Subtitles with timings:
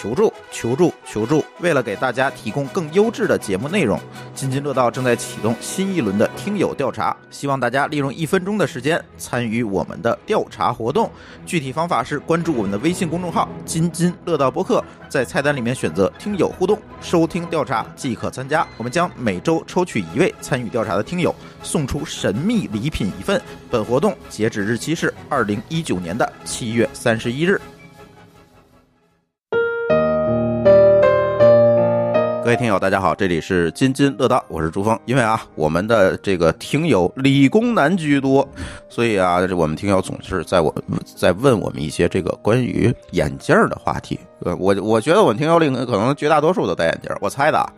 [0.00, 1.44] 求助、求助、求助！
[1.58, 3.98] 为了给大家提供更优质的节目内容，
[4.32, 11.10] 津津乐道正在启动新一轮的听友调查，希望大家利用一分钟的时间参与我们的调查活动。
[11.44, 18.64] 具体方法是关注我们的微信公众号“津津乐道播客”，在菜单里面选择“听友互动”，收听调查即可参加。
[18.76, 21.34] 我们将每周抽取一位参与调查的听友，
[21.64, 23.42] 送出神秘礼品一份。
[23.68, 27.60] 本活动截止日期是二零一九年的七月三十一日。
[32.48, 34.98] 各位听友，大家好，这里是津津乐道，我是朱峰。
[35.04, 38.48] 因为啊，我们的这个听友理工男居多，
[38.88, 40.74] 所以啊，我们听友总是在我
[41.14, 44.18] 在问我们一些这个关于眼镜的话题。
[44.46, 47.72] 呃，我我觉得我们听友里可能绝大多数都戴眼镜，我猜的。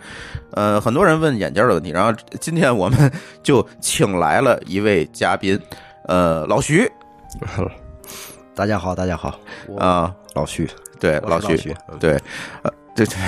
[0.53, 5.61] 呃，很多人问眼镜的问题，然后今天我们就请来了一位嘉宾，
[6.05, 6.89] 呃，老徐。
[8.55, 9.37] 大家好，大家好
[9.79, 12.13] 啊，老徐，对，老徐，对，
[12.63, 13.17] 呃，对对。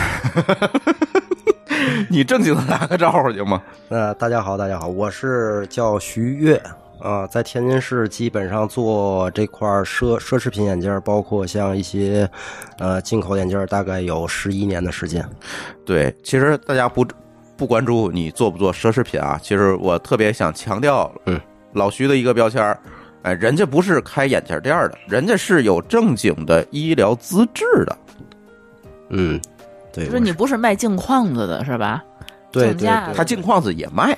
[2.09, 3.61] 你正经的打个招呼行吗？
[3.89, 6.63] 呃大家好，大家好，我是叫徐悦
[7.01, 12.31] 啊，在天津市基本上做这块奢奢侈品眼镜，包括像一些
[12.79, 15.29] 呃进口眼镜，大概有十一年的时间。
[15.85, 17.05] 对，其实大家不
[17.57, 21.41] 不关注你做不做奢侈品啊，其实我特别想强调，嗯，
[21.73, 22.79] 老徐的一个标签
[23.23, 27.99] 哎，人家不是开眼镜店的，人家是有正经的医疗资质的，
[29.09, 29.41] 嗯。
[29.93, 32.03] 对，就是你不是卖镜框子的是吧？
[32.51, 34.17] 对对，他镜框子也卖，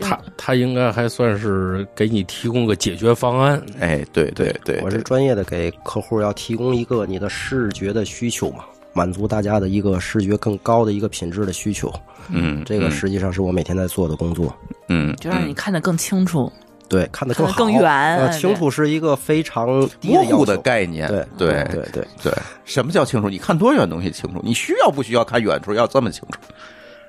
[0.00, 3.60] 他他应该还算是给你提供个解决方案。
[3.78, 11.92] 哎，对对对，我是专业的给客户要提供一个你的视觉的需求嘛，满足大家的一个视觉更高的一个品质的需求。
[12.28, 14.52] 嗯，这个实际上是我每天在做的工作。
[14.88, 16.52] 嗯，就让你看得更清楚。
[16.88, 19.66] 对，看得更更远，清楚是一个非常
[20.02, 21.08] 模糊的概念。
[21.08, 22.32] 对对对对对，
[22.64, 23.28] 什么叫清楚？
[23.28, 24.40] 你看多远东西清楚？
[24.44, 26.38] 你需要不需要看远处要这么清楚？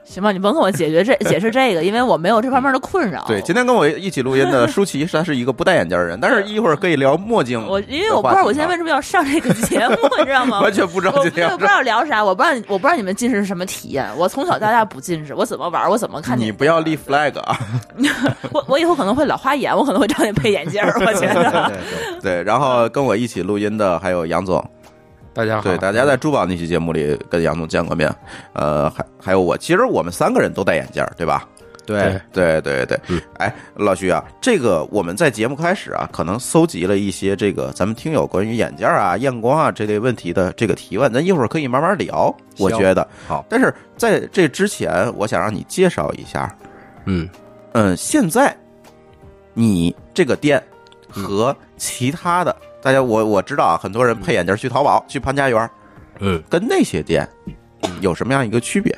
[0.08, 3.26] 行吧，你甭跟我解决这解释这个，因为我没有这方面的困扰。
[3.28, 7.62] 对，今天跟我一起录音的舒淇，她是一个不戴眼镜的人，但是一会儿可以聊墨镜。
[7.68, 10.62] 我因为我不知道我现在为什么要上这个节目，你知道吗？
[10.64, 14.08] 完全不知道今天不知道聊啥，我不知道我不知道你们近视是什么体验。
[14.18, 17.60] 我从小到大不近视，我怎么玩我怎么看你不要立 flag 啊！
[18.54, 20.82] 我我以后可能会老花眼，我可能会找你配眼镜。
[21.06, 21.72] 我觉得
[22.24, 24.64] 对，然后跟我一起录音的还有杨总。
[25.38, 28.12] 大家好，对，大家在珠宝那期节目里跟杨总见过面，
[28.54, 31.48] 呃，还还有我，其实我们三个人都戴眼镜，对吧？
[31.86, 33.00] 对，对，对，对。
[33.38, 42.36] 哎，老徐啊，这个我们在节目开始啊，可能搜集了一些这个咱们听友关于眼镜啊、验光啊这类问题的这个提问，咱一会儿可以慢慢聊。
[42.58, 46.52] 我觉得好，但是在这之前，我想让你介绍一下，
[47.06, 47.30] 嗯
[47.74, 48.58] 嗯，现在
[49.54, 50.60] 你这个店
[51.08, 52.56] 和其他的。
[52.82, 55.70] 大家，我我知道啊，很多人配眼镜去淘宝、去潘家园，
[56.20, 57.28] 嗯，跟那些店
[58.02, 58.96] 有什么样一个区别？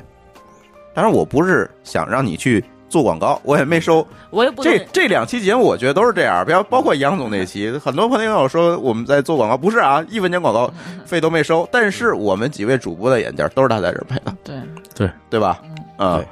[0.94, 10.72] 当然，我不是想让你去做广告，我也没收，我也不这这两期节目，我觉得都是这样，比方包括杨总那期，很多朋友说我们在做广告，不是啊，一分钱广告
[11.06, 14.56] 费都没收，但是我们几位主播的眼镜都是他在这配的，对。
[14.96, 15.09] 对。
[15.29, 15.61] 对吧？
[15.97, 16.25] 嗯，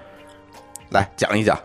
[0.89, 1.57] 来讲一讲。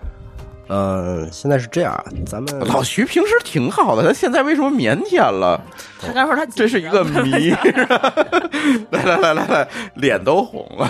[0.75, 5.61] 嗯，现在是这样，咱们老徐平时挺好的，他现在为什么腼腆了？
[6.01, 7.51] 他刚说他这是一个谜。
[8.91, 10.89] 来来来来来，脸都红了。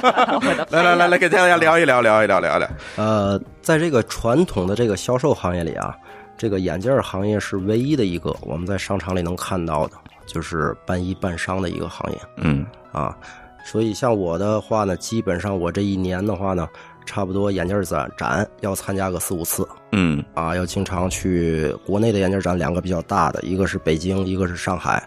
[0.68, 2.68] 来来来来，给大家聊一聊，聊一聊，聊一聊。
[2.96, 5.96] 呃，在这个传统的这个销售行业里啊，
[6.36, 12.18] 这个眼镜行业是唯一的一个我们在商场里能看到的，就是半医半商的一个行业。
[12.36, 13.16] 嗯啊，
[13.64, 16.68] 所以像我的话呢，基本上我这一年的话呢。
[17.06, 20.22] 差不多眼镜展展要参加个四五次，嗯。
[20.34, 25.02] 啊，要经常去国内的眼镜展，两个比较大的，一个是北京，一个是上海，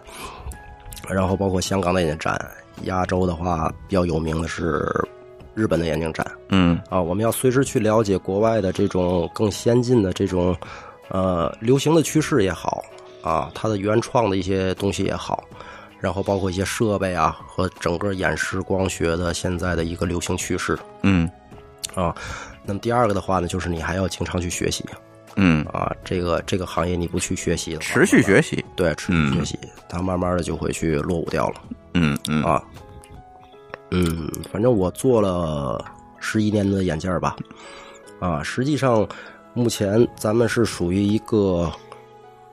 [1.08, 2.50] 然后包括香港的眼镜展。
[2.84, 4.88] 亚洲的话比较有名的是
[5.54, 6.80] 日本的眼镜展，嗯。
[6.88, 10.56] 啊，我们要随时去了解国外的这种更先进的这种
[11.08, 12.82] 呃流行的趋势也好
[13.22, 15.44] 啊，它的原创的一些东西也好，
[16.00, 21.30] 然后包括一些设备啊和整个演示光学的现在的一个流行趋势，嗯。
[21.94, 22.14] 啊，
[22.64, 24.84] 那么第二个的话呢，就是你还要经常去学习，
[25.36, 25.64] 嗯。
[25.66, 29.58] 啊，这个这个行业你不去学习，持续学习，对，持续学习，
[29.88, 31.62] 它慢慢的就会去落伍掉了，
[31.94, 32.42] 嗯嗯。
[32.44, 32.62] 啊，
[33.90, 35.84] 嗯，反正我做了
[36.18, 37.36] 十一年的眼镜吧，
[38.20, 39.06] 啊，实际上
[39.52, 41.70] 目前咱们是属于一个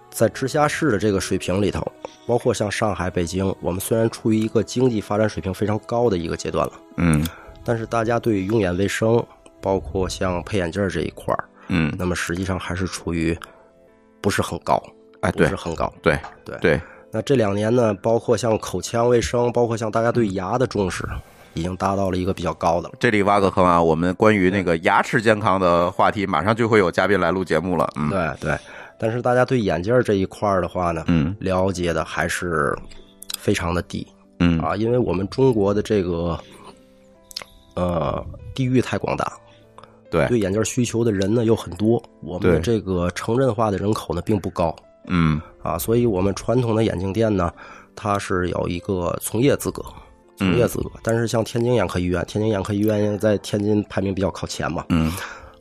[0.09, 1.85] 在直辖市的这个水平里头，
[2.25, 7.23] 包括像上海、北京，我们虽然处于一个经济发展水平非常高的一个阶段了，嗯。
[7.67, 9.21] 但是大家对于用眼卫生，
[9.61, 13.37] 包括像配眼镜这一块儿，嗯，那么实际上还是处于
[14.21, 14.81] 不是很高，
[15.19, 16.57] 哎，不是很高，对对。
[16.61, 16.81] 对。
[17.11, 21.05] 那这两年呢，包括像口腔卫生，包括像大家对牙的重视，
[21.55, 22.95] 已经达到了一个比较高的了。
[23.01, 27.89] 这里挖个坑啊，我们关于那个牙齿健康的话题，马上就会有嘉宾来录节目了。
[27.97, 28.09] 嗯。
[28.09, 28.57] 对对，
[28.97, 31.35] 但是大家对眼镜儿这一块儿的话呢，嗯。
[31.41, 32.73] 了解的还是
[33.37, 34.07] 非常的低。
[34.39, 34.57] 嗯。
[34.59, 36.37] 啊，因为我们中国的这个
[37.77, 39.31] 呃地域太广大，
[40.12, 40.27] 对。
[40.27, 44.75] 对眼镜需求的人呢又很多，我们的这个城镇化的人口呢并不高
[45.06, 45.39] 嗯。
[45.62, 47.53] 啊，所以我们传统的眼镜店呢，
[47.95, 49.83] 它是有一个从业资格。
[50.39, 55.12] 从业资格，但是像天津眼科医院，天津眼科医院在天津排名比较靠前嘛，嗯。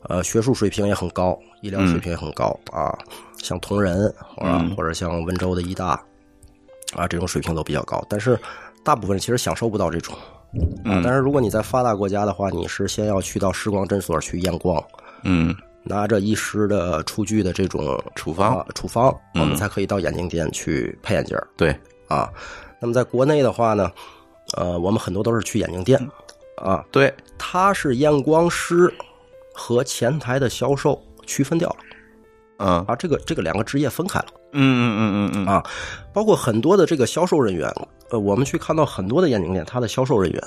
[0.03, 2.95] 呃，学术水平也很高，医疗水平也很高、啊，
[3.41, 4.75] 像同仁啊、嗯。
[4.75, 5.99] 或者像温州的医大
[6.95, 8.05] 啊，这种水平都比较高。
[8.07, 8.39] 但是
[8.83, 10.15] 大部分其实享受不到这种
[10.83, 10.95] 啊。
[10.97, 14.83] 嗯但是如果你在发达国家的话，你是先要去到视光诊所去验光，
[15.23, 21.77] 嗯拿着医师的出具的这种处方啊处方，嗯我们才可以到眼镜店去配眼镜儿对，
[22.07, 22.29] 啊。
[22.79, 23.91] 那么在国内的话呢，
[24.55, 25.99] 呃，我们很多都是去眼镜店
[26.57, 28.93] 啊，对，他是验光师
[29.53, 31.77] 和前台的销售区分掉了。
[32.57, 32.83] 嗯。
[32.87, 35.47] 啊，这个这个两个职业分开了嗯嗯嗯嗯嗯。
[35.47, 35.63] 啊，
[36.13, 37.71] 包括很多的这个销售人员，
[38.09, 40.43] 呃，我们去看到很多的眼镜店，他的销售人员，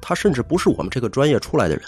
[0.00, 1.84] 他甚至不是我们这个专业出来的人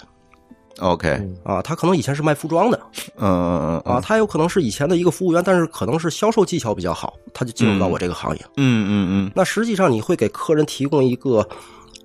[0.79, 2.79] ，OK，啊，他可能以前是卖服装的
[3.17, 3.95] 嗯嗯嗯。
[3.95, 8.41] 啊，他有可能是以前的一个服务员，但是可能是销售技巧比较好，他就进入到我这个行业。
[8.57, 9.31] 嗯嗯嗯。
[9.35, 11.47] 那实际上你会给客人提供一个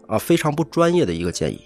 [0.06, 1.60] 啊非常不专业的一个建议。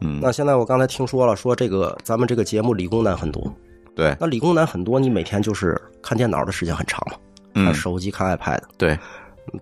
[0.00, 3.54] 嗯，那现在我刚才听说了，说这个咱们这个节目理工男很多，
[3.94, 7.16] 对，那理工男很多，你每天就是看电脑的时间很长嘛，
[7.54, 8.60] 看嗯手机、看 iPad。
[8.78, 8.98] 对，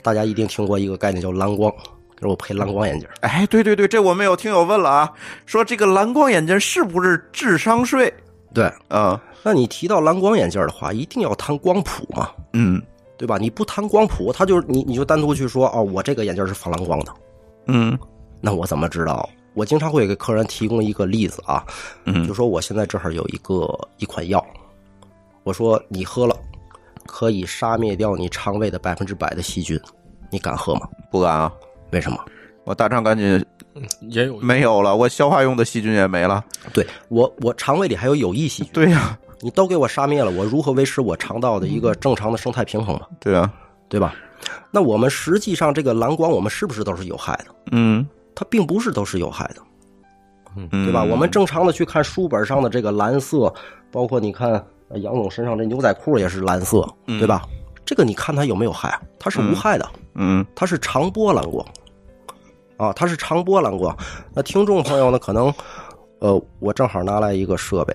[0.02, 1.72] 大家一定听过一个概念叫蓝光，
[2.16, 3.14] 给我配蓝光眼镜儿。
[3.22, 5.12] 哎，对对对，这我们有听友问了啊，
[5.46, 8.12] 说这个蓝光眼镜是不是智商税？
[8.54, 12.80] 对，嗯那你提到蓝光眼镜的话，一定要谈光谱嘛，嗯
[13.16, 13.36] 对吧？
[13.38, 17.12] 你不谈光谱，他就是你你就单独去说哦，我这个眼镜是防蓝光的，
[17.66, 17.98] 嗯
[18.40, 19.28] 那我怎么知道？
[19.54, 21.64] 我经常会给客人提供一个例子啊，
[22.04, 23.66] 嗯就说我现在这儿有一个
[23.98, 24.44] 一款药，
[25.42, 26.36] 我说你喝了
[27.06, 29.78] 可以杀灭掉你肠胃的百分之百的细菌，
[30.30, 30.88] 你敢喝吗？
[31.10, 31.52] 不敢啊，
[31.90, 32.18] 为什么？
[32.64, 33.44] 我大肠杆菌
[34.02, 36.44] 也有没有了，我消化用的细菌也没了。
[36.72, 43.06] 对我我肠胃里还有有益细菌， 对呀、你都给我杀灭了，我如何维持我肠道的一个正常的生态平衡嘛？
[43.18, 43.52] 对啊，
[43.88, 44.14] 对吧？
[44.70, 47.46] 那我们实际上这个蓝光，我们是不是都是有害的？
[47.72, 48.06] 嗯
[48.40, 49.60] 它并不是都是有害的，
[50.56, 51.04] 嗯，对吧？
[51.04, 53.52] 我们正常的去看书本上的这个蓝色，
[53.92, 54.52] 包括你看
[54.88, 57.42] 呃杨总身上这牛仔裤也是蓝色，对吧？
[57.84, 58.98] 这个你看它有没有害？
[59.18, 61.66] 它是无害的，嗯它是长波蓝光，
[62.78, 63.94] 啊，它是长波蓝光。
[64.32, 65.52] 那听众朋友呢，可能
[66.20, 67.94] 呃，我正好拿来一个设备，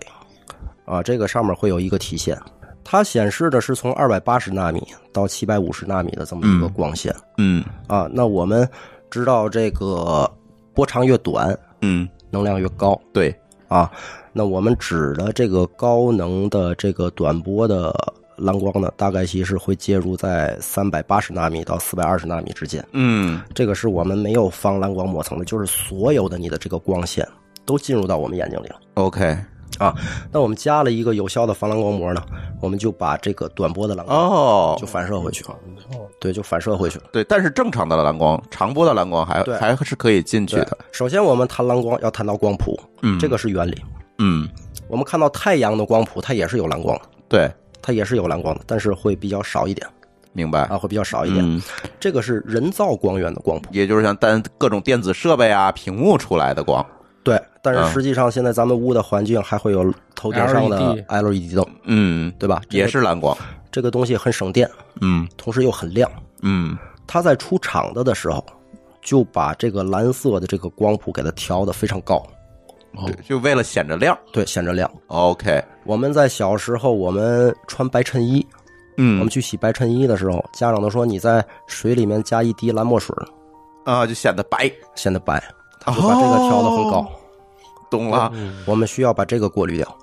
[0.86, 2.40] 啊，这个上面会有一个体现，
[2.84, 7.12] 它显示的是从二百八十纳米到七百五十纳米的这么一个光线。
[7.40, 8.70] 嗯啊，那我们
[9.16, 10.30] 知道这个
[10.74, 13.34] 波长越短，嗯，能量越高对，
[13.70, 13.90] 啊。
[14.34, 17.96] 那我们指的这个高能的这个短波的
[18.36, 22.86] 蓝光呢，大概其实会介入在三百八十纳米到四百二十纳米之间。
[22.92, 27.26] 嗯这个是我们没有防蓝光膜层的，就是所有的你的这个光线
[27.64, 28.76] 都进入到我们眼睛里了。
[28.96, 29.38] ，OK，
[29.78, 29.94] 啊，
[30.32, 32.24] 那我们加了一个有效的防蓝光膜呢，
[32.62, 35.56] 我们就把这个短波的蓝光哦就，反射回去了，
[36.20, 37.06] 对，就反射回去了。
[37.12, 43.84] 对，但是正常的蓝光，长波的蓝光还还是可以进去的。，首先我们谈蓝光要谈到光谱，嗯，这个是原理。
[44.20, 44.48] 嗯，
[44.88, 47.52] 我们看到太阳的光谱，它也是有蓝光的，对，
[47.82, 49.86] 它也是有蓝光的，但是会比较少一点
[50.32, 51.44] 明白啊，会比较少一点。
[51.46, 51.62] 嗯，
[52.00, 56.86] 这个是人造光源的光谱，也就是像单各种电子设备啊、屏幕出来的光。
[57.74, 57.76] 对。
[57.76, 62.62] 但嗯是实际上，现在咱们屋的环境还会有头顶上的 LED 灯，嗯，对吧？
[62.70, 63.36] 也是蓝光。
[63.72, 64.70] 这个东西很省电，
[65.02, 66.10] 嗯同时又很亮。
[66.42, 68.44] 嗯它在出厂的的时候，
[69.02, 72.26] 就把这个蓝色的这个光谱给它调的非常高，
[73.06, 74.18] 对，就为了显着亮。
[74.32, 74.90] 对，显着亮。
[75.08, 78.46] OK，我们在小时候，我们穿白衬衣，
[78.98, 83.14] 嗯我嗯们去洗白衬衣的时候，家长都说你在水里面加一滴蓝墨水，
[83.84, 84.72] 啊，就显得白。
[84.96, 85.44] 显得白，
[85.82, 87.00] 他就把这个调的很高。
[87.00, 87.10] 哦
[87.90, 88.32] 懂了。
[88.66, 89.98] 我们需要把这个过滤掉。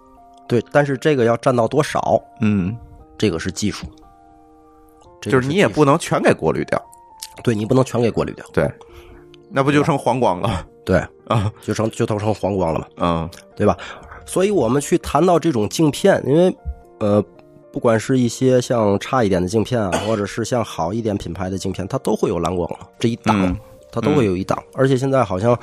[0.48, 2.76] 对，但是这个要占到多少，嗯，
[3.16, 3.86] 这个是技术。
[5.20, 6.80] 这个就是你也不能全给过滤掉。
[7.42, 8.70] 对你不能全给过滤掉，对，
[9.48, 10.66] 那不就成黄光了？
[10.84, 10.98] 对，
[11.28, 13.74] 啊， 就成就都成黄光了嘛，嗯对吧？
[14.26, 16.54] 所以我们去谈到这种镜片，因为
[17.00, 17.24] 呃，
[17.72, 23.58] 不管是一些像差一点的镜片啊，或者是像好一点品牌的镜片，它都会有蓝光这一档，嗯
[23.90, 24.62] 它都会有一档。
[24.74, 25.58] 而且现在好像，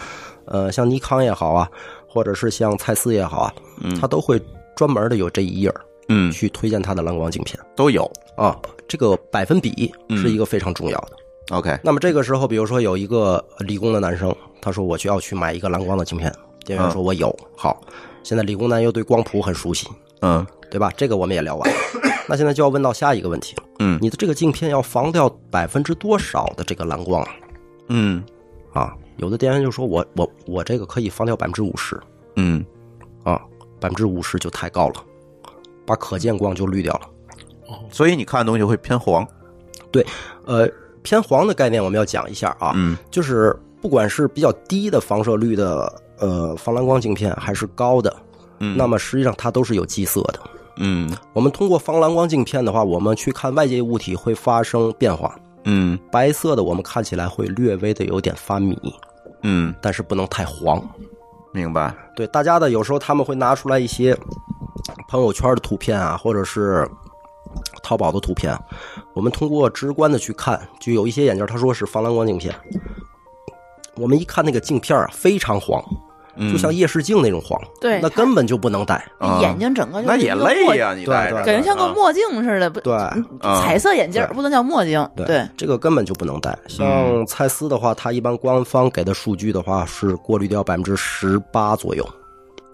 [0.46, 1.70] 呃，像尼康也好啊，
[2.10, 3.98] 或者是像蔡司也好啊，嗯。
[4.00, 4.42] 它都会
[4.76, 7.58] 专门的有这一页儿嗯，去推荐他的蓝光镜片。
[7.76, 8.12] 都有。
[8.36, 8.60] 啊。
[8.88, 10.18] 这个百分比嗯。
[10.18, 11.12] 是一个非常重要的。
[11.56, 16.34] OK，那么这个时候，比如说有一个理工的男生，他说我就要去买一个蓝光的镜片，
[16.66, 17.82] 店员说我有，好，
[18.24, 19.88] 现在理工男又对光谱很熟悉，
[20.22, 20.46] 嗯。
[20.70, 20.92] 对吧？
[20.96, 21.76] 这个我们也聊完了，
[22.28, 23.98] 那现在就要问到下一个问题了，嗯。
[24.00, 27.30] 你的这个镜片要防掉百分之多少的这个蓝光啊？
[27.88, 28.24] 嗯。
[28.72, 32.00] 啊，有的店员就说我我我这个可以放掉百分之五十
[32.36, 32.66] 嗯
[33.24, 33.40] 啊，
[33.80, 34.96] 百分之五十就太高了，
[35.86, 37.02] 把可见光就滤掉了。
[37.92, 39.26] 所以你看的东西会偏黄。
[39.92, 40.06] 对
[40.46, 40.70] 呃，
[41.02, 48.16] 偏黄的概念我们要讲一下啊，嗯就是不管是比较低的放射率的呃防蓝光镜片，还是高的，
[48.60, 50.40] 嗯，那么实际上它都是有基色的。
[50.78, 55.36] 嗯我们通过防蓝光镜片的话，我们去看外界物体会发生变化，
[55.66, 58.78] 嗯白色的我们看起来会略微的有点发米，
[59.44, 60.82] 嗯，但是不能太黄。
[61.52, 61.94] 明白。
[62.16, 64.16] 对大家的有时候他们会拿出来一些
[65.08, 66.88] 朋友圈的图片啊，或者是
[67.82, 68.56] 淘宝的图片，
[69.14, 72.54] 我们通过直观的去看，就有一些眼镜他说是防蓝光镜片，
[73.96, 75.98] 我们一看那个镜片啊，非常黄，嗯
[76.52, 78.96] 就像夜视镜那种黄，对那根本就不能戴。
[79.18, 85.10] 啊眼睛整个就是那也一个墨累呀，你戴感觉像个啊墨镜似的，不对，啊彩色眼镜儿不能叫墨镜。
[85.16, 86.58] 对，这个根本就不能戴。
[86.68, 92.08] 像蔡司的话，它一般官方给的数据的话是过滤掉百分之十八左右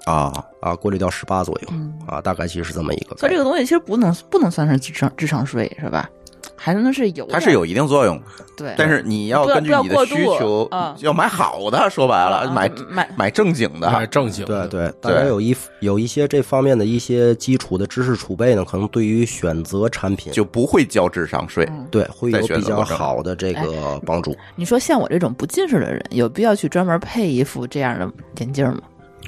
[0.05, 0.31] 啊，
[0.61, 1.69] 啊，过滤掉十八左右
[2.07, 3.15] 啊，大概其实是这么一个。
[3.17, 6.09] 所以这个东西其实不能不能算是智商智商税是吧？
[6.55, 8.19] 还能是有，它是有一定作用，
[8.55, 11.89] 对，但是你要根据你的需求嗯，要买好的。
[11.89, 13.29] 说白了，啊买买买。
[13.29, 13.91] 正经的。
[13.91, 21.65] 买正经对的，对对，大家有一有一些这方面的一些基础的知识储备呢，可能对于选择产品就不会交智商税。
[21.69, 21.85] 嗯。
[21.91, 24.35] 对会有比较好的这哎个帮助。
[24.55, 28.09] 你说像我这种不近视的人，有必要去专门配一副这样的
[28.39, 28.79] 眼镜吗？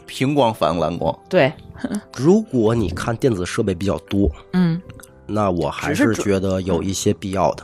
[0.05, 1.51] 平光反蓝光，对，
[2.15, 4.81] 如果你看电子设备比较多，嗯，
[5.27, 7.63] 那我还是觉得有一些必要的。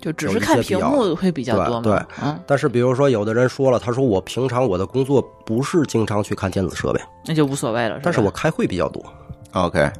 [0.00, 1.82] 就只是看屏幕会比较多嘛。
[1.82, 7.96] 对对嗯，但是比如说，有的人说了，他说我平常我的工作不是经常去看电子设备，那就无所谓了。
[7.96, 9.04] 吧但是我开会比较多。
[9.52, 9.90] OK，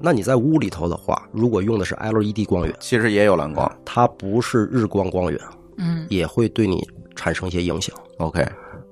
[0.00, 3.70] 那你在屋里头的话，如果用的是 LED 光源，其实也有蓝光。
[3.84, 5.38] 它不是日光光源，
[5.76, 6.82] 嗯也会对你
[7.14, 7.94] 产生一些影响。
[8.16, 8.42] OK，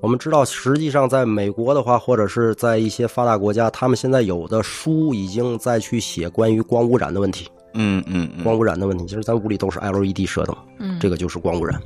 [0.01, 7.49] 我们知道，实际上在美国的话，或者是在一些发达国家，他们现在有的书已经在去写关于光污染的问题。
[7.75, 11.81] 嗯嗯嗯光污染的问题，其实咱屋里都是 LED 射灯，嗯，这个就是光污染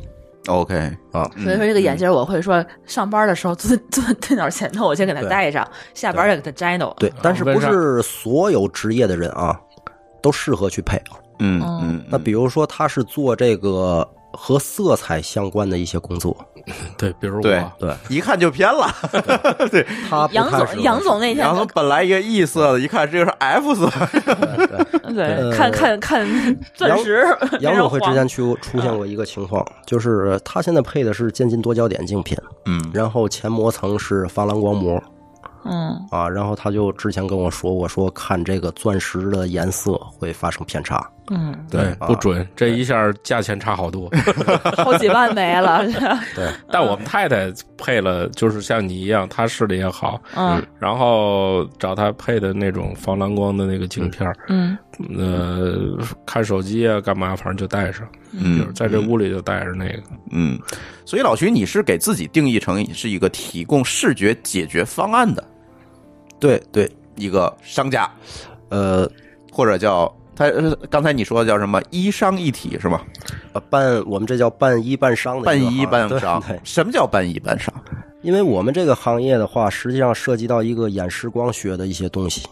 [0.46, 0.74] ，OK，
[1.12, 1.30] 啊。
[1.42, 6.94] 所以说这个眼镜我会说，上班的时候坐坐电脑前头，我先给它戴上，下班再给它摘掉。
[6.98, 9.60] 对，但是不是所有职业的人啊
[10.22, 11.20] 都适合去配啊？
[11.40, 16.36] 嗯哦嗯，那比如说他是做这个和色彩相关的一些工作，
[16.98, 17.94] 对，比如我，对。
[18.08, 18.88] 一看就偏了。
[19.70, 19.86] 对。
[20.08, 23.90] 他不杨总，杨总那天然后本来一个 E 色的，一看这个是 F 色。
[25.14, 26.26] 对呃看看看
[26.74, 27.24] 钻石，
[27.60, 32.90] 杨总会之前出出现过一个情况，就是他现在配的是渐进多焦点镜片，嗯。
[32.92, 35.00] 然后前膜层是发蓝光膜
[35.64, 35.94] 嗯。
[36.10, 44.10] 啊，然后他就之前跟我说过，说看这个钻石的颜色会发生偏差，嗯，对啊不准，这一下价钱差好多。
[44.76, 45.84] 好几万没了。
[46.34, 54.76] 对，但我们太太配了，就是像你一样，她视力也好，嗯然后找她配的那种防蓝光的那个镜片儿，嗯
[55.16, 60.02] 呃，看手机啊，干嘛，反正就带上，嗯就是在这屋里就带着那个。
[60.30, 60.58] 嗯，
[61.06, 65.42] 所以老徐，你是给自己定义成是一个提供视觉解决方案的
[66.38, 68.10] 对对，一个商家，
[68.68, 69.08] 呃
[69.50, 73.00] 或者叫他呃刚才你说的叫什么医商一体是吗？
[73.52, 77.72] 呃半我们这叫半医半商的半医一个行业半商什么叫半医半商？
[78.22, 82.42] 因为我们这个行业的话，实际上涉及到一个眼视光学的一些东西。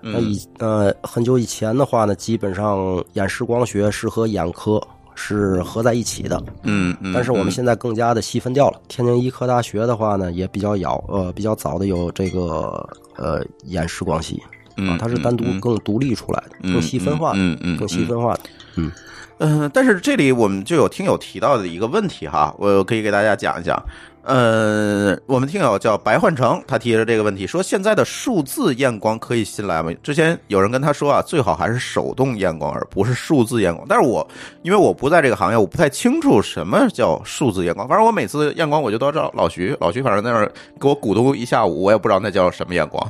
[0.00, 4.80] 那以呃很久以前的话呢，基本上眼视光学是和眼科
[5.14, 8.78] 是合在一起的，嗯嗯，但是我们嗯现在更加的细分掉了。
[8.86, 14.40] 天津医科大学的话呢，也比较早呃比较早的有这个呃眼视光系
[14.76, 18.40] 啊嗯，它是单独嗯嗯更独立出来的，嗯更细分化的，嗯嗯嗯更细分化的。
[18.76, 18.90] 嗯
[19.38, 23.80] 嗯，但是这里我们就有听友提到的一个问题哈，我可以给大家讲一讲。
[24.22, 29.92] 呃，我们听友叫白焕成，他提的这个问题说，现在的数字验光可以信赖吗？
[30.02, 33.86] 之前有人跟他说啊，最好还是手动验光，而不是数字验光。
[33.88, 34.26] 但是我
[34.62, 37.86] 因为我不在这个行业，我不太清楚什么叫数字验光。
[37.86, 43.08] 反正我每次验光，我就都找老徐，老徐反正在那儿给我鼓捣一下午，我也不知道那叫什么验光。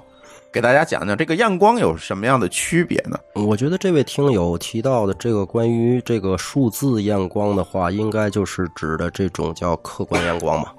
[0.53, 3.19] 给大家讲讲这个验光有什么样的区别呢？
[3.35, 10.73] 我觉得这位听友提到的这个关于这个数字验光的话，应该就是指的这种叫客观验光嘛。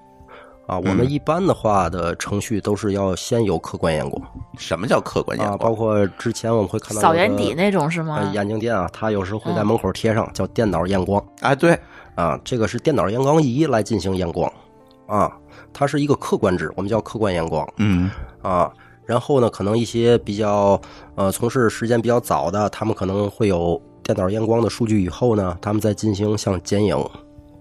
[0.66, 4.22] 啊，我们一般的话的程序都是要先有客观验光
[4.58, 5.70] 什么叫客观眼啊，光？
[5.70, 8.32] 包括之前我们会看到扫眼底那种是呃吗？
[8.34, 11.80] 眼镜店啊，它有时候会在门口贴上叫电脑验光哎，对，
[12.16, 14.52] 啊，这个是电脑验光仪来进行验光
[15.06, 15.32] 啊，
[15.72, 18.10] 它是一个客观值，我们叫客观验光嗯
[18.42, 18.74] 啊。
[19.08, 20.80] 然后呢，可能一些比较
[21.16, 26.96] 呃从事时间比较早的，他们可能会有电脑验光的数据以后呢，他们再进行像剪影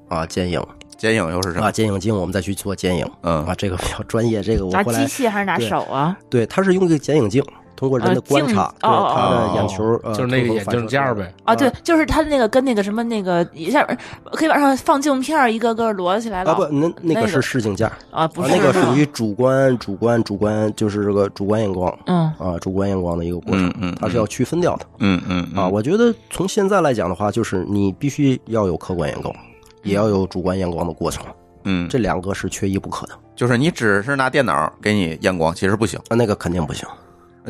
[0.09, 0.61] 啊剪影
[0.99, 1.71] 剪影又是什么啊？
[1.71, 6.19] 剪影镜，我们再去做剪影嗯啊，这个比较专业，这个我拿机器还是拿对手啊？
[6.29, 7.45] 对，它是用一个剪影镜，
[7.77, 9.51] 通过人的观察，对哦他哦。
[9.55, 11.15] 的眼球，呃就是那个眼镜架。
[11.15, 11.33] 呗。
[11.45, 13.87] 啊，对，就是他那个跟那个什么那个一下
[14.33, 16.53] 可以往上放镜片，一个个摞起来了。
[16.53, 21.97] 啊不，那那个是视镜架，啊，不啊，是那个属于主观、主观、主观，就是这个主观验光。
[22.07, 22.25] 嗯。
[22.39, 23.69] 啊，主观验光的一个过程。
[23.69, 24.87] 嗯，嗯，它是要区分掉的。
[24.99, 25.69] 嗯嗯啊。
[25.69, 29.35] 我觉得从现在来讲的话，就是你必须要有客观验光，
[29.83, 31.25] 也要有主观验光的过程，
[31.65, 33.13] 嗯，这两个是缺一不可的。
[33.35, 36.89] 就是你只是拿电脑给你验光，其实不行，啊，那个肯定不行。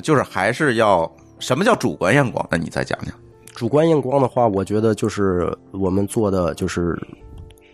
[0.03, 2.47] 就是还是要什么叫主观验光？
[2.51, 3.15] 那你再讲讲。
[3.55, 6.99] 主观验光的话，我觉得就是我们做的就是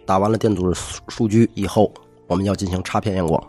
[0.06, 0.72] 打完了电阻
[1.08, 1.92] 数据以后，
[2.26, 3.42] 我们要进行插片验光。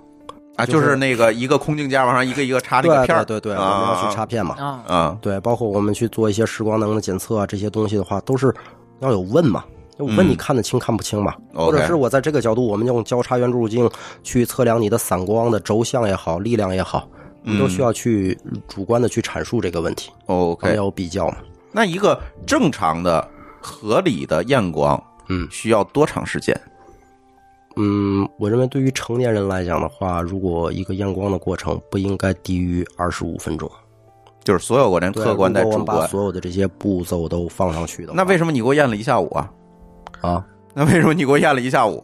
[0.55, 4.55] 啊，就是那个一个空镜架往上一个一个插那个片儿，对对对，我啊们要去插片嘛。
[4.59, 8.53] 啊啊，对，包括我们去做一些视光能的检测啊，这些东西的话，都是
[8.99, 9.63] 要有问嘛。
[9.97, 11.35] 我问你看得清看不清嘛？
[11.53, 13.89] 嗯或者是我在这个角度，我们用交叉圆柱镜
[14.23, 17.07] 去测量你的散光的轴向也好，力量也好，
[17.43, 21.37] 我们都需要去主观的去阐述这个问题，OK，要有比较嘛。
[21.71, 23.27] 那一个正常的、
[23.61, 26.59] 合理的验光，嗯需要多长时间？
[27.75, 33.69] 嗯，我认为对于成年人来讲的话，如果一个验光的过程不应该低于二十五分钟。
[34.43, 36.09] 就是所有我连，客观带如果我把主观。
[36.09, 39.51] 所有的这些步骤都放上去的，那为什么你给我验了一下午啊？
[40.21, 40.45] 啊？
[40.73, 42.03] 那为什么你给我验了一下午？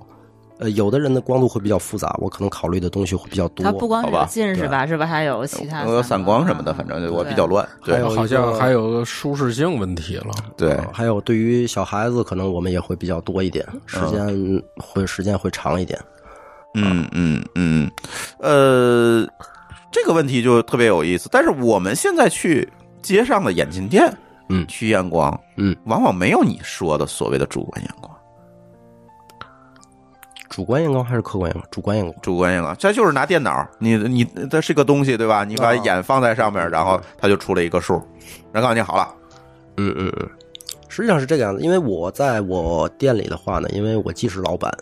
[0.59, 3.63] 呃，有的人的光度会比较复杂，我可能考虑的东西会比较多。
[3.63, 5.05] 它不光是近视吧，是吧？
[5.05, 7.67] 还有其他我有散光什么的，啊反正我比较乱。
[7.85, 10.31] 对还有好像还有个舒适性问题了。
[10.57, 15.97] 对，啊还有对于小孩子，可能我们也会比较多一点，时间会时间会长一点。
[16.75, 17.89] 嗯嗯嗯，
[18.39, 19.25] 呃，
[19.93, 21.29] 这个问题就特别有意思。
[21.31, 22.67] 但是我们现在去
[23.01, 24.13] 街上的眼镜店，
[24.49, 28.08] 嗯去验光，嗯，往往没有你说的所谓的主观验光。
[30.49, 31.67] 主观验光还是客观验光？
[31.71, 32.21] 主观验光。
[32.21, 35.45] 主观验光，这就是拿电脑，你你这是个东西对吧？
[35.45, 38.01] 你把啊眼放在上面，然后它就出了一个数，
[38.51, 39.15] 然后告诉你好了。
[39.77, 40.29] 嗯嗯嗯，
[40.89, 41.61] 实际上是这个样子。
[41.61, 44.75] 因为我在我店里的话呢，因为我既是老板，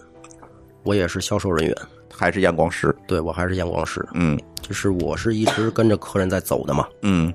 [0.83, 1.75] 我也是销售人员，
[2.11, 6.87] 还是验光师，对我还是验光师，嗯就是我是一直跟着客人在走的嘛。
[7.03, 7.33] 嗯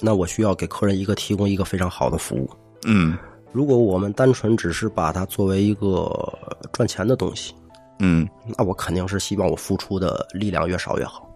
[0.00, 2.50] 那我需要给客人一个提供一个非常好的服务。
[2.84, 3.16] 嗯
[3.52, 6.10] 如果我们单纯只是把它作为一个
[6.72, 7.52] 赚钱的东西，
[8.00, 11.28] 嗯那我肯定是希望我付出的力量越少越好。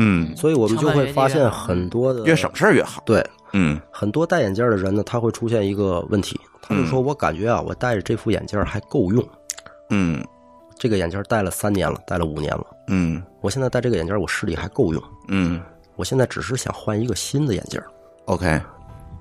[0.00, 3.02] 嗯，所以我们就会发现很多的越省事儿越好。
[3.04, 9.28] 对嗯很多戴眼镜的人呢，他会出现一个问题，他就说我感觉啊，我戴着这副眼镜还够用，
[9.90, 10.24] 嗯
[10.78, 15.60] 这个眼镜戴了三年了，戴了五年了，嗯我现在戴这个眼镜我视力还够用，嗯
[15.96, 17.82] 我现在只是想换一个新的眼镜
[18.26, 18.60] ，，OK，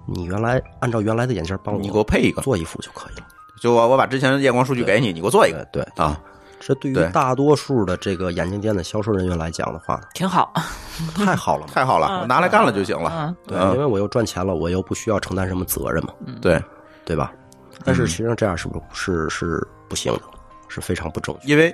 [0.05, 3.25] 你原来按照原来的眼镜帮我你给我配一个，做一副就可以了。
[3.59, 6.21] 就我我把之前的验光数据给你，你给我做一个对，啊。
[6.59, 10.51] 这对于大多数的这个眼镜店的销售人员来讲的话，挺好。
[11.15, 11.67] 太好了。
[11.67, 13.11] 太好了，拿来干了就行了。
[13.15, 16.61] 嗯，对，嗯因为我又赚钱了，我又不需要承担什么责任嘛，对，
[17.05, 17.31] 对吧？
[17.85, 20.21] 但是实际上这样是不是是不行的，
[20.67, 21.47] 是非常不正确。
[21.47, 21.73] 因为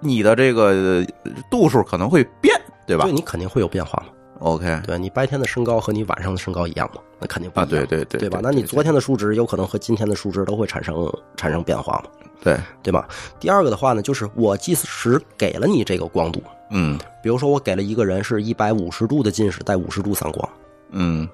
[0.00, 1.04] 你的这个
[1.50, 2.54] 度数可能会变，
[2.86, 4.12] 对吧对你肯定会有变化嘛。
[4.40, 7.00] ？OK，对你白天的身高和你晚上的身高一样吗？
[7.18, 7.68] 那肯定不一啊，样。
[7.70, 8.40] 对对对，对吧？
[8.40, 12.10] 对那你昨天的数值有可能和今天的数值都会产生产生变化嘛？
[12.42, 13.08] 对，对吧？
[13.40, 20.48] 第二个的话呢，就是我即使给了你这个光度，嗯比如说我给了一个人是一百五十度的近视带五十度散光，
[20.90, 21.28] 嗯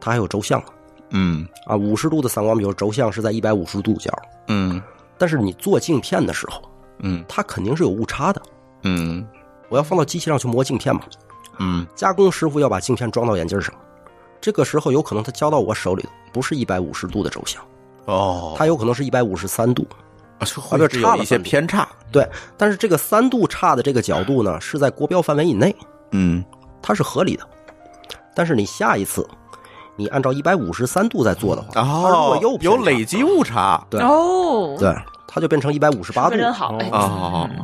[0.00, 0.62] 他还有轴向
[1.10, 4.12] 嗯啊，五十度的散光，比如轴向是在一百五十度角，
[4.48, 4.80] 嗯
[5.18, 6.62] 但是你做镜片的时候，
[7.00, 8.40] 嗯它肯定是有误差的。
[8.82, 9.26] 嗯
[9.70, 11.00] 我要放到机器上去磨镜片嘛，
[11.58, 11.86] 嗯。
[11.94, 13.74] 加工师傅要把镜片装到眼镜上，
[14.40, 17.62] 这个时候有可能他交到我手里的不是一百五十度的轴向，
[18.06, 19.86] 哦，它有可能是一百五十三度。
[20.60, 21.88] 会就是有一些偏差。
[22.12, 25.74] 对，但是这个三度差的这个角度呢，是在国标范围以内，
[26.10, 26.44] 嗯。
[26.82, 27.42] 它是合理的。
[28.34, 29.26] 但是你下一次，
[29.96, 33.82] 你按照一百五十三度再做的话，它如哦果又，有累积误差。
[33.88, 34.02] 对。
[34.02, 34.94] 哦，对，
[35.26, 36.36] 它就变成一百五十八度。
[36.36, 37.58] 哦，对，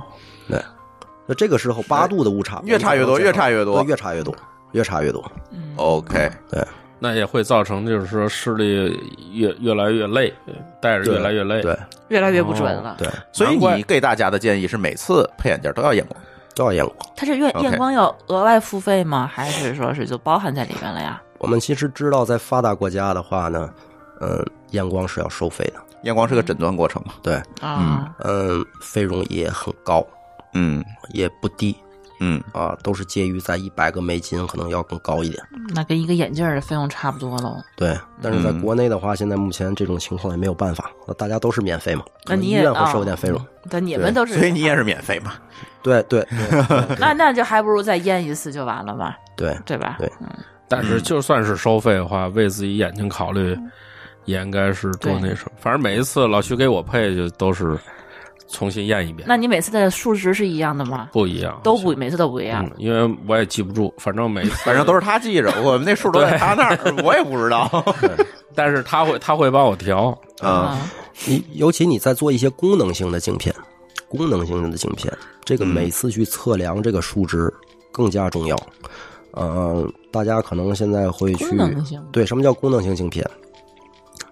[1.30, 4.34] 那这个时候八度的误差越差越多越差越多对越差越多，
[4.72, 5.24] 越差越多。
[5.52, 6.60] 嗯 OK，对，
[6.98, 9.00] 那也会造成就是说视力
[9.32, 10.34] 越越来越累，
[10.82, 11.62] 戴着越来越累。
[11.62, 12.96] 对越来越不准了。
[12.98, 16.20] 对，所以你给大家的建议是每次配眼镜都要验光。
[16.56, 16.96] 都要验光。
[17.14, 19.30] 它是验验光要额外付费吗？
[19.32, 21.22] 还是说是就包含在里面了呀？
[21.38, 23.70] 我们其实知道，在发达国家的话呢，
[24.20, 27.14] 嗯，验光是要收费的，验光是个诊断过程嘛？
[27.22, 30.04] 对，啊，嗯，费用也很高，
[30.54, 31.76] 嗯也不低
[32.22, 35.42] 嗯，啊，都是介于在一百个美金，可能要更高一点。
[35.74, 37.56] 那跟一个眼镜的费用差不多喽。
[37.76, 43.46] 对，但是在嗯国内的话，现在目前这种情况也没有办法，大家都是免费嘛，那你也医院会啊收点费用。
[43.70, 45.32] 但，你们都是， 所以你也是免费嘛？
[45.82, 49.96] 对对对 那那就还不如再验一次就完了嘛，对，对吧？
[49.98, 50.10] 对
[50.68, 53.58] 但是就算是收费的话，为自己眼睛考虑，
[54.26, 55.52] 也应该是多那什么。
[55.58, 57.78] 反正每一次老徐给我配就都是
[58.52, 61.08] 重新验一遍，那你每次的数值是一样的吗？
[61.12, 67.68] 不一样，都不，每次都不一样嗯。，因为我也记不住，反正每次 反正都是他记着， 我们那数都在他那儿， 我也不知道。
[68.54, 70.90] 但是他会他会帮我调，嗯啊，
[71.26, 73.54] 你尤其你在做一些功能性的镜片，
[74.08, 75.12] 功能性的镜片，
[75.44, 77.52] 这个嗯每次去测量这个数值
[77.92, 78.56] 更加重要。
[79.32, 81.46] 呃，大家可能现在会去
[82.10, 83.24] 对什么叫功能性镜片？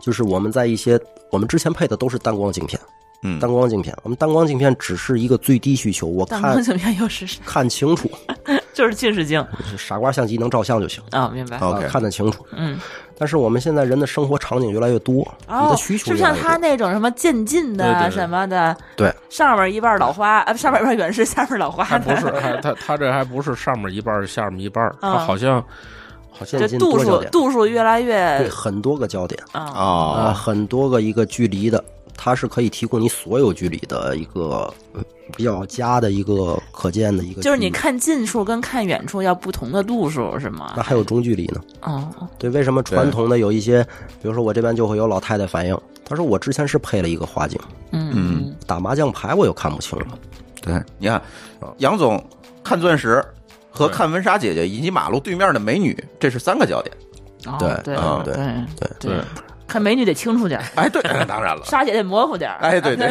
[0.01, 0.99] 就是我们在一些
[1.31, 2.81] 我们之前配的都是单光镜片，
[3.23, 3.39] 嗯。
[3.41, 8.11] 单光镜片，我们单光镜片只是一个最低需求，我看但光镜片又是看清楚，
[8.75, 9.45] 就是近视镜。
[9.77, 11.03] 傻瓜相机能照相就行。
[11.11, 11.85] 啊，明白？OK。
[11.85, 12.45] 啊，看得清楚。
[12.53, 12.79] 嗯，
[13.17, 16.57] 但是我们现在人的生活场景越来越多，你哦的，需求就像他。
[16.59, 25.65] 那种什么渐进的什么的，对，上面一半老花，啊， 上面一半远视，下面老花还不是他他这还不是上面一半下面一半啊好像
[26.33, 29.41] 好像这度数度数越来越对，很多个焦点。
[29.53, 31.83] 啊，很多个一个距离的，
[32.21, 35.01] 它是可以提供你所有距离的一个呃
[35.37, 37.41] 比较佳的一个可见的一个。
[37.41, 40.83] 就是你看近处跟看远处要不同的度数是吗那？
[40.83, 41.61] 还有中距离呢。
[41.83, 43.85] 哦，对，为什么传统的有一些，
[44.21, 47.59] 比如说我这边就会有老太太反映，她说我之前是配了一个花镜，
[47.93, 50.19] 嗯嗯打麻将牌我又看不清了。
[50.61, 51.23] 对，你看
[51.77, 52.23] 杨总
[52.65, 53.25] 看钻石
[53.71, 56.93] 和看温莎姐姐以及马路对面的美女，这是三个焦点。
[57.47, 58.35] 哦对对对
[58.81, 59.25] 对对，
[59.69, 63.07] 看美女得清楚点儿，哎，对，当然了， 莎姐得模糊点儿，哎，对对，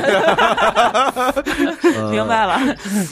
[1.96, 2.60] 呃 明白了，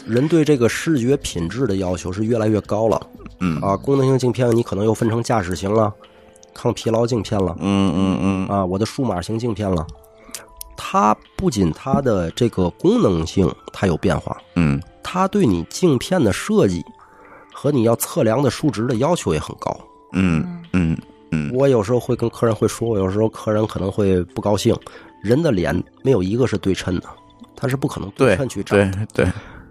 [0.06, 3.00] 人对这个视觉品质的要求是越来越高了
[3.40, 3.78] 嗯啊。
[3.78, 5.94] 功能性镜片你可能又分成驾驶型了、
[6.54, 9.86] 抗疲劳镜片了嗯嗯嗯啊，我的数码型镜片了。
[10.78, 16.84] 它不仅它的这个功能性它有变化，嗯它对你镜片的设计
[17.54, 19.76] 和你要测量的数值的要求也很高。
[20.14, 20.98] 嗯嗯嗯
[21.54, 24.76] 我有时候会跟客人会说，我有时候客人可能会不高兴，
[25.22, 27.08] 人的脸没有一个是对称的，
[27.56, 29.08] 它是不可能对称去长对的。
[29.14, 29.28] 对。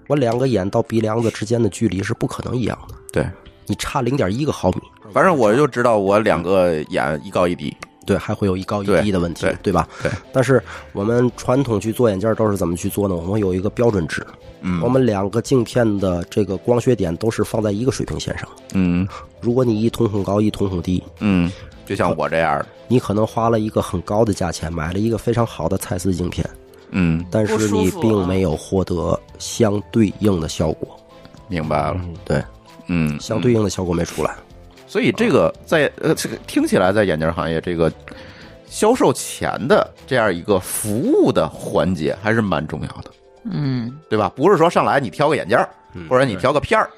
[0.07, 3.27] 我两个眼到鼻梁子之间的距离是不可能一样的，对，
[3.67, 4.83] 你差零点一个毫米，
[5.15, 7.75] 反正我就知道我两个眼一高一低。
[8.05, 9.89] 对，还会有一高一低的问题，对吧？
[10.03, 10.11] 对。
[10.33, 10.63] 但是
[10.93, 13.15] 我们传统去做眼镜儿都是怎么去做呢？
[13.15, 14.25] 我们有一个标准值，
[14.61, 18.49] 嗯我们两个镜片的这个光学点都是放在一个水平线上。
[18.75, 19.07] 嗯
[19.41, 21.51] 如果你一瞳孔高，一瞳孔低，嗯，
[21.85, 22.67] 就像我这样的。
[22.87, 26.49] 你可能花了一个很高的价钱买了一个非常好的蔡司镜片，
[26.91, 30.99] 嗯，但是你并没有获得相对应的效果。
[31.49, 32.01] 明白了。
[32.25, 32.43] 对，
[32.89, 34.35] 嗯，相对应的效果没出来。
[34.95, 37.93] 所以这个在呃，这个听起来在眼镜行业这个
[38.69, 43.11] 销售前的这样一个服务的环节还是蛮重要的，
[43.43, 44.31] 嗯对吧？
[44.37, 45.69] 不是说上来你挑个眼镜儿，
[46.09, 46.89] 或者你挑个片儿，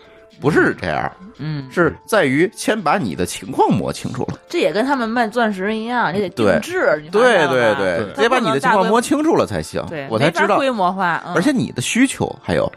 [0.43, 4.39] 不是这样，嗯，是在于先把你的情况摸清楚了。
[4.47, 10.59] 这也跟他们卖钻石一样，你得定制，对对对，得把你的情况摸清楚了才行对，，我才知道。
[10.59, 12.71] 规模化，嗯而且你的需求还有，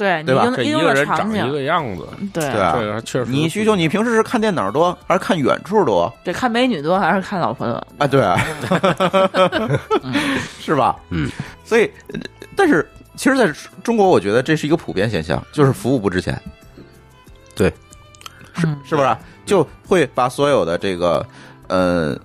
[0.00, 7.74] 对对吧一个人长一个样子，对对啊这个确实你需求，你平时是看电脑多还是看远处多对，看美女多还是看老婆多？
[7.98, 8.06] 啊？
[8.06, 8.20] 对，
[10.58, 10.96] 是吧？
[11.10, 11.30] 嗯，
[11.64, 12.20] 所以，呃
[12.56, 16.40] 但是其实在中国，我觉得这是一个普遍现象，就是服务不值钱，
[17.54, 17.70] 对，
[18.54, 19.16] 是是不是？
[19.44, 21.26] 就会把所有的这个，
[21.68, 22.16] 呃，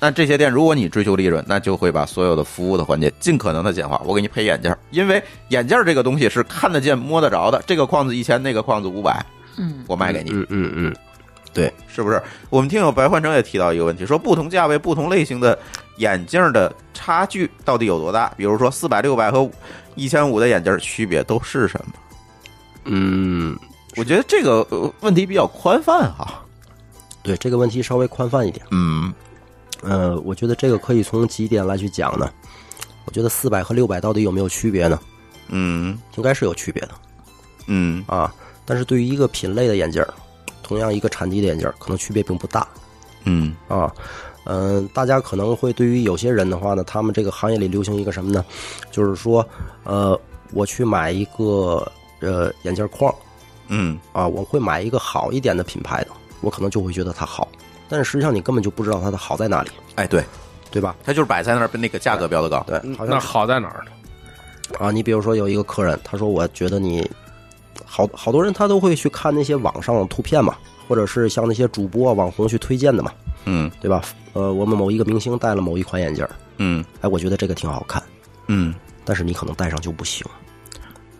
[0.00, 4.00] 那这些店，如果你追求利润，那就会把所有的服务的环节尽可能的简化。
[4.06, 9.24] 我给你配眼镜儿，因为眼镜儿这个东西是看得见、摸得着的，这个框子一千，那个框子五百，
[9.58, 10.96] 嗯我卖给你，嗯嗯嗯，
[11.52, 12.22] 对是不是？
[12.48, 15.58] 我们听友白焕成也提到一个问题，说不同价位、不同类型的
[15.98, 18.32] 眼镜儿的差距到底有多大？
[18.38, 19.48] 比如说四百、六百和
[19.96, 21.92] 一千五的眼镜儿区别都是什么？
[22.84, 23.54] 嗯，
[23.96, 26.42] 我觉得这个呃问题比较宽泛哈。
[27.22, 28.64] 对这个问题稍微宽泛一点。
[28.70, 29.12] 嗯
[29.82, 32.30] 呃，我觉得这个可以从几点来去讲呢。
[33.06, 35.00] 我觉得四百和六百到底有没有区别呢？
[35.48, 36.90] 嗯应该是有区别的
[37.66, 38.32] 嗯啊。
[38.64, 40.14] 但是对于一个品类的眼镜儿，
[40.62, 42.66] 同样一个产地的眼镜儿，可能区别并不大。
[43.24, 43.92] 嗯啊。
[44.44, 48.44] 嗯，大家可能会对于有些人的话呢，他们这个行业里流行一个什么呢？
[48.90, 49.46] 就是说，
[49.84, 50.18] 呃，
[50.52, 51.86] 我去买一个
[52.20, 53.14] 呃眼镜框
[53.68, 57.46] 嗯啊，我会买一个好一点的品牌的，我可能就会觉得它好，
[57.90, 60.24] 但是实际上你根本就不知道它的好在哪里，哎对，
[60.70, 60.96] 对吧？
[61.04, 62.64] 它就是摆在那儿，那个价格标的高。
[62.66, 63.90] 对，好那像好在哪儿呢？
[64.78, 67.04] 啊，你比如说有一个客人，他说我觉得你
[67.84, 73.12] 好，好多人他都会去看那些网上的图片嘛，或者是像那些主播网红去推荐的嘛，
[73.44, 74.00] 嗯对吧？
[74.32, 78.00] 呃，我们某一个明星戴了某一款眼镜儿，嗯哎，我觉得这个挺好看，
[78.46, 78.72] 嗯，
[79.04, 80.24] 但是你可能戴上就不行，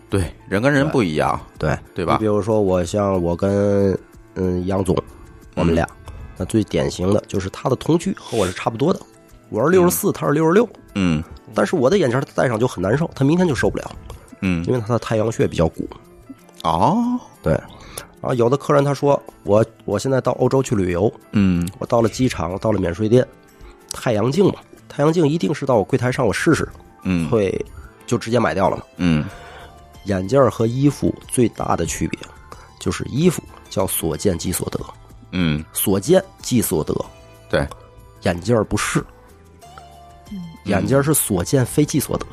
[0.09, 3.99] 对，人跟人不一样，对对吧你比如说我像我跟
[4.37, 4.97] 嗯杨总，
[5.57, 5.85] 我们俩，
[6.41, 8.99] 那最典型的就是他的瞳距和我是差不多的，
[9.51, 11.23] 我是六十四，他是六十六，嗯。
[11.55, 13.93] 但是我的眼镜儿戴上就很难受，他明天就受不了，
[14.41, 14.65] 嗯。
[14.65, 15.87] 因为他的太阳穴比较鼓。
[16.63, 17.53] 哦，对，
[18.23, 23.23] 啊，有的客人他说我我现在到欧洲去旅游，嗯我到了机场，到了免税店，
[23.93, 24.55] 太阳镜嘛，
[24.89, 26.67] 太阳镜一定是到我柜台上我试试，
[27.03, 27.29] 嗯。
[27.29, 27.55] 会
[28.07, 28.83] 就直接买掉了嘛。
[28.97, 29.27] 嗯。
[30.05, 32.19] 眼镜儿和衣服最大的区别
[32.79, 34.81] 就是衣服叫所见即所得，
[35.33, 36.95] 嗯，所见即所得，
[37.49, 37.67] 对，
[38.23, 39.05] 眼镜儿不是，
[40.65, 42.27] 眼镜儿是所见非即所得。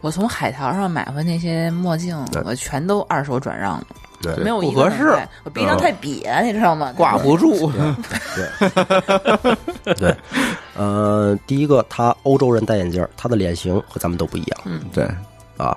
[0.00, 3.86] 我从海淘上买回那些墨镜，我全都二手转让了，
[4.20, 4.36] 对。
[4.36, 5.18] 没有一不合适。
[5.44, 6.92] 我鼻梁太瘪，你知道吗？
[6.94, 7.72] 挂不住。
[9.96, 10.14] 对，
[10.76, 14.60] 呃，第一个，他欧洲人戴眼镜儿，他的脸型和咱们都不一样。
[14.92, 15.08] 对，
[15.56, 15.74] 啊，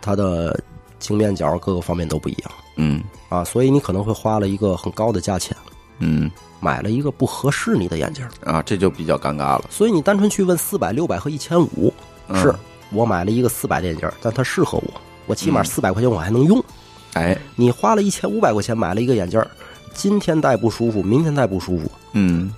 [0.00, 0.56] 他的
[1.00, 2.50] 镜面角各个方面都不一样。
[2.76, 3.02] 嗯。
[3.28, 5.56] 啊，所以你可能会花了一个很高的价钱
[6.04, 6.30] 嗯。
[6.60, 9.66] 买了一个不合适你的眼镜儿，啊，这就比较尴尬了。
[9.68, 11.92] 所以你单纯去问四百、六百和一千五，
[12.26, 12.40] 嗯。
[12.40, 12.54] 是
[12.90, 15.64] 我买了一个四百的眼镜儿，但它适合我，我起码嗯。
[15.66, 16.64] 四百块钱我还能用。
[17.12, 19.46] 哎，你花了一千五百块钱买了一个眼镜儿，
[19.92, 22.50] 今天戴不舒服，明天戴不舒服，嗯，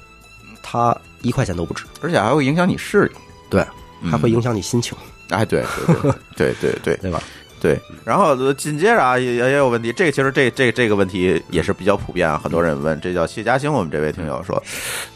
[0.62, 3.12] 它一块钱都不值，而且还会影响你视力，
[3.50, 3.66] 对，
[4.02, 4.12] 嗯。
[4.12, 4.96] 还会影响你心情，
[5.30, 6.96] 哎，对对对对对对。
[6.98, 7.20] 对 吧？
[7.60, 7.78] 对。
[8.04, 13.00] 然后呃紧接着啊，也也有问题，这个其实这这这个问题也是比较普遍啊，很多人问。
[13.00, 14.62] 这叫谢嘉兴，我们这位听友说，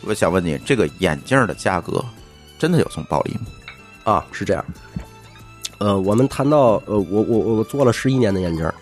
[0.03, 2.05] 我想问你，这个眼镜的价格
[2.59, 3.41] 真的有这么暴利吗？
[4.05, 4.65] 啊，是这样。
[5.79, 8.75] 呃，我们谈到呃，我我我做了十一年的眼镜儿，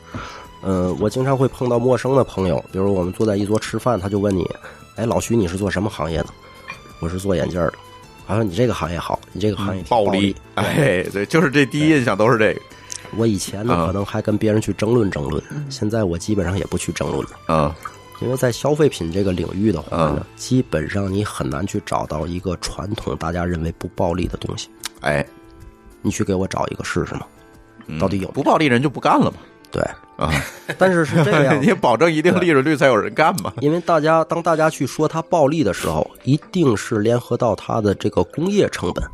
[0.63, 4.45] 呃，我经常会碰到陌生的朋友，比如我们坐在一桌吃饭，他就问你，
[4.97, 6.27] 哎，老徐你是做什么行业的？
[7.01, 7.75] 我是做眼镜儿的。
[8.27, 12.61] 他说你这个行业好，你这个行业暴利，哎，对，就是这第一印象都是这个，
[13.17, 17.75] 我以前呢嗯可能还跟别人去争论争论，现在我基本上也不去争论了，啊。
[18.21, 24.69] 因为在消费品这个领域的话呢嗯，基本上你很难去找到一个传统大家认为不暴利的东西。
[25.03, 25.25] 哎，
[26.03, 27.23] 你去给我找一个试试嘛？
[27.87, 27.97] 嗯。
[27.99, 29.39] 到底有不暴利人就不干了嘛？
[29.71, 29.81] 对，
[30.17, 30.33] 啊，
[30.77, 33.53] 但是是这样 你，保证一定利润率才有人干嘛？
[33.61, 39.05] 因为大家当大家去说它暴利的时候，一定是联合到它的这个工业成本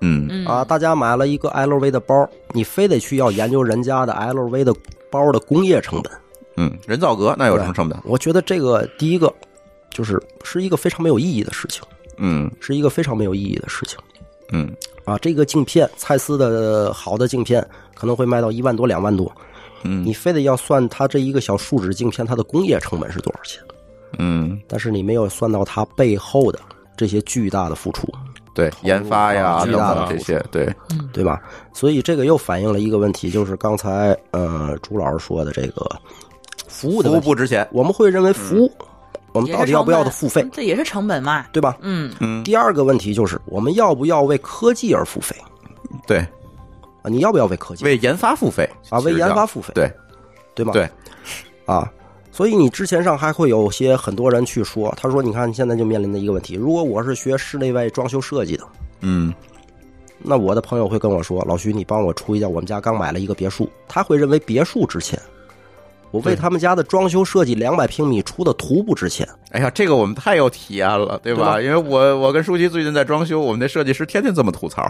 [0.00, 0.26] 嗯。
[0.30, 0.46] 嗯。
[0.46, 0.64] 啊。
[0.64, 4.74] 大家买了一个 LV 的包，你非得去要研究人家的 LV 的
[5.10, 6.12] 包的工业成本。
[6.56, 7.98] 嗯，人造革那有什么成本？
[8.04, 9.32] 我觉得这个第一个
[9.90, 11.82] 就是是一个非常没有意义的事情，
[12.16, 12.50] 嗯。
[12.60, 13.98] 是一个非常没有意义的事情。
[14.52, 14.70] 嗯。
[15.04, 15.16] 啊。
[15.18, 19.30] 这个镜片，蔡司的好的镜片可能会卖到一万多、两万多，
[19.84, 20.04] 嗯。
[20.04, 23.62] 你非得要算它这一个小树脂镜片它的工业成本是多少钱，
[24.18, 26.58] 嗯，但是你没有算到它背后的
[26.96, 28.08] 这些巨大的付出，
[28.58, 30.68] 对，研发呀等巨大的等这些，对，
[31.12, 31.40] 对吧？
[31.72, 35.88] 所以这个又反映了一个问题，就是刚才呃朱老师说的这个
[36.66, 37.20] 服务的服务。
[37.20, 37.64] 不值钱。
[37.70, 38.72] 我们会认为服务，
[39.30, 41.46] 我们到底要不要的付费，这也是成本嘛。
[41.52, 41.76] 对吧？
[41.82, 45.36] 嗯，嗯，第二个问题就是我们要不要为科技而付费
[46.04, 47.04] 对，啊？
[47.04, 48.98] 你要不要为科技为研发付费啊？
[48.98, 49.88] 为研发付费，对
[50.56, 50.72] 对吗？
[50.72, 50.90] 对，
[51.64, 51.88] 啊，
[52.38, 58.62] 所以你之前上还会有些很多人去说，他说你看现在就面临的一个问题，如果我是学室内外装修设计的，
[59.00, 59.34] 嗯
[60.18, 65.20] 那我的朋友会跟我说，老徐你帮我出一下，我们家刚买了一个别墅，他会认为别墅值钱。
[66.12, 71.40] 我为他们家的装修设计两百平米出的图不值钱，哎呀，这个我们太有体验了，对吧？
[71.42, 74.88] 对吧因为我我跟舒淇最近在装修，我们那设计师天天这么吐槽。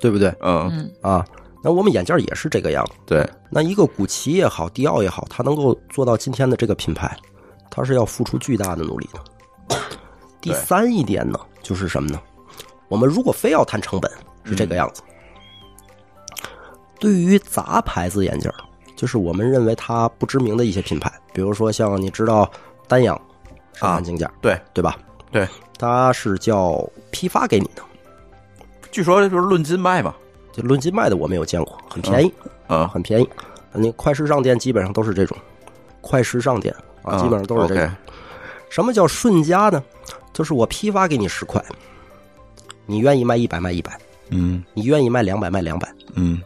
[0.00, 1.24] 对不对嗯，啊？
[1.62, 2.92] 那我们眼镜也是这个样子。
[3.06, 7.16] 对，那一个古奇也好，迪奥也好，它能够做到今天的这个品牌，
[7.70, 9.78] 它是要付出巨大的努力的。
[10.40, 12.20] 第三一点呢，就是什么呢？
[12.88, 14.10] 我们如果非要谈成本，
[14.44, 15.02] 是这个样子。
[16.98, 18.56] 对于杂牌子眼镜儿，
[18.96, 22.50] 就是我们认为它不知名的一些品牌，比如说像你知道
[22.88, 23.16] 丹阳
[23.74, 24.98] 生产镜件，对对吧？
[25.30, 25.48] 对，
[25.78, 27.82] 它是叫批发给你的，
[28.90, 30.14] 据说就是论斤卖嘛。
[30.52, 32.32] 就论斤卖的我没有见过，很便宜。
[32.66, 33.28] 啊很便宜。
[33.74, 35.36] 你快时尚店基本上都是这种，
[36.00, 37.90] 快时尚店啊，基本上都是这种。
[38.70, 39.82] 什么叫顺家呢？
[40.32, 41.62] 就是我批发给你十块，
[42.86, 43.98] 你愿意卖一百卖一百，
[44.30, 46.40] 嗯你愿意卖两百卖两百，嗯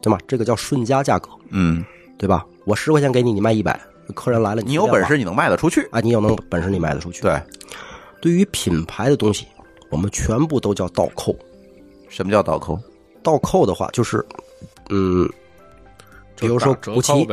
[0.00, 0.18] 对吗？
[0.28, 1.84] 这个叫顺家价格，嗯，
[2.16, 2.46] 对吧？
[2.64, 3.80] 我十块钱给你，你卖一百，
[4.14, 5.88] 客人来了，你有本事你能卖得出去。
[5.90, 7.22] 啊，你有能本事你卖得出去。
[7.22, 7.40] 对，
[8.20, 9.46] 对于品牌的东西，
[9.90, 11.34] 我们全部都叫倒扣。
[12.08, 12.78] 什么叫倒扣？
[13.26, 14.24] 倒扣的话，就是，
[14.88, 15.28] 嗯，
[16.38, 17.26] 比如说古奇，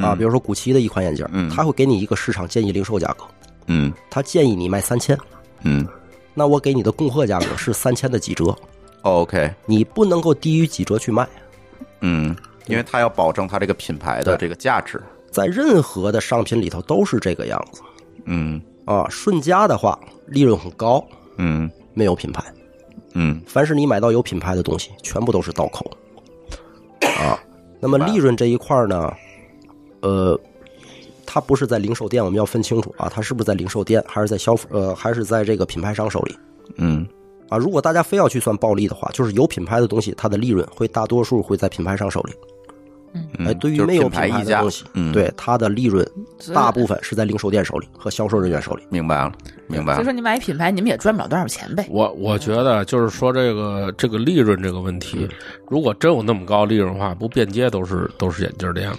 [0.00, 1.50] 啊，比如说古奇的一款眼镜，嗯。
[1.50, 3.24] 他会给你一个市场建议零售价格，
[3.66, 3.92] 嗯。
[4.08, 5.18] 他建议你卖三千，
[5.64, 5.84] 嗯。
[6.32, 8.56] 那我给你的供货价格是三千的几折
[9.02, 11.28] ，，OK，你不能够低于几折去卖。
[12.02, 15.02] 嗯，因为他要保证他这个品牌的这个价值。
[15.32, 17.82] 在任何的商品里头都是这个样子。
[18.26, 18.62] 嗯。
[18.84, 19.08] 啊。
[19.10, 21.04] 顺家的话，利润很高，
[21.36, 21.68] 嗯。
[21.94, 22.44] 没有品牌。
[23.14, 25.90] 嗯凡是你买到有品牌的东西，全部都是倒扣
[27.00, 27.38] 啊。
[27.80, 29.12] 那么利润这一块呢，
[30.00, 30.38] 呃，
[31.26, 36.36] 它不是在零售店，我们要分清楚啊，它是不是在零售店，还是在消呃，还是在这个品牌商手里
[36.76, 37.06] 嗯
[37.48, 37.58] 啊？
[37.58, 42.32] 如果大家非要去算暴利的话，就是有品牌的东西，它的利润会大多数会在品牌商手里。
[43.14, 46.06] 嗯，哎，对于没有品牌溢价的东西，嗯，，对它的利润
[46.54, 48.82] 大部分是在零售店手里和销售人员手里。
[48.88, 49.32] 明白了，
[49.66, 49.96] 明白了。
[49.96, 51.86] 所以说你买品牌，你们也赚不了多少钱呗。
[51.90, 55.28] 我我觉得就是说这个这个利润这个问题，
[55.68, 58.96] 如果真有那么高利润的话，不遍街都是都是眼镜店吗？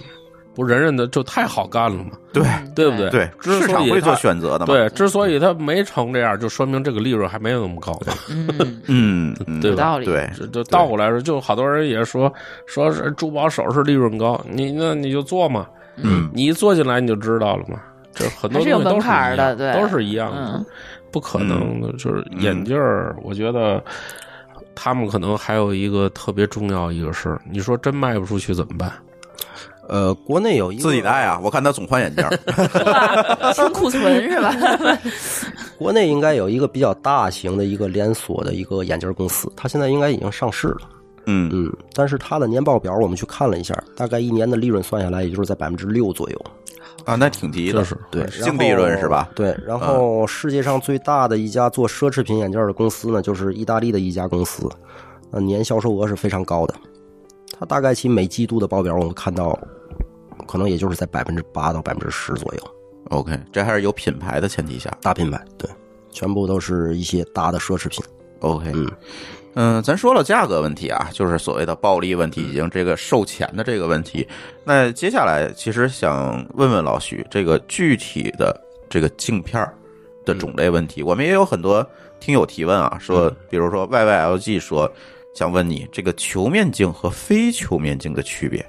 [0.54, 2.12] 不人人的就太好干了嘛？
[2.32, 3.10] 对对不对？
[3.10, 4.66] 对，之所以市场会做选择的嘛。
[4.66, 8.12] 对，之所以他没成这样，就说明这个利润还没有那么高呢。
[8.86, 10.04] 嗯，对 吧有道理。
[10.06, 12.32] 对，这就倒过来说，就好多人也说
[12.66, 17.80] 说是珠宝首饰利润高，你那你就做嘛，嗯你一做进来你就知道了嘛。
[18.14, 20.66] 这很多东西都是一样的对都是一样的嗯，
[21.10, 21.92] 不可能的。
[21.98, 23.82] 就是眼镜儿，我觉得
[24.72, 28.92] 他们可能还有一个特别重要一个事儿，你说真卖不出去怎么办？
[29.88, 32.30] 呃，国内有一个自己戴啊，我看他总换眼镜儿。
[33.52, 34.54] 清库存是吧？
[35.76, 40.80] 国内应该有一个比较大型的一个连锁的一个眼镜公司，它现在应该已经上市了。
[41.26, 46.44] 嗯嗯，但是它的年报表我们去看了一下，大概一年的利润算下来，也就是在百分之六左右。
[47.04, 49.28] 啊，那挺低的，就是对，净利润是吧？
[49.34, 54.68] 对，然后世界上最大的一家做奢侈品眼镜的公司呢，就是意大利的一家公司，
[55.30, 56.74] 呃，年销售额是非常高的。
[57.58, 59.58] 它大概其每季度的报表，我们看到，
[60.46, 62.60] 可能也就是在百分之八到百分之十左右。
[63.10, 64.90] OK，这还是有品牌的前提下。
[65.00, 65.70] 大品牌，对，
[66.10, 68.02] 全部都是一些大的奢侈品。
[68.40, 68.90] OK，嗯
[69.54, 74.26] 嗯，咱说了价格问题啊，就是所谓的暴利问题，已经这个售前的这个问题。
[74.64, 78.58] 那接下来其实想问问老徐，这个具体的
[78.90, 79.72] 这个镜片儿
[80.24, 81.86] 的种类问题，我们也有很多
[82.18, 84.90] 听友提问啊，说比如说 YYLG 说
[85.34, 88.64] 想问你这个球面镜和非球面镜的区别。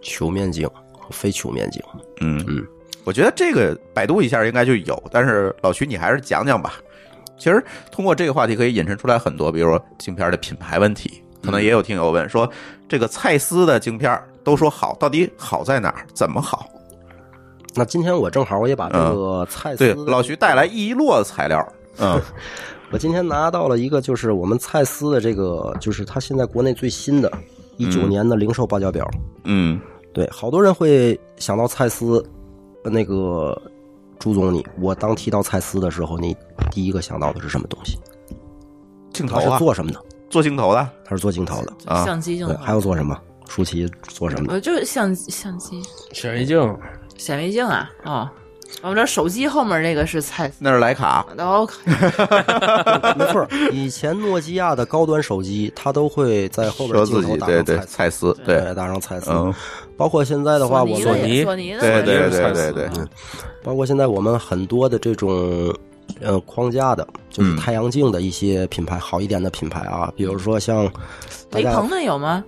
[0.00, 1.82] 球面镜和非球面镜，
[2.20, 2.66] 嗯嗯，
[3.04, 6.74] 我觉得这个百度一下应该就有，但是老徐你还是讲讲吧。
[7.36, 12.48] 其实通过这个话题可以引申出来很多，比如说镜片的品牌问题，可能也有听友问说，
[12.88, 16.06] 这个蔡司的镜片都说好，到底好在哪儿？
[16.14, 16.68] 怎么好？
[17.74, 22.20] 那今天我正好我也把这个蔡司对，老徐带来一摞材料，嗯
[22.90, 27.30] 我今天拿到了一个，就是我们蔡司的这个，就是它现在国内最新的，
[27.76, 29.08] 一九年的零售报价表。
[29.44, 29.80] 嗯
[30.12, 32.24] 对，好多人会想到蔡司，
[32.84, 33.60] 呃那个
[34.18, 36.34] 朱总你，我当提到蔡司的时候，你
[36.70, 37.98] 第一个想到的是什么东西？
[39.12, 40.02] 镜头啊，做什么的？
[40.30, 41.72] 做镜头的，它是做镜头的。
[41.84, 43.16] 啊，相机镜头，还有做什么？
[43.46, 44.60] 舒淇做什么的？
[44.60, 46.76] 就是相相机显微镜，
[47.16, 48.28] 显微镜啊，哦，
[48.82, 51.68] 我们这手机后面那个是蔡司，那是徕卡，哦，
[53.16, 59.30] 没错，以前诺基亚的高端手机，它都会在后边镜头打上蔡司，蔡司，对，对，打上蔡司。
[59.32, 59.52] 嗯，
[59.96, 63.08] 包括现在的话，我索尼索尼的对对也是对蔡司对对嗯
[63.64, 65.74] 包括现在我们很多的这种
[66.20, 70.84] 呃框架的，就是嗯太阳镜的一些品牌，好一点的品牌啊，比如说像
[71.50, 72.44] 雷朋的有吗？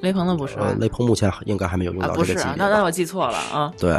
[0.00, 2.68] 雷朋的不是呃雷朋目前应该还没有用啊，到不是啊，这个级别吧。
[2.70, 3.72] 那那我记错了啊。
[3.78, 3.98] 对，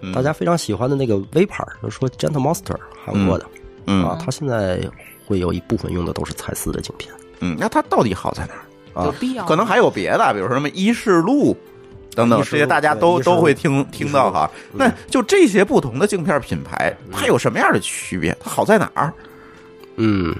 [0.00, 3.46] 嗯大家非常喜欢的那个 V 牌，就是说 Gentle Monster 韩国的
[3.86, 4.80] 嗯啊，它现在
[5.26, 9.02] 会有一部分用的都是蔡司的镜片嗯，那它到底好在哪儿？
[9.02, 9.04] 啊。
[9.06, 9.44] 有必要？
[9.44, 11.54] 可能还有别的，比如说什么依视路
[12.14, 14.50] 等等，这些大家都都会听听到哈。
[14.72, 18.34] 嗯那就这些不同的镜片品牌，它有什么样的区别？
[18.40, 19.12] 它好在哪儿？
[19.96, 20.34] 嗯，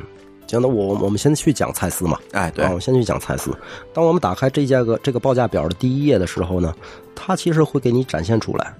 [0.54, 2.18] 行，那我我们先去讲蔡司嘛。
[2.32, 2.64] 哎，对。
[2.66, 3.50] 我们先去讲蔡司。
[3.92, 6.72] 当我们打开这价格这个报价表的第一页的时候呢，
[7.14, 8.74] 它其实会给你展现出来，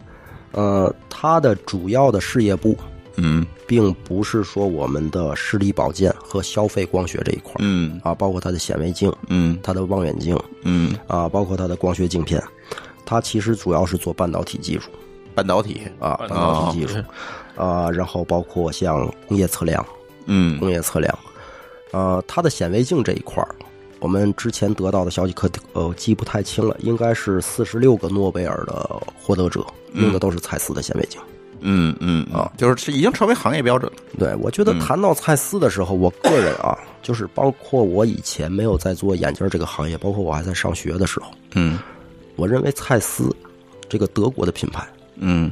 [0.53, 2.77] 呃，它的主要的事业部
[3.17, 3.45] 嗯。
[3.67, 7.99] 并不是说我们的视力保健和消费光学这一块儿嗯。
[8.05, 9.59] 啊，包括它的显微镜、嗯。
[9.63, 10.95] 它的望远镜嗯。
[11.07, 12.43] 啊，包括它的光学镜片，
[13.07, 14.91] 它其实主要是做半导体技术
[15.35, 17.03] 半导体，啊，半导体技术
[17.57, 19.85] 啊，然后包括像工业测量、
[20.27, 20.59] 嗯。
[20.59, 21.19] 工业测量，
[21.95, 23.55] 呃，它的显微镜这一块儿，
[24.01, 31.21] 我们之前得到的消息可呃记不太清了，应该是四十六个诺贝尔的获得者用的都是蔡司的显微镜。
[31.67, 33.99] 嗯嗯啊，就是是已经成为行业标准了。
[34.19, 41.79] 对，我觉得嗯谈到蔡司的时候，我个人啊， 就是包括我以前没有在做眼镜这个行业，包括我还在上学的时候，嗯
[42.37, 43.35] 我认为蔡司
[43.89, 44.85] 这个德国的品牌，
[45.17, 45.51] 嗯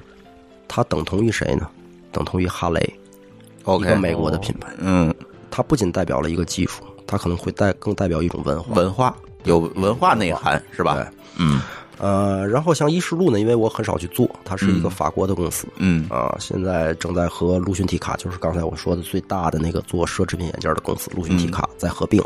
[0.69, 1.67] 它等同于谁呢？
[2.11, 4.69] 等同于哈雷，一，OK，个美国的品牌。
[4.81, 5.15] 嗯，
[5.53, 8.75] 它不仅代表了一个技术，它可能会代更代表一种文化。
[8.75, 11.07] 文化有文化内涵是吧对？
[11.39, 11.61] 嗯
[11.99, 15.69] 呃，然后像依视路呢，因为我很少去做，它是一个嗯法国的公司。
[15.77, 22.21] 嗯啊，现在正在和陆逊体卡，就是刚才我说的最大的那个做奢侈品眼镜的公司陆逊体卡在合并。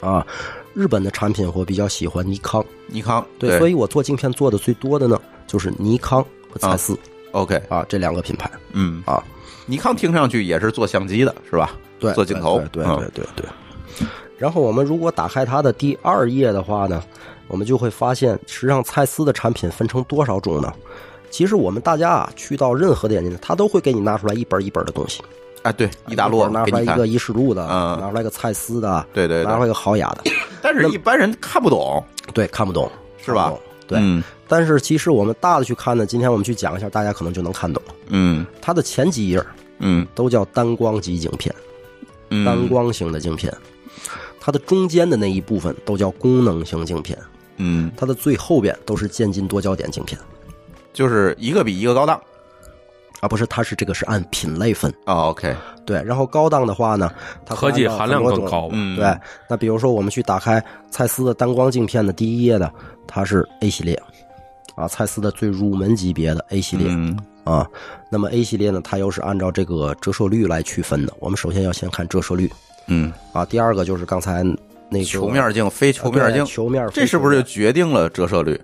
[0.00, 0.24] 啊，
[0.74, 6.96] 日本的产品我比较喜欢尼康，尼康对，所以我做镜片做的最多的呢，就是尼康和蔡司
[7.32, 9.20] OK，啊这两个品牌嗯，啊。
[9.66, 11.74] 尼康听上去也是做相机的是吧？
[11.98, 14.06] 对，做镜头，对对嗯对对对。
[14.36, 17.02] 然后我们如果打开它的第二页的话呢，
[17.48, 20.72] 我们就会发现，实际上蔡司的产品分成多少种呢？
[21.30, 25.22] 其实我们大家啊，去到任何的眼镜店，他都会给你拿出来一本一本的东西。
[25.62, 30.30] 啊，对，一大摞拿出来一个，依视路的，嗯拿出来一个蔡司的，对对对，拿出来一个豪雅的，
[30.62, 32.88] 但是一般人看不懂，对，看不懂，
[33.20, 33.52] 是吧？
[33.88, 37.94] 对，嗯但是其实我们大的去看呢，今天我们去讲一下，大家可能就能看懂了。
[38.06, 39.44] 嗯它的前几页
[39.80, 41.62] 嗯都叫单光级镜片，嗯，
[42.44, 43.52] 单光型的镜片。
[44.40, 47.18] 它的中间的那一部分都叫功能型镜片，
[47.56, 50.18] 嗯，它的最后边都是渐进多焦点镜片。
[50.92, 52.20] 就是一个比一个高档。
[53.20, 55.52] 啊，不是，它是这个是按品类分，啊 OK，
[55.84, 56.00] 对。
[56.04, 57.12] 然后高档的话呢，
[57.44, 58.68] 它科技含量更高。
[58.70, 59.12] 嗯，对，
[59.48, 62.72] 那比如说我们去打开蔡司的单光镜片的第一页的，
[63.08, 64.00] 它是 A 系列，
[64.76, 67.18] 啊，蔡司的最入门级别的 A 系列、嗯
[67.48, 67.66] 啊。
[68.10, 71.12] 那么 A 系列呢，它又是按照这个折射率来区分的。
[71.18, 72.50] 我们首先要先看折射率
[72.86, 74.42] 嗯，啊，第二个就是刚才
[74.90, 78.58] 那个球面镜非球面镜，球面，这是不是就决定了折射率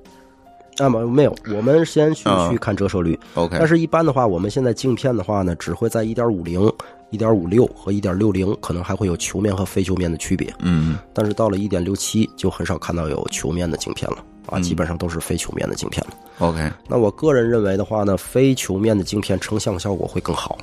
[0.79, 0.89] 啊？
[0.89, 3.19] 没没有，我们先去嗯去看折射率。
[3.35, 6.73] ？OK，但是，一般的话，我们现在镜片的话呢，只会在一点五零、
[7.11, 10.51] 一点五六和一点六零，可能还会有球面和非球面的区别。
[10.61, 16.15] 嗯但是到了一点六七，就很少看到有球面的镜片了啊，嗯基本上都是非球面的镜片了。
[16.39, 20.59] OK，那我个人认为的话呢，非球面的镜片成像效果会更好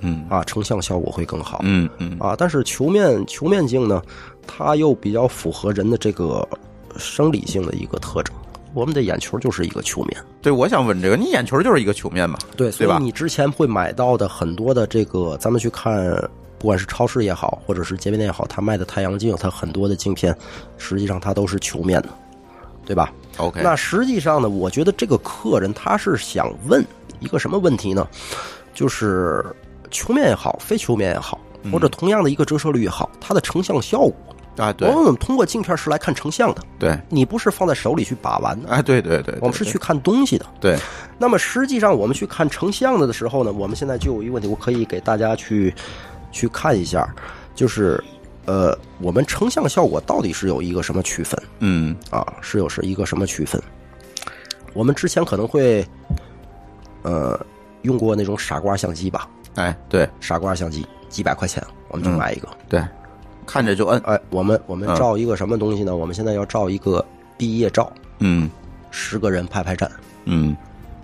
[0.00, 2.34] 嗯啊，成像效果会更好嗯嗯啊。
[2.36, 4.02] 但是球面球面镜呢，
[4.46, 6.46] 它又比较符合人的这个
[6.96, 8.34] 生理性的一个特征。
[8.74, 12.38] 我们的眼球就是一个球面，对，我想问这个，你眼球就是一个球面嘛？
[12.56, 16.10] 对，所对吧以你之前会买到的很多的这个，咱们去看，
[16.58, 20.34] 不管是超市也好，或者是街边店也好，它卖的太阳镜，它很多的镜片，
[20.78, 22.08] 实际上它都是球面的，
[22.84, 26.84] 对吧？OK，那实际上呢，我觉得这个客人他是想问
[27.20, 28.06] 一个什么问题呢？
[28.74, 29.44] 就是
[29.90, 31.38] 球面也好，非球面也好，
[31.70, 34.14] 或者同样的一个折射率也好，它的成像效果，
[34.56, 40.46] 啊，对我们通过镜片是来看成像的，对，你不是放在手里去把玩的，哎，对对对，我们是去看东西的。
[40.58, 40.78] 对，
[41.18, 45.74] 那么实际上我们去看成像的的时候呢，我们现在就有一个问题，我可以给大家去
[46.30, 47.06] 去看一下，
[47.54, 48.02] 就是
[48.46, 51.40] 呃，我们成像效果到底是有一个什么区分？
[51.60, 53.62] 嗯啊，是有是一个什么区分？
[54.74, 55.86] 我们之前可能会，
[57.02, 57.38] 呃，
[57.82, 59.28] 用过那种傻瓜相机吧？
[59.54, 62.48] 哎，对傻瓜相机几百块钱，我们就嗯买一个。
[62.68, 62.82] 对，
[63.46, 65.94] 看着就摁，哎，我们我们嗯照一个什么东西呢？
[65.94, 67.04] 我们现在要照一个
[67.36, 68.50] 毕业照，嗯
[68.90, 69.90] 十个人拍拍站。
[70.24, 70.56] 嗯，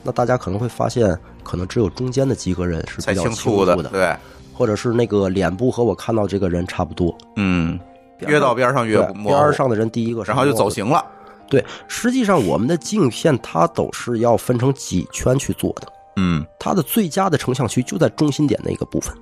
[0.03, 4.17] 那大家可能会发现，可能只有中间的几个人是比较清楚的，对，
[4.59, 7.17] 或者是那个脸部和我看到这个人差不多。
[7.37, 7.79] 嗯，
[8.27, 11.05] 越到边上越边上的人第一个然后就走形了，
[11.49, 15.87] 对，实际上我们的镜片它都是要分成几圈去做的。
[16.17, 19.15] 嗯它的最佳的成像区就在中心点那个部分，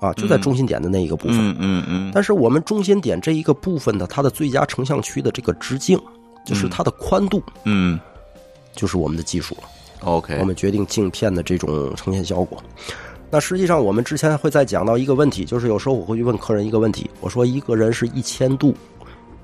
[0.00, 1.38] 啊，就在中心点的那一个部分。
[1.38, 5.96] 嗯嗯嗯，但是我们中心点这一个部分的它的最佳成像区的这个直径，
[6.44, 8.00] 就是它的宽度，嗯
[8.72, 9.68] 就是我们的技术了。
[10.00, 12.60] ，OK，我们决定镜片的这种呈现效果。
[13.34, 18.72] 那实际上，我们之前会再讲到一个问题，就是有时候我会去问客人一个问题，我说一个人是一千度，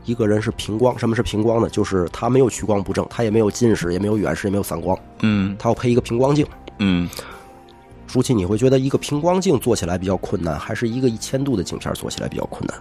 [0.05, 0.97] 一个人是平光。
[0.97, 1.69] 什么是平光呢？
[1.71, 6.47] 就是他没有屈光不正，他也没有近视，也没有远视，也没有散光，嗯他要配一个平光镜。
[6.79, 7.11] 嗯，
[8.07, 12.79] 舒淇，你会觉得一个平光镜做起来比较困难，还是一个一千度的镜片做起来比较困难？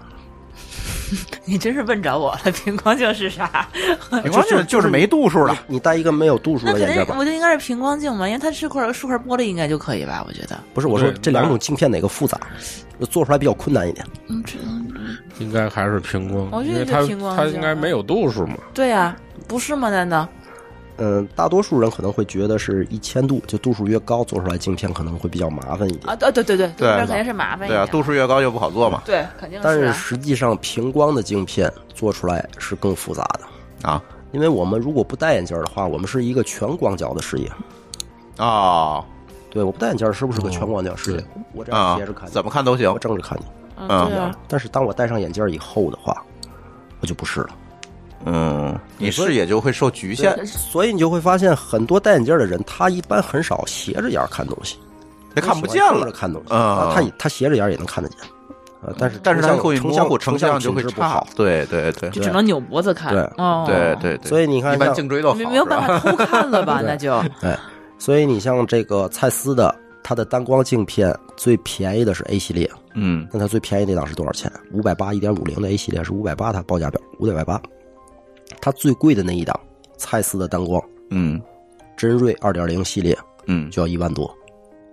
[1.45, 3.67] 你真是问着我了， 平光镜是啥？
[4.23, 7.15] 平光镜就是没度数的，你戴一个没有度数的眼镜吧？
[7.17, 10.23] 我觉得应该是平光镜嘛，因为它是块是块玻璃，应该就可以吧？
[10.27, 12.39] 我觉得，不是，我说这两种镜片哪个复杂，
[13.09, 14.05] 做出来比较困难一点。
[14.27, 14.57] 嗯，这
[15.43, 18.55] 应该还是平光，我觉得是因为它平光它应该没有度数嘛。
[18.73, 19.15] 对呀、
[19.47, 19.89] 不是吗？
[19.89, 20.27] 难道？
[20.99, 26.09] 嗯，大多数人可能会觉得是一千度，就度数越高，做出来镜片可能会比较麻烦一点。
[26.09, 29.01] 啊，对对对对，对这肯定是麻烦一对啊，度数越高越不好做嘛。
[29.05, 37.51] 对，肯定但是啊实际上，平光的镜片做出来是更复杂的，啊因为我们如果不戴眼镜的话，我们是一个全广角的视野。
[38.37, 39.03] 啊
[39.49, 41.25] 对，我不戴眼镜是不是个全广角视野？
[41.53, 42.99] 我这样啊斜着看你，怎么看都行我。
[42.99, 43.45] 正着看你。
[43.87, 46.21] 嗯，对啊，但是当我戴上眼镜以后的话，
[46.99, 47.49] 我就不是了。
[48.25, 54.77] 嗯，你视野就会受局限，所以你就会发现，很多戴眼镜的人，他一般很少斜着眼看东西，
[55.33, 56.11] 他看不见了。
[56.11, 58.19] 看东西，啊啊他他斜着眼也能看得见，
[58.81, 61.27] 啊，但是但是它会成像成像就会不好。。
[61.35, 63.13] 对对对就只能扭脖子看。
[63.13, 64.27] 对哦，对对对。
[64.29, 66.81] 所以你看一般颈椎都好，没没有办法偷看了吧？
[66.85, 67.57] 那就哎，
[67.97, 74.51] 所以你像这个蔡司的，它的单光镜片最便宜的是 A 系列，嗯那它最便宜那档是多少钱？
[74.73, 77.61] 五百八，一点五零的 A 系列是五百八，它报价表五百八。
[78.61, 79.57] 它最贵的那一档，
[79.97, 81.41] 蔡司的单光嗯
[81.97, 84.25] 真锐二点零系列嗯就要一万多，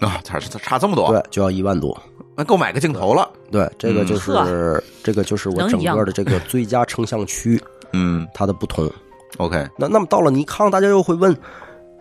[0.00, 1.96] 啊，差差差这么多，对，就要一万多。
[2.36, 3.30] 那够买个镜头了。
[3.50, 8.90] 对，这个就是、呵这个就是我整个的这个最佳成像区 嗯它的不同。
[9.38, 11.34] ，OK，那那么到了尼康，大家又会问，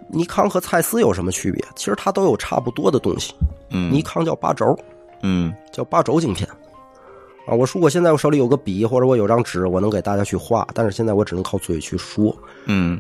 [0.09, 1.63] 尼康和蔡司有什么区别？
[1.75, 3.33] 其实它都有差不多的东西。
[3.69, 4.77] 嗯尼康叫八轴，
[5.21, 6.47] 嗯叫八轴镜片。
[7.45, 12.35] 啊，我说我现在我手里有个笔或者我有张纸，我能给大家去画，但是现在我只能靠嘴去说。
[12.65, 12.99] 嗯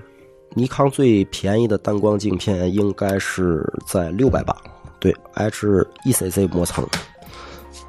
[0.53, 4.55] 尼康最便宜的单光镜片应该是在六百八，
[4.99, 6.87] 对，H ECC 膜层，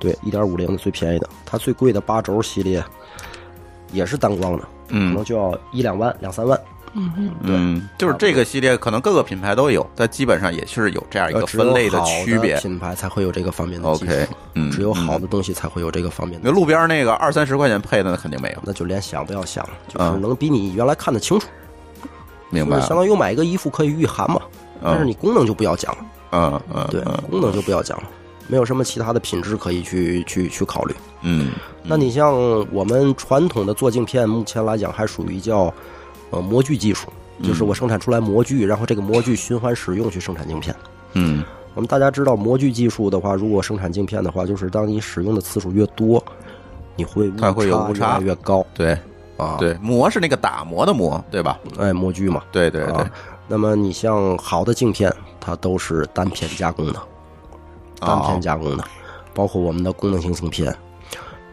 [0.01, 1.29] 对，一点五零的最便宜的。
[1.45, 2.83] 它最贵的八轴系列
[3.93, 6.59] 也是单光的，可能嗯就要一两万、两三万。
[7.43, 12.57] 嗯，就是这个系列可能各个品牌都有，但基本上也是有这样一个分类的区别。
[12.61, 16.49] 品牌才会有这个方面的技术 OK，嗯只有好的东西才会有这个方面的。
[16.49, 21.47] 那路边那个二三十块钱配的那肯定没有，那就连想都要想，就是嗯能比你原来看得清楚。
[22.51, 22.97] 明白就是相？
[22.97, 24.41] 当于我买一个衣服可以御寒嘛，
[24.83, 28.05] 但是你功能就不要讲了，嗯嗯，对，嗯功能就不要讲了，
[28.47, 30.95] 没有什么其他的品质可以去去去考虑。
[31.23, 31.51] 嗯
[31.83, 32.35] 那你像
[32.73, 35.73] 我们传统的做镜片，目前来讲还属于叫
[36.37, 37.09] 呃模具技术，
[37.43, 40.75] 就是我生产出来模具，然后这个模具循环使用去生产镜片。
[41.15, 41.43] 嗯
[41.75, 46.23] 我们大家知道模具技术的话，如果生产镜片的话，就是当你使用的次数越多，
[46.95, 48.97] 你会它会有误差越高对
[49.37, 51.59] 啊。，对，磨是那个打磨的磨，对吧？
[51.79, 53.11] 哎，模具嘛，对对对啊，。
[53.47, 56.99] 那么你像好的镜片，它都是单片加工的，
[58.01, 58.85] 单片加工的，
[59.35, 60.75] 包括我们的功能性镜片，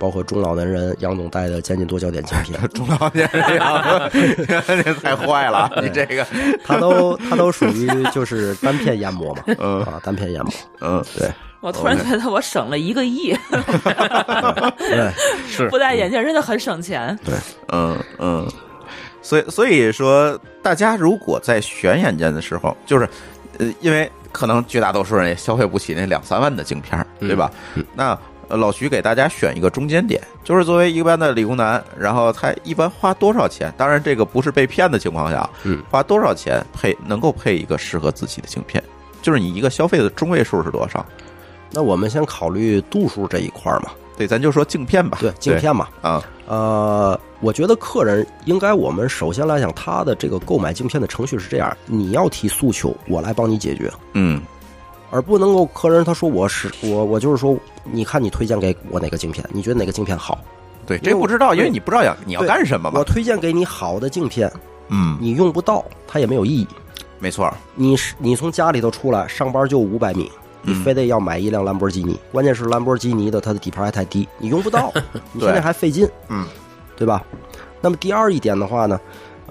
[0.04, 5.72] 包括中老年人杨总带的将近多焦点镜片， 中老年人呀， 这太坏了！
[5.82, 6.28] 你这个，
[6.66, 11.32] 他都他都属于就是单片研磨嘛，嗯啊，单片研磨，嗯，对
[11.62, 13.34] 我突然觉得我省了一个亿，
[14.78, 15.10] 对，
[15.48, 17.18] 是不戴眼镜真的很省钱。
[17.24, 17.34] 对
[17.70, 18.46] 嗯嗯，
[19.22, 23.08] 所以所以说，大家如果在选眼镜的时候，就是
[23.60, 27.50] 呃，因为可能绝大多数人也消费不起那两三万的镜片，对吧？
[27.96, 33.74] 那呃老徐给大家选一个中间点，就是作为一般的理工男，然后他一般花多少钱？
[33.78, 38.84] 当然，这个不是被骗的情况下，嗯，花多少钱配能够配一个适合自己的镜片？
[39.22, 41.06] 就是你一个消费的中位数是多少？
[41.72, 45.18] 那我们先考虑度数这一块儿嘛，对，咱就说镜片吧。
[45.22, 54.40] 对，镜片嘛，啊，呃，我觉得客人应该，我们首先来讲，他的这个购买镜片的程序是这样：你要提诉求，我来帮你解决，嗯
[55.14, 60.40] 而不能够客人他说我是我我就是说，你看你推荐给我哪个镜片，你觉得哪个镜片好？
[60.88, 63.04] 对，这不知道，因为你不知道要你要干什么嘛我。
[63.04, 64.52] 推荐给你好的镜片，
[64.88, 66.68] 嗯，你用不到，它也没有意义。
[67.20, 67.54] 没错。
[67.76, 70.32] 你是你从家里头出来上班就五百米，
[70.64, 74.92] 你嗯非得要买一辆兰博基尼，关键是兰博基尼的它的底盘还太低，你用不到，
[75.32, 76.44] 你现在还费劲，嗯，
[76.98, 77.24] 对吧？
[77.80, 79.00] 那么第二一点的话呢，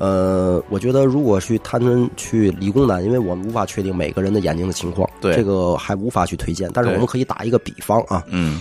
[0.03, 5.37] 呃，我觉得如果去谈论去理工男，因为我们无法确定每个人的眼睛的情况，对。
[5.37, 8.61] 这个还无法去推荐，但是我们可以打一个比方啊，嗯。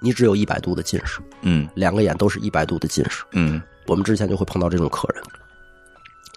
[0.00, 1.68] 你只有一百度的近视，嗯。
[1.74, 3.60] 两个眼都是一百度的近视，嗯。
[3.88, 5.20] 我们之前就会碰到这种客人，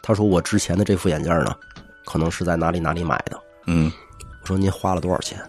[0.02, 1.56] 他说我之前的这副眼镜呢，
[2.04, 3.40] 可能是在哪里哪里买的。
[3.68, 3.92] 嗯，
[4.42, 5.40] 我说您花了多少钱？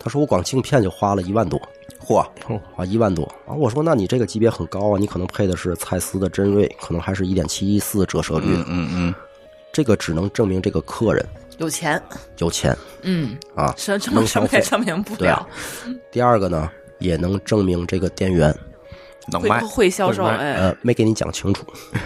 [0.00, 1.60] 他说我光镜片就花了一万多
[2.06, 2.18] 嚯，
[2.76, 3.54] 啊，一万多啊！
[3.54, 9.14] 我说那你这个级别很高啊，你可能配的是蔡司的真锐，可能还是一点七一四折射率，嗯嗯嗯，
[9.72, 11.24] 这个只能证明这个客人
[11.58, 12.02] 有钱，
[12.38, 13.72] 有钱嗯，啊。
[13.76, 15.46] 什什能消费么什么也证明不了，
[16.10, 18.58] 第二个呢，也能证明这个店员会
[19.30, 21.64] 能卖，会销售，哎，呃没给你讲清楚，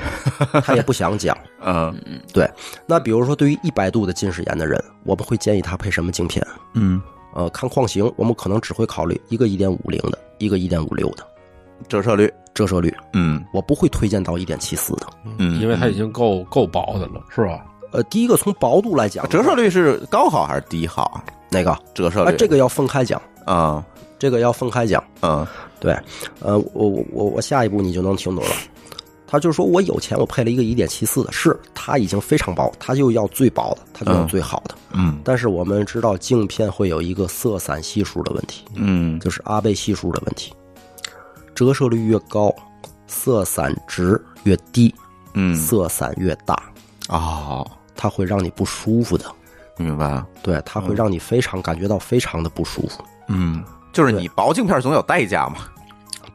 [0.63, 1.37] 他也不想讲。
[1.65, 1.93] 嗯
[2.33, 2.49] 对，
[2.87, 6.47] 那比如说对于一百度的近视眼的人，我们会建议他配什么镜片？
[6.75, 7.01] 嗯，
[7.37, 11.23] 呃，看框型，我们可能只会考虑一个一点五零的，一个一点五六的
[11.87, 15.07] 折射率，折射率，嗯我不会推荐到一点七四的。
[15.37, 17.63] 嗯，因为它已经够够薄的了，是吧？
[17.93, 21.23] 呃，第一个从薄度来讲，折射率是高好还是低好啊？
[21.51, 21.79] 哪个？
[21.93, 23.85] 折射率，啊这个要分开讲，啊
[24.19, 25.05] 这个要分开讲。
[25.21, 25.47] 啊
[25.79, 25.95] 对，
[26.41, 28.51] 呃，我我我我下一步你就能听懂了。
[29.27, 34.75] 他就说我有钱，我配了一个一点七四的，是它已经非常薄，他就要最薄的，他就要嗯最好的。
[34.93, 40.55] 嗯但是我们知道镜片会有一个色散系数的问题，嗯就是阿贝系数的问题，
[41.55, 42.55] 折射率越高，
[43.07, 44.95] 色散值越低，
[45.35, 46.57] 嗯色散越大，
[47.09, 49.25] 哦，它会让你不舒服的。
[49.77, 50.25] 明白。
[50.43, 53.05] 对，它会让你非常感觉到非常的不舒服。
[53.29, 53.63] 嗯，
[53.93, 55.57] 就是你薄镜片总有代价嘛。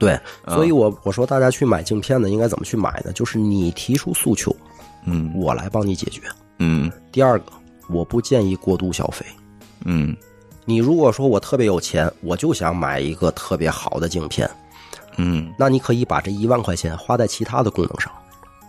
[0.02, 3.12] 对，嗯所以我我说大家去买镜片呢，应该怎么去买呢？
[3.14, 4.56] 就是你提出诉求，
[5.06, 6.22] 嗯我来帮你解决。
[6.58, 7.52] 嗯第二个，
[7.88, 9.26] 我不建议过度消费。
[9.86, 10.16] 嗯
[10.66, 14.50] 你如果说我特别有钱，我就想买一个特别好的镜片，
[15.18, 18.12] 嗯那你可以把这一万块钱花在其他的功能上，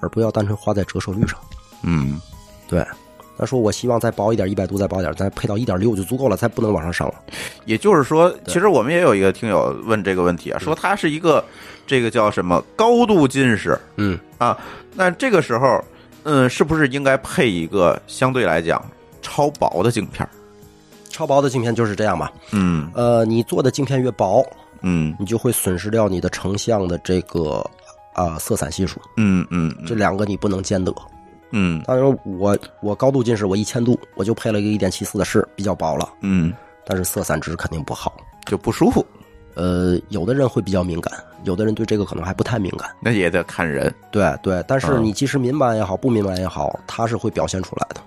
[0.01, 1.39] 而不要单纯花在折射率上。
[1.83, 2.21] 嗯
[2.69, 2.87] 对，
[3.39, 7.15] 他说我希望再薄一点，一百度再薄一点，再配到一点六就足够了，再不能往上升了。
[7.65, 11.45] 也就是说，其实我们也有一个听友问这个问题啊，说他是一个
[11.87, 14.57] 这个叫什么高度近视嗯，啊，
[14.95, 15.83] 那这个时候，
[16.25, 18.85] 嗯，是不是应该配一个相对来讲
[19.23, 20.29] 超薄的镜片？
[21.11, 22.33] 超薄的镜片就是这样吧。
[22.53, 24.45] 嗯呃，你做的镜片越薄，
[24.83, 27.65] 嗯你就会损失掉你的成像的这个
[28.15, 30.95] 啊、色散系数，嗯嗯这两个你不能兼得。
[31.53, 36.53] 嗯当然我，我高度近视，我一千度，我就配了一个一点七四的视比较薄了，嗯，
[36.85, 38.13] 但是色散值肯定不好。
[38.47, 39.07] 就不舒服，
[39.55, 41.13] 呃，有的人会比较敏感，
[41.45, 42.91] 有的人对这个可能还不太敏感。
[43.01, 43.95] 那也得看人。
[44.11, 48.01] 对对，但是嗯你即使敏感也好，不敏感也好，它是会表现出来的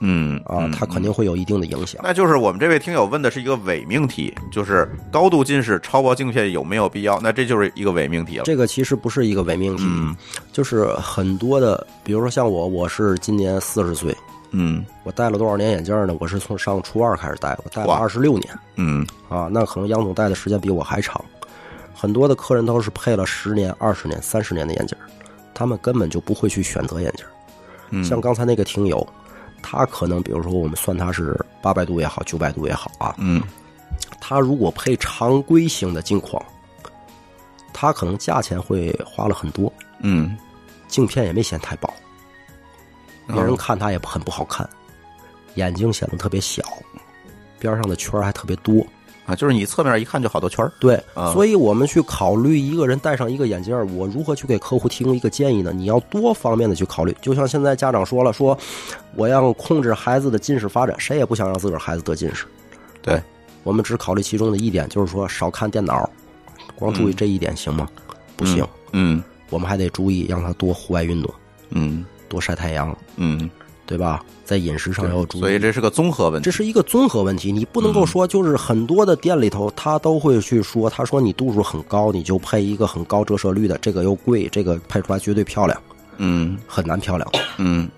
[0.00, 2.00] 嗯啊，它肯定会有一定的影响。
[2.04, 7.20] 那就是我们这位听友问的是一个伪命题，就是高度近视超薄镜片有没有必要？
[7.20, 8.44] 那这就是一个伪命题了。
[8.44, 10.16] 这个其实不是一个伪命题，嗯
[10.52, 14.16] 就是很多的，比如说像我，我是今年四十岁，
[14.52, 16.16] 嗯我戴了多少年眼镜呢？
[16.20, 21.22] 我是从上初二开始戴，我戴了二十六年嗯啊，那可能杨总戴的时间比我还长。
[21.92, 24.96] 很多的客人都是配了十年、二十年、三十年的眼镜，
[25.52, 27.26] 他们根本就不会去选择眼镜。
[27.90, 29.04] 嗯，像刚才那个听友，
[29.62, 33.42] 他可能比如说我们算他是八百度也好，九百度也好啊，嗯。
[34.20, 36.42] 他如果配常规型的镜框，
[37.72, 40.36] 他可能价钱会花了很多，嗯，
[40.86, 41.92] 镜片也没显太薄，
[43.26, 44.68] 别人看它也很不好看，
[45.54, 46.62] 眼睛显得特别小，
[47.58, 48.86] 边上的圈儿还特别多。
[49.28, 50.72] 啊，就是你侧面一看就好多圈儿。
[50.80, 55.70] 对，啊所以我们去考虑一个人戴上一个眼镜儿，我如何去给客户提供一个建议呢？
[55.70, 57.14] 你要多方面的去考虑。
[57.20, 58.56] 就像现在家长说了，说
[59.14, 62.46] 我要控制孩子的近视发展，谁也不想让自个儿孩子得近视。
[63.02, 63.22] 对，
[63.64, 66.08] 我们只考虑其中的一点，就是说少看电脑，
[66.74, 67.86] 光注意这一点行吗？
[68.34, 71.34] 不行，嗯我们还得注意让他多户外运动，
[71.70, 73.50] 嗯多晒太阳，嗯，
[73.88, 74.22] 对吧？
[74.44, 75.40] 在饮食上要注意。
[75.40, 76.44] 所以这是个综合问题。
[76.44, 85.80] 这是一个综合问题，你不能够说就是很多的店里头，他都会去说，他说你度数很高，你就配一个很高折射率的，这个又贵，这个配出来绝对漂亮，
[86.18, 87.26] 嗯很难漂亮，
[87.56, 87.88] 嗯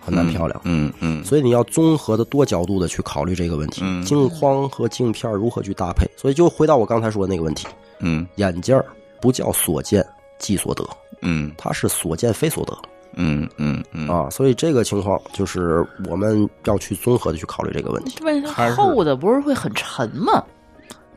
[0.00, 0.60] 很难漂亮。
[0.64, 6.04] 嗯嗯所以你要综合的多角度的去考虑这个问题，嗯镜框和镜片如何去搭配。
[6.16, 7.68] 所以就回到我刚才说的那个问题，
[8.00, 8.84] 嗯眼镜儿
[9.20, 10.04] 不叫所见
[10.38, 10.84] 即所得，
[11.20, 12.76] 嗯它是所见非所得
[13.14, 14.28] 嗯嗯嗯啊。
[14.30, 18.16] 所以这个情况就是我们要去综合的去考虑这个问题。
[18.18, 20.42] 这问题还是厚的不是会很沉吗？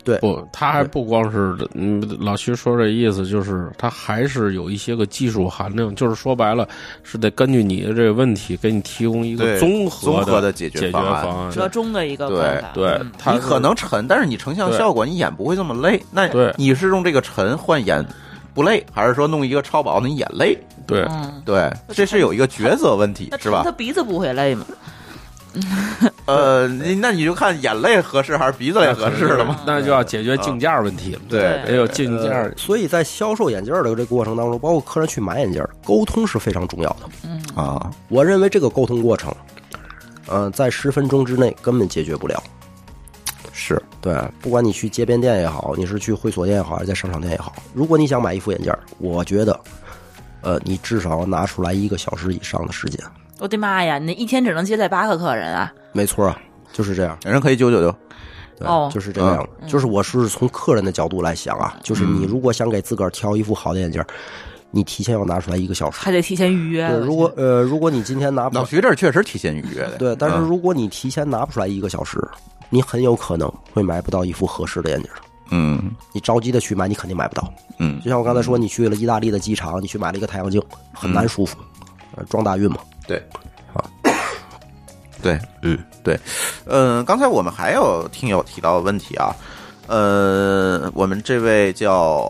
[0.03, 6.69] 对不，它还不光是嗯，老徐说这意思就是，它还是有一些个技术含量，就是说白了，
[7.01, 11.51] 是得根据你的这个问题，给你提供一个综合综合的解解决方案。
[11.51, 12.71] 折中的一个对办法。
[12.75, 12.99] 对
[13.33, 15.99] 你可能沉，但是你成像效果你眼不会这么累。
[16.11, 18.05] 那对你是用这个沉换眼
[18.55, 20.57] 不累，还是说弄一个超薄的你眼累？
[20.87, 23.71] 对嗯，对，这是有一个抉择问题，是吧他？
[23.71, 24.65] 鼻子不会累吗？
[26.25, 29.61] 呃，那你就看眼泪合适还是鼻子泪合适了嘛？
[29.65, 31.21] 那就要解决镜架问题了。
[31.29, 37.61] 对得有镜架呃，所以在销售眼镜儿的这个过程当中，包括客人去买眼镜儿，沟通是非常重要的。
[37.61, 39.33] 啊，我认为这个沟通过程，
[40.27, 42.43] 呃，在十分钟之内根本解决不了。
[43.57, 49.57] 是，对，不管你去街边店也好，你是去会所店也好，还是在商场店也好，如果你想买一副眼镜儿，我觉得，
[50.41, 53.01] 呃，你至少要拿出来一个小时以上的时间。
[53.39, 55.73] 我的妈呀，你一天只能接待八个客人啊！
[55.93, 56.37] 没错啊，
[56.73, 57.17] 就是这样。
[57.23, 57.95] 人可以九九九。
[58.59, 59.67] 对，哦就是这样子。
[59.67, 64.07] 就是我是从客人的角度来想啊，就是你如果想给自个儿挑一副好的眼镜儿，
[64.71, 65.99] 你提前要拿出来一个小时。
[66.01, 66.87] 还得提前预约。
[66.89, 69.97] 对，如果呃，如果你今天拿不老徐这儿确实提前预约的。
[69.97, 72.21] 对，但是嗯如果你提前拿不出来一个小时，
[72.75, 75.09] 你很有可能会买不到一副合适的眼镜。
[75.51, 77.49] 嗯你着急的去买，你肯定买不到。
[77.79, 80.61] 嗯就像我刚才说，你去了意大利的机场，你去买了一个太阳镜，
[80.91, 81.57] 很难舒服，
[82.17, 82.79] 呃，撞大运嘛。
[83.07, 83.23] 对，
[85.23, 86.19] 对，嗯，对，
[86.65, 89.33] 嗯、刚才我们还有听友提到的问题啊，
[89.87, 92.29] 呃，我们这位叫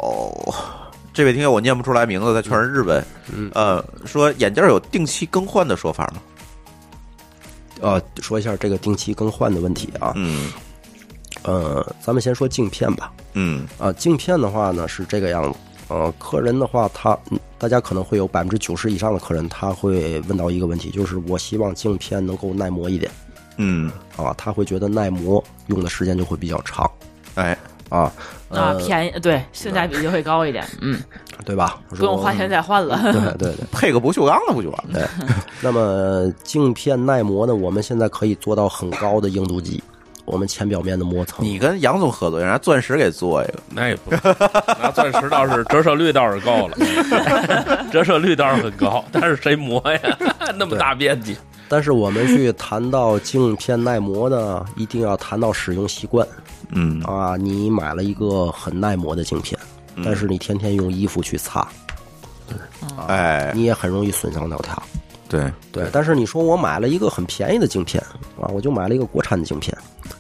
[1.12, 6.22] 这位听友我念不出来名字，他全是日文，嗯呃，说眼镜有定期更换的说法吗？
[7.82, 10.14] 呃，说一下这个定期更换的问题啊。
[10.16, 10.52] 嗯
[11.44, 13.12] 呃，咱们先说镜片吧。
[13.34, 15.60] 嗯啊，镜片的话呢是这个样子。
[15.88, 23.12] 呃，客人的话，他嗯大家可能会有百分之九十以上的客人，他会问到一个问题，就是我希望镜片能够耐磨一点
[23.58, 26.90] 嗯，啊，他会觉得耐磨用的时间就会比较长
[27.36, 27.56] 哎，
[27.90, 28.12] 啊，啊
[28.50, 31.00] 呃，便宜，对，性价比就会高一点，嗯，
[31.46, 31.80] 对吧？
[31.90, 33.00] 不用花钱再换了。
[33.12, 34.94] 对对对配个不锈钢的不就完了？
[35.00, 35.08] 对。
[35.62, 39.82] 那么镜片耐磨呢，我们现在可以做到很高的硬度级，
[40.26, 41.46] 我们前表面的磨层。
[41.46, 44.12] 你跟杨总合作，让人家钻石给做一个，那也不，
[44.82, 46.78] 拿钻石倒是折射率倒是够了，
[47.92, 50.18] 折射率倒是很高，但是谁磨呀？
[50.58, 51.38] 那么大面积，
[51.68, 56.28] 但是我们去谈到镜片耐磨呢，一定要谈到使用习惯。
[56.70, 57.02] 嗯。
[57.02, 57.36] 啊。
[57.38, 59.60] 你买了一个很耐磨的镜片，
[60.04, 61.68] 但是你天天用衣服去擦，
[63.08, 64.82] 哎，你也很容易损伤到它。
[65.28, 68.02] 对，对，但是你说我买了一个很便宜的镜片
[68.40, 69.76] 啊，我就买了一个国产的镜片，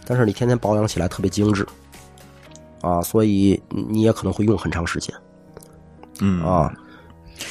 [0.05, 1.65] 但是你天天保养起来特别精致。
[2.81, 5.13] 啊，所以你也可能会用很长时间。
[6.21, 6.43] 嗯。
[6.43, 6.73] 啊。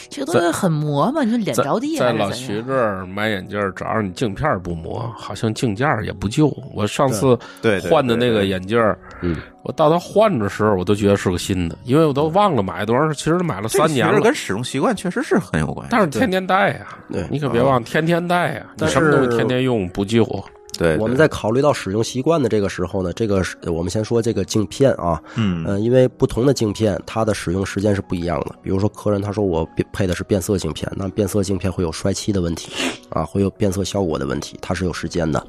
[0.09, 2.13] 这个东西很磨嘛，你说脸着地在？
[2.13, 6.49] 老徐这儿买眼镜儿，只要你镜片儿不磨，好像镜架儿也不旧。
[6.73, 14.21] 我上次对对换的那个眼镜儿，嗯，我到他换的时候，我都觉得是个新的，因为我都忘了买多少，其实买了三年了。
[14.21, 15.89] 跟使用习惯确实是很有关系。
[15.91, 20.25] 但是天天戴呀对，你可别忘天天戴呀，你但什么东西天天用不旧。
[20.77, 28.55] 对，我们在考虑到使用习惯的这个时候呢，这个是我们先说这个镜片啊，嗯呃，因为不同的镜片它的使用时间是不一样的。
[28.63, 32.73] 比如说客人他说我配配的是变色镜片，那变色镜片会有衰期的问题
[33.11, 35.45] 啊，会有变色效果的问题，它是有时间的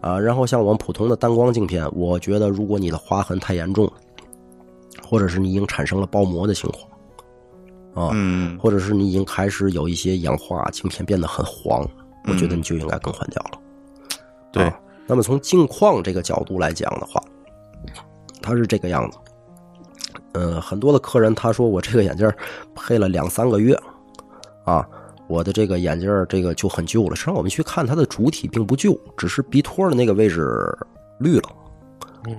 [0.00, 0.18] 啊。
[0.18, 3.90] 然后像我们普通的单光镜片，我觉得如果你的划痕太严重，
[5.02, 11.88] 或者是你已经产生了包膜的情况啊，嗯或者是你已经开始有一些氧化，镜片变得很黄，
[12.26, 13.58] 我觉得你就应该更换掉了。
[14.58, 17.18] 对啊那么从镜框这个角度来讲的话，
[18.42, 19.16] 它是这个样子。
[20.32, 22.36] 呃，很多的客人他说我这个眼镜儿
[22.74, 23.74] 配了两三个月，
[24.64, 24.86] 啊，
[25.26, 27.16] 我的这个眼镜儿这个就很旧了。
[27.16, 30.46] 实际上我们去看它的主体并不旧，只是鼻托的那个位置
[31.18, 31.48] 绿了，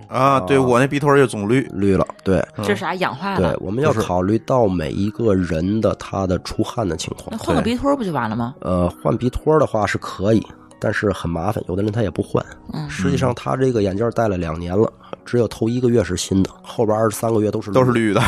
[0.08, 2.06] 啊，对我那鼻托就总绿，绿了。
[2.24, 7.38] 对，这是啥氧化了对？，我们要考虑到每一个人的他的出汗的情况那。
[7.40, 8.54] 换个鼻托不就完了吗？
[8.62, 10.46] 呃，换鼻托的话是可以，
[10.80, 12.44] 但是很麻烦，有的人他也不换。
[12.74, 14.92] 嗯实际上他这个眼镜戴了两年了，
[15.26, 18.22] 只有头一个月是新的，后边二十三个月都是都是绿的。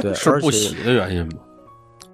[0.00, 1.32] 对， 是不洗的原因吗？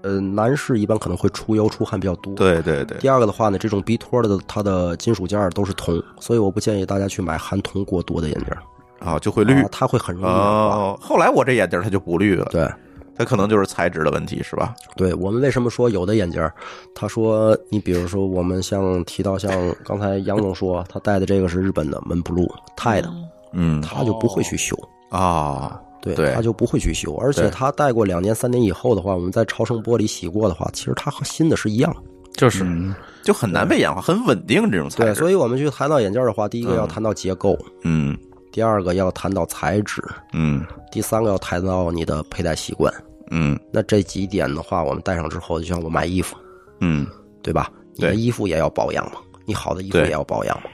[0.03, 2.35] 呃，男士一般可能会出油出汗比较多。。
[2.35, 8.61] 对对对，第二个的话呢，这种鼻托的它的金属件儿都是铜，所以我不建议大家去买含铜过多的眼镜儿，
[9.01, 10.77] 啊就会绿啊它会很容易氧化。
[10.77, 10.99] 哦。
[11.01, 12.71] 后来我这眼镜它就不绿了，对，
[13.17, 14.75] 它可能就是材质的问题，是吧？
[14.97, 16.53] 对我们为什么说有的眼镜儿，
[16.95, 19.51] 他说你比如说我们像提到像
[19.85, 23.13] 刚才杨总说他戴的这个是日本的门 blue 钛的，
[23.53, 24.77] 嗯他就不会去修。
[25.11, 31.95] 啊，对，对他就不会去修，而且他戴过两年、三年以后的话，我们在超声波里洗过的话，其实它和新的是一样。
[32.33, 32.93] 就是嗯，
[33.23, 38.19] 就很难被氧化，很稳定这种材对，所以我们去谈到眼镜的话，第一个要谈到结构，嗯
[38.55, 40.01] 第二个要谈到材质，
[40.33, 42.95] 嗯第三个要谈到你的佩戴习惯。
[43.33, 46.37] 嗯那这几点的话，我们戴上之后，就像我买衣服，
[46.79, 47.05] 嗯，
[47.43, 47.69] 对吧？
[47.97, 50.71] 你的衣服也要保养嘛，你好的衣服也要保养嘛，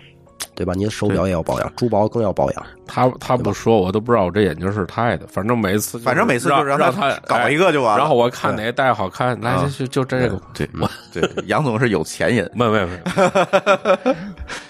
[0.55, 0.75] 对吧？
[0.77, 2.67] 你的手表也要保养，珠宝更要保养。
[2.93, 5.27] 他他不说，我都不知道我这眼镜是他的。
[5.29, 7.99] 反正每次反正每次就让他搞一个就完了。
[7.99, 10.41] 然后我看哪个戴好看，来啊就就就这个。
[10.53, 10.69] 对
[11.13, 12.51] 对，杨总是有钱人。
[12.55, 14.15] 没有没有没有，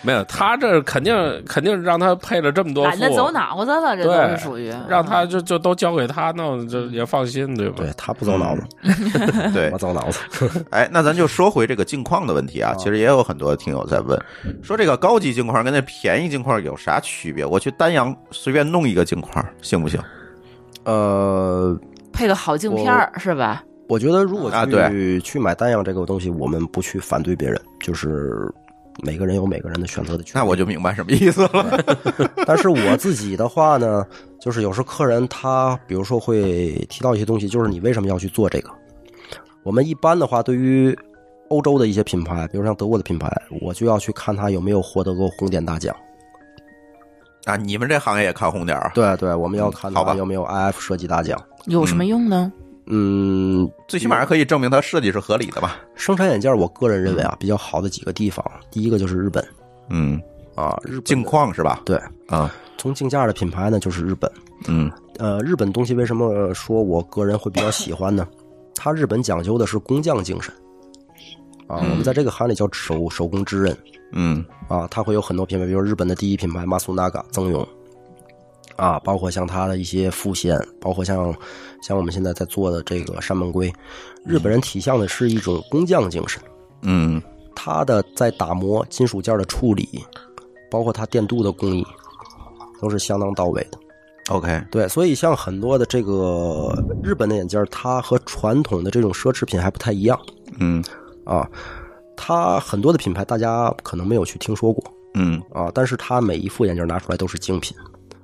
[0.03, 1.15] 没有，他这肯定
[1.47, 7.77] 肯定让他配了这么多副，懒得走脑子了，这都属于让他就就都交给他弄，就也放心，对吧？
[7.79, 8.63] 对他不走脑子，
[9.55, 10.21] 对我，走脑子。
[10.71, 12.75] 哎，那咱就说回这个镜框的问题啊。
[12.77, 14.21] 其实也有很多听友在问，
[14.63, 17.45] 说这个高级镜框跟那便宜镜框有啥区别？
[17.45, 20.01] 我去丹阳随便弄一个镜框行不行？
[20.85, 21.79] 呃，
[22.13, 23.63] 配个好镜片儿是吧？
[23.89, 28.49] 我觉得如果去、啊对去买单样这个东西，我们不去反对别人，就是
[29.03, 30.45] 每个人有每个人的选择的权利。
[30.45, 31.85] 那我就明白什么意思了。
[32.47, 34.07] 但是我自己的话呢，
[34.41, 38.71] 就是有时候客人他比如说会提到一些东西，就是你为什么要去做这个？
[39.65, 40.97] 我们一般的话，对于
[41.49, 43.31] 欧洲的一些品牌，比如像德国的品牌，
[43.61, 45.95] 我就要去看他有没有获得过红点大奖。
[47.45, 48.93] 啊，你们这行业也看红点儿啊？
[48.95, 51.41] 对对，我们要看嗯好吧有没有 IF 设计大奖。
[51.67, 52.53] 有什么用呢？
[52.87, 55.77] 嗯，最起码可以证明它设计是合理的吧？
[55.95, 59.45] 生产眼镜，我个人认为啊，比较好的几个地方，第一个就是日本，
[59.89, 60.21] 嗯，
[60.55, 60.77] 啊。
[60.83, 61.83] 日本镜框是吧？
[61.85, 64.31] 对，啊，从镜架的品牌呢就是日本。
[64.67, 68.27] 嗯呃，日本东西为什么说我个人会比较喜欢呢？
[68.75, 70.53] 它日本讲究的是工匠精神
[71.67, 73.77] 啊，我们在这个行里叫手手工之刃
[74.13, 74.45] 嗯。
[74.69, 77.67] 啊，它会有很多品牌，比如日本的第一品牌马苏纳嘎曾永
[78.77, 81.35] 啊，包括像它的一些副线，包括像
[81.83, 83.73] 像我们现在在做的这个山本龟，
[84.25, 86.41] 日本人体现的是一种工匠精神，
[86.83, 87.21] 嗯。
[87.53, 89.87] 它的在打磨金属件的处理，
[90.71, 91.85] 包括它电镀的工艺，
[92.81, 93.79] 都是相当到位的。
[94.31, 100.19] ，OK，对，所以像很多的这个日本的眼镜，它和传统的这种奢侈品还不太一样
[100.59, 100.83] 嗯。
[101.25, 101.47] 啊。
[102.23, 104.85] 它很多的品牌大家可能没有去听说过。
[105.15, 105.43] 嗯。
[105.55, 107.75] 啊，但是它每一副眼镜拿出来都是精品，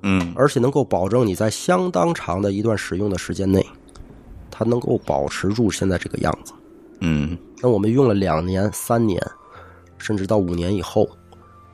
[0.03, 0.31] 嗯。
[0.35, 3.65] 而且能够保证你在相当长的一段使用的时间内，
[4.51, 6.53] 它能够保持住现在这个样子。
[6.99, 7.35] 嗯。
[7.59, 9.19] 那我们用了两年、三年，
[9.97, 11.09] 甚至到五年以后，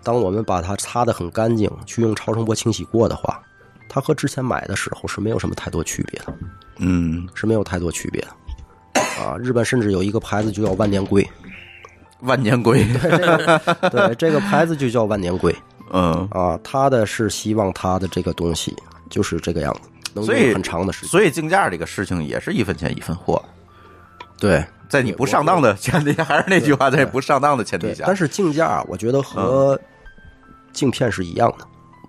[0.02, 3.44] 当我们把它擦得很干净，去用超声波清洗过的话，
[3.90, 6.34] 它和之前买的时候是没有什么太多区别的。
[6.80, 8.30] 嗯，是没有太多区别的。
[9.22, 11.22] 啊，日本甚至有一个牌子就叫万年龟，
[12.24, 12.84] 万年龟，
[13.92, 15.56] 对，这个牌子就叫万年龟
[15.92, 18.76] 嗯，啊，他的是希望他的这个东西
[19.10, 21.10] 就是这个样子，能所以用很长的时间。
[21.10, 23.44] 所以竞价这个事情也是一分钱一分货，
[24.40, 29.80] 对在你不上当的前提下，还是那句话，在不上当的前提，下，但是竞价我觉得和
[30.72, 31.66] 镜片是一样的，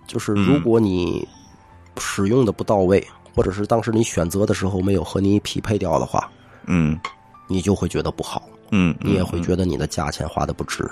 [0.07, 1.27] 就是如果你
[1.99, 6.31] 使用的不到位，或者是当时你选择的时候没有和你匹配掉的话，
[6.67, 6.99] 嗯。
[7.47, 8.43] 你就会觉得不好，
[8.77, 10.85] 嗯，你也会觉得你的价钱花的不值。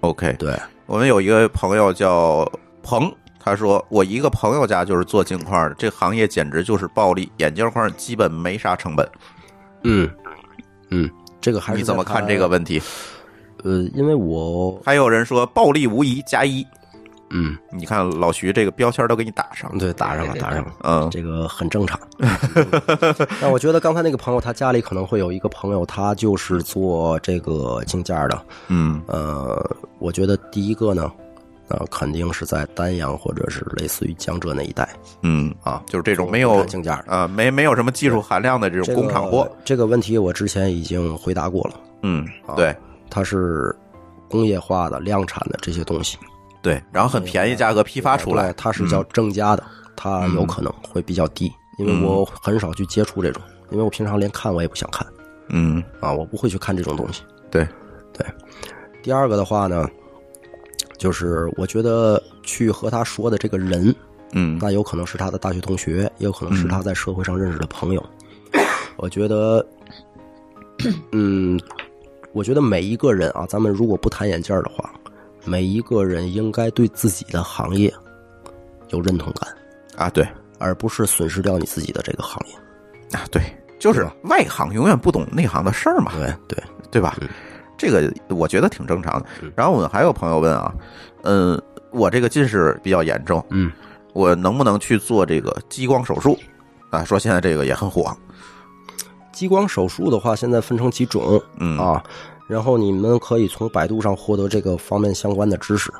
[0.00, 0.34] OK。
[0.38, 2.50] 对，我们有一个朋友叫
[2.82, 9.06] 鹏，他说我一个朋友家就是做镜框的，这行业简直就是暴利，眼镜框基本没啥成本。
[9.82, 10.08] 嗯
[10.88, 12.80] 嗯，这个还是你怎么看这个问题？
[13.62, 16.66] 呃，因为我还有人说暴利无疑加一，
[17.30, 19.78] 嗯，你看老徐这个标签都给你打上了。
[19.78, 21.98] 对，打上了，打上了，嗯这个很正常。
[23.40, 28.42] 那我觉得刚才那个朋友，他家里可能会有一个朋友，他就是做这个镜架的。
[28.68, 31.10] 嗯呃，我觉得第一个呢，
[31.68, 34.88] 呃，肯定是在丹阳或者是类似于江浙那一带
[35.22, 37.12] 嗯，啊，就是这种没有镜架的。
[37.12, 39.50] 啊没没有什么技术含量的这种工厂货。
[39.64, 42.74] 这个问题我之前已经回答过了，嗯，啊对
[43.10, 43.74] 它是
[44.28, 46.16] 工业化的、量产的这些东西
[46.62, 55.06] 对，然后很便宜价格批发出来对，它是叫正价的，它有可能会比较低，因为我很少去接触这种，因为我平常连看我也不想看
[55.48, 55.82] 嗯。
[56.00, 57.22] 啊，我不会去看这种东西。
[57.50, 57.66] 对，
[58.12, 58.26] 对。
[59.02, 59.88] 第二个的话呢，
[60.98, 63.94] 就是我觉得去和他说的这个人，
[64.32, 64.58] 嗯。
[64.60, 68.04] 那有可能是他的大学同学，也有可能是他在社会上认识的朋友。
[68.96, 69.64] 我觉得，
[71.12, 71.60] 嗯，
[72.32, 74.90] 我觉得每一个人啊，咱们如果不谈眼镜儿的话，
[75.46, 77.92] 每一个人应该对自己的行业
[78.90, 79.56] 有认同感，
[79.96, 80.26] 啊对
[80.58, 82.54] 而不是损失掉你自己的这个行业。
[83.16, 83.40] 啊对，
[83.78, 86.12] 就是外行永远不懂内行的事儿嘛。
[86.16, 87.16] 对对，对吧？
[87.78, 89.26] 这个我觉得挺正常的。
[89.54, 90.74] 然后我们还有朋友问啊，
[91.22, 93.70] 嗯，我这个近视比较严重，嗯，
[94.12, 96.38] 我能不能去做这个激光手术？
[96.90, 98.16] 啊，说现在这个也很火，
[99.30, 102.02] 激光手术的话，现在分成几种，嗯啊，
[102.46, 105.92] 然后你们可以从百度上获得这个方面相关的知识。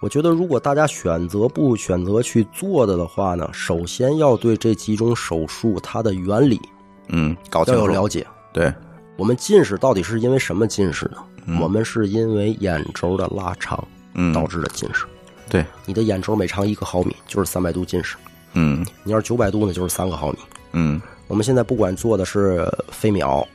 [0.00, 6.60] 我觉得，如果大家选择不选择去做的的话呢，首先要对这几种手术它的原理
[7.08, 8.26] 嗯，搞清楚要有了解。
[8.52, 8.72] 对，
[9.16, 11.58] 我们近视到底是因为什么近视呢？
[11.60, 13.82] 我们是因为眼轴的拉长
[14.14, 15.04] 嗯，导致的近视。
[15.48, 18.16] 对，你的眼轴每长一个毫米就是三百度近视，
[18.54, 20.38] 嗯你要是九百度呢，就是三个毫米。
[20.72, 23.46] 嗯我们现在不管做的是飞秒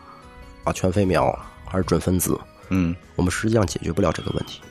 [0.63, 1.37] 啊、全飞秒
[1.69, 2.39] 还是准分子，
[2.69, 4.61] 嗯我们实际上解决不了这个问题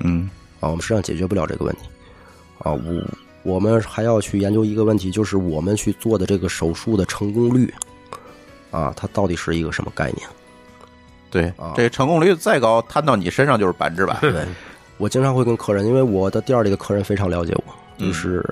[0.00, 0.28] 嗯
[0.60, 1.82] 啊，我们实际上解决不了这个问题
[2.58, 2.72] 啊。
[2.72, 3.02] 我
[3.42, 7.72] 我们还要去研究一个问题，就是我们去做的这个手术的成功率
[8.70, 10.28] 啊，它到底是一个什么概念？
[11.30, 14.16] 对啊，这成功率再高，摊到你身上就是百分之百。
[14.20, 14.44] 对，
[14.98, 18.44] 我经常会跟客人，因为我的店里的客人非常了解我，嗯就是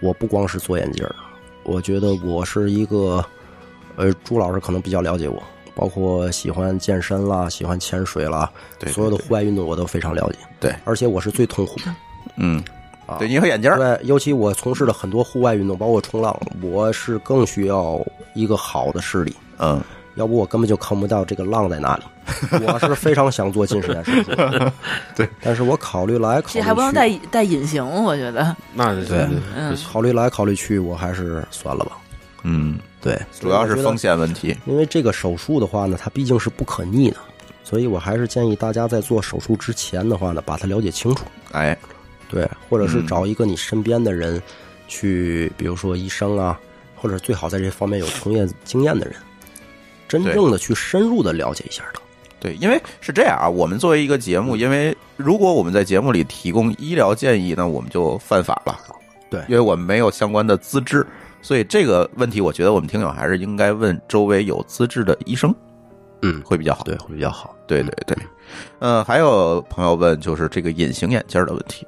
[0.00, 1.14] 我不光是做眼镜儿，
[1.64, 3.24] 我觉得我是一个，
[3.96, 5.42] 呃，朱老师可能比较了解我，
[5.76, 11.94] 包括喜欢健身啦，喜欢潜水啦，对对所有的户外运动我都非常了解，对，而且我是最痛苦的。
[12.36, 12.60] 嗯
[13.06, 18.04] 啊，对，你有眼镜儿，对，尤其我从事了很多户外运动，包括冲浪，我是更需要
[18.34, 19.80] 一个好的视力，嗯。
[20.16, 22.02] 要不我根本就看不到这个浪在哪里。
[22.66, 24.32] 我是非常想做近视眼手术，
[25.14, 28.56] 对，但是我考虑来考虑去，这还不能戴戴隐形，我觉得。
[28.72, 29.76] 那对嗯。
[29.92, 31.98] 考虑来考虑去，我还是算了吧。
[32.44, 34.56] 嗯，对，主要是风险，问题。
[34.66, 37.16] 因为这个手术的话呢，它毕竟是不可逆的
[37.62, 41.24] 所以我还是建议大家在做手术之前的话呢，把它了解清楚。
[41.52, 41.76] 哎，
[42.28, 44.40] 对，或者是嗯找一个你身边的人
[44.88, 46.58] 去，比如说医生啊，
[46.94, 49.16] 或者最好在这方面有从业经验的人，
[50.06, 52.00] 真正的去深入的了解一下它。
[52.38, 58.78] 对，因为是这样啊，我们作为一个节目，因为如果我们在节目里提供医疗建议呢，我们就犯法了。
[59.28, 61.04] 对因为我们没有相关的资质，
[61.46, 65.54] 所以这个问题，我觉得我们听友还是应该问周围有资质的医生
[66.22, 66.82] 嗯，会比较好。
[66.82, 67.54] 对，会比较好。
[67.68, 68.18] 对对对，
[68.80, 71.86] 嗯，还有朋友问，就是这个隐形眼镜的问题，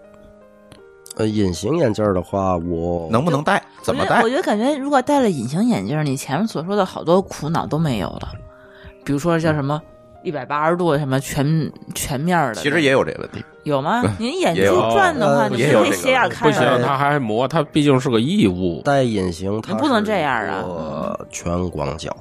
[1.16, 3.60] 呃，隐形眼镜儿的话，我能不能戴？
[3.82, 4.28] 怎么戴我觉得？
[4.28, 4.30] 我？
[4.30, 8.28] 觉得感觉如果戴了隐形眼镜，你前面所说的好多苦恼都没有了，
[9.04, 9.82] 比如说叫什么
[10.22, 13.44] 一百八十度什么全全面的，其实也有这个问题。
[13.68, 14.02] 有吗？
[14.18, 18.82] 您眼珠也有转的话，呃你也有这个不得斜眼不行看着，他还磨，他毕竟是个异物。
[18.84, 22.14] 戴隐形，它你不能这样啊一个全广角，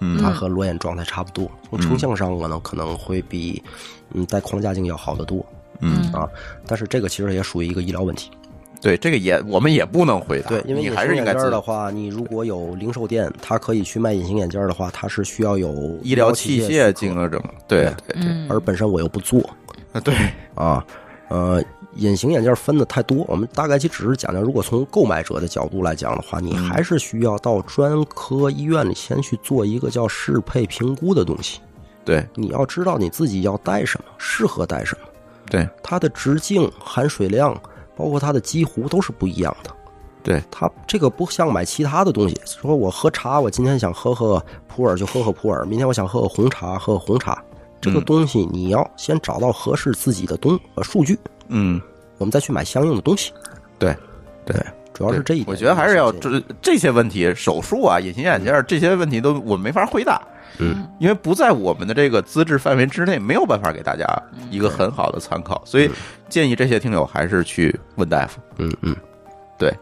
[0.00, 3.62] 嗯它和裸眼状态差不多，从成像上可能可能会比
[4.12, 5.44] 嗯戴框架镜要好得多
[5.80, 6.28] 嗯，啊。
[6.66, 8.30] 但是这个其实也属于一个医疗问题。
[8.82, 10.50] 对，这个也我们也不能回答。
[10.50, 17.42] 对，因为隐形眼还是应该自镜儿的话，你如果有零售店，它可以去卖隐形眼镜儿的话，它是需要有医疗器械械许可进了整。
[17.66, 19.40] 对对嗯，而本身我又不做
[20.00, 20.84] 对对，啊。
[21.30, 21.60] 呃，
[21.96, 31.60] 隐形眼镜儿分的太多，我们大概其只是讲讲，如果从购买者的角度来讲的话，你还是需要到专科医院里先去做一个叫适配评估的东西。
[32.04, 35.08] 对你要知道你自己要戴什么，适合戴什么，
[35.50, 37.58] 对它的直径、含水量，
[37.96, 39.70] 包括它的激弧都是不一样的。
[40.22, 47.42] 对，它这个不像买其他的东西，说我喝茶，我今天想喝喝普洱就喝喝普洱，明天我想喝喝红茶喝喝红茶。
[47.84, 51.18] 这个嗯东西你要先找到合适自己的东呃数据，
[51.48, 51.78] 嗯，
[52.16, 53.30] 我们再去买相应的东西。
[53.78, 53.94] 对
[54.46, 54.56] 对，
[54.94, 55.48] 主要是这一点。
[55.48, 60.22] 我觉得还是要这这这些问题，手术啊、隐形眼镜儿这些问题都我们没法回答。
[60.58, 64.06] 嗯，因为不在我们的这个资质范围之内，没有办法给大家
[64.50, 65.90] 一个很好的参考，所以
[66.28, 68.40] 建议这些听友还是去问大夫。
[68.58, 68.96] 嗯嗯，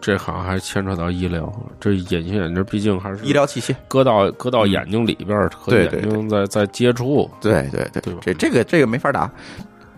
[0.01, 7.31] 这好像还牵扯到医疗，这隐形眼镜毕竟还是医疗器械，搁到搁到眼睛里边儿和对对眼睛在在接触。
[7.41, 9.31] 对对对对这这个这个没法答。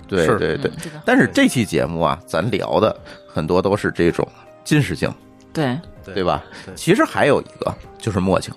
[0.07, 0.70] 对对对。
[1.05, 2.95] 但是这期节目啊，咱聊的
[3.27, 4.27] 很多都是这种
[4.62, 5.12] 近视镜，
[5.53, 6.45] 对，对吧？
[6.77, 8.53] 其实还有一个就是墨镜。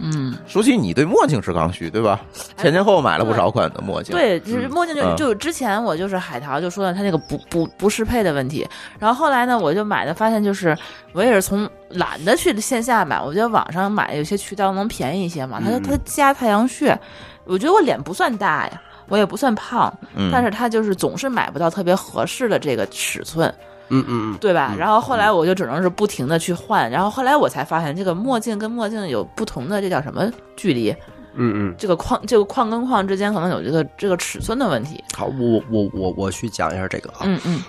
[0.00, 2.20] 嗯，说起，你对墨镜是刚需，对吧？
[2.56, 4.14] 前前后后买了不少款的墨镜。
[4.14, 8.66] 对，就是墨镜就嗯就之前我就是海淘就说了它那个不不不适配的问题，
[8.98, 10.76] 然后后来呢我就买的发现就是
[11.12, 16.98] 我也是从懒得去线下买，我觉得网上买有些渠道能便宜一些嘛，它嗯它加太阳穴，
[17.44, 18.82] 我觉得我脸不算大呀。
[19.10, 24.74] 我也不算胖，嗯，但是它就是总是买不到特别合适的这个尺寸，嗯嗯嗯嗯，对吧？
[24.78, 30.90] 然后后来我就只能是不停的去换，然后后来我才发现这个墨镜跟墨镜有不同的这叫什么距离，
[31.34, 31.74] 嗯嗯。
[31.78, 35.02] 这个框这个框跟框之间可能有这个这个尺寸的问题。
[35.16, 37.18] 好，我我我我去讲一下这个啊。
[37.22, 37.62] 嗯嗯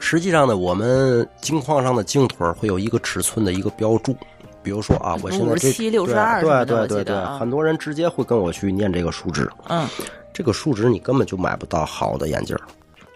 [0.00, 4.14] 实际上呢，我们镜框上的镜腿会有一个尺寸的一个标注，
[4.62, 9.88] 比如说啊，我现在这57 62什么对对对对很多人直接会跟我去念这个数值，嗯
[10.30, 12.60] 这个数值你根本就买不到好的眼镜儿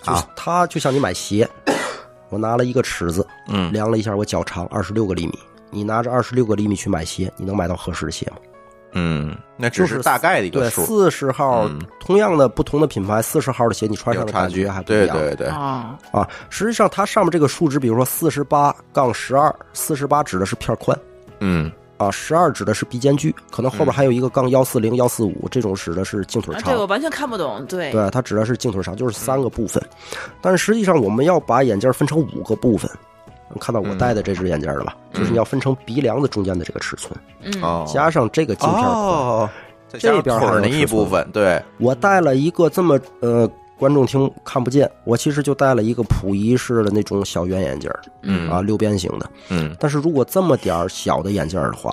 [0.07, 0.15] 啊。
[0.15, 1.47] 就是它就像你买鞋，
[2.31, 5.39] 我拿了一个尺子，嗯量了一下我脚长二十六个厘米，
[5.71, 8.37] 你拿着二十六个厘米去买鞋，你能买到合适的鞋吗？
[8.93, 14.83] 嗯，那只是是大概的一个对，数，四十号、嗯同样的不同的品牌，四十号的鞋你穿上有差距的感觉还。
[14.83, 15.17] 不一对样。
[15.19, 20.99] 对对，啊啊，实际上它上面这个数值，比如说四十八杠十二，四十八指的是片宽
[21.41, 26.71] 嗯啊，十二指的是鼻间距，可能后边还有一个杠幺四零、幺四五，这种指的是镜腿啊，长。
[26.71, 27.63] 这个我完全看不懂。
[27.67, 29.83] 对，对，它指的是镜腿长，就是三个部分。
[30.41, 32.91] 但是实际上，我们要把眼镜分成五个部分。
[33.51, 34.95] 能看到我戴的这只眼镜了吧？
[35.13, 38.85] 就是你要分成鼻梁的中间的这个尺寸，嗯哦，加上这个镜片。
[38.85, 39.49] 哦，
[39.89, 49.31] 这边还有腿那一部分，对，我戴了一个这么呃，观众听看不见，我其实就戴了一个溥仪式的那种小圆眼镜儿嗯啊，六边形的。
[49.51, 51.91] 嗯但是如果这么点儿小的眼镜儿的话，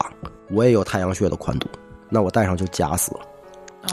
[0.49, 1.67] 我也有太阳穴的宽度，
[2.09, 3.19] 那我戴上就夹死了。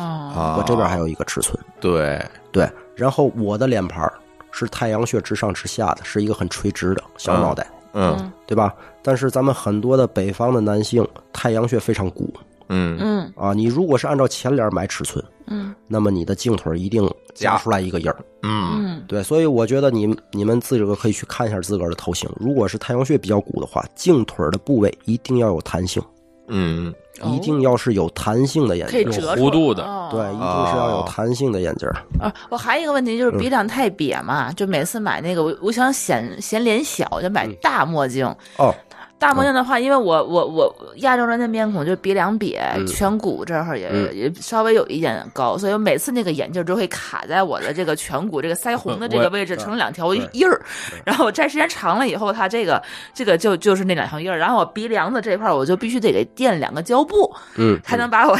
[0.00, 2.68] 哦，啊，我这边还有一个尺寸，对，对。
[2.96, 4.12] 然后我的脸盘儿
[4.50, 8.74] 是太阳穴直上直下的，是一个很垂直的小脑袋，嗯对吧？
[9.02, 12.32] 但是咱们很多的北方的男性太阳穴非常鼓
[12.68, 18.16] 嗯嗯啊，你如果是按照前脸买尺寸，嗯那么你的镜腿一定夹出来一个印儿。
[18.42, 22.28] 嗯嗯对，所以我觉得你你们自个儿可以去看一下自个儿的头型。
[22.36, 26.02] 如果是太阳穴比较鼓的话，镜腿的部位一定要有弹性，
[26.48, 26.92] 嗯
[27.24, 29.04] 一定要是有弹性的眼镜。
[29.04, 31.88] 可以折弧度的哦对，一定是要有弹性的眼镜。
[32.18, 38.74] 啊，我还有一个问题就是鼻梁太瘪嘛，就每次买那个我我想显显脸小，就买大墨镜，哦，
[39.22, 50.60] 大墨镜的话，因为我我我亚洲人的面孔就鼻梁瘪、嗯颧骨这儿也、嗯也稍微有一点高，所以我每次那个眼镜就会卡在我的这个颧骨这个腮红的这个位置，成两条印儿。
[51.04, 52.82] 然后我摘时间长了以后，它这个
[53.14, 54.36] 这个就就是那两条印儿。
[54.36, 58.36] 然后我鼻梁子这块儿，我就必须得给垫两个胶布，嗯，才能把我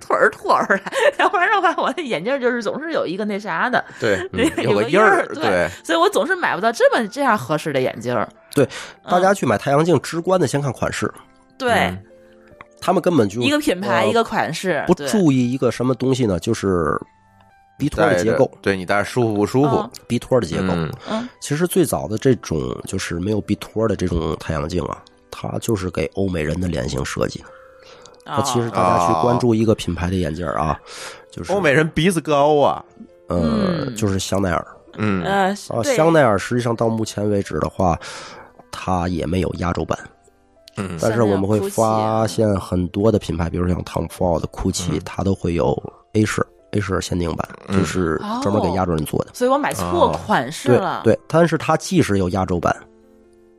[0.00, 0.82] 腿儿托出来，
[1.18, 4.18] 要不然的话，我的眼镜就是总是有一个那啥的，对，
[4.64, 8.28] 有个印儿，对对，所以我总是买不到这么这样合适的眼镜儿。
[8.54, 8.68] 对，
[9.08, 11.12] 大家去买太阳镜，直观的先看款式，
[11.58, 12.02] 对，嗯。
[12.80, 16.38] 他们根本就一个品牌、呃一个款式，不注意一个什么东西呢？
[16.38, 16.94] 就是
[17.78, 19.90] 鼻托的结构，对你戴着舒服不舒服嗯？
[20.06, 20.68] 鼻托的结构。
[20.68, 20.92] 嗯。
[21.08, 21.28] 嗯。
[21.40, 27.46] 其实最早的这种就是没有鼻托的这种太阳镜啊，它就是给欧美人的脸型设计的。
[28.26, 28.72] 那其实哦。
[28.74, 30.78] 大家去关注一个品牌的眼镜啊，
[31.30, 32.84] 就是欧美人鼻子高啊，
[33.28, 33.96] 呃，嗯。
[33.96, 34.66] 就是香奈儿。
[34.98, 35.24] 嗯。
[35.24, 37.98] 呃，啊，香奈儿实际上到目前为止的话，
[38.74, 39.96] 它也没有压轴版。
[40.76, 45.80] 嗯但是我们会发现很多的品牌，比如像 Tom Ford、GUCCI，它都会有
[46.14, 49.30] A 式 A 式限定版，嗯就是专门给亚洲人做的。
[49.32, 51.02] 所以我买错哦款式对了。
[51.04, 52.76] 对，但是它即使有亚洲版，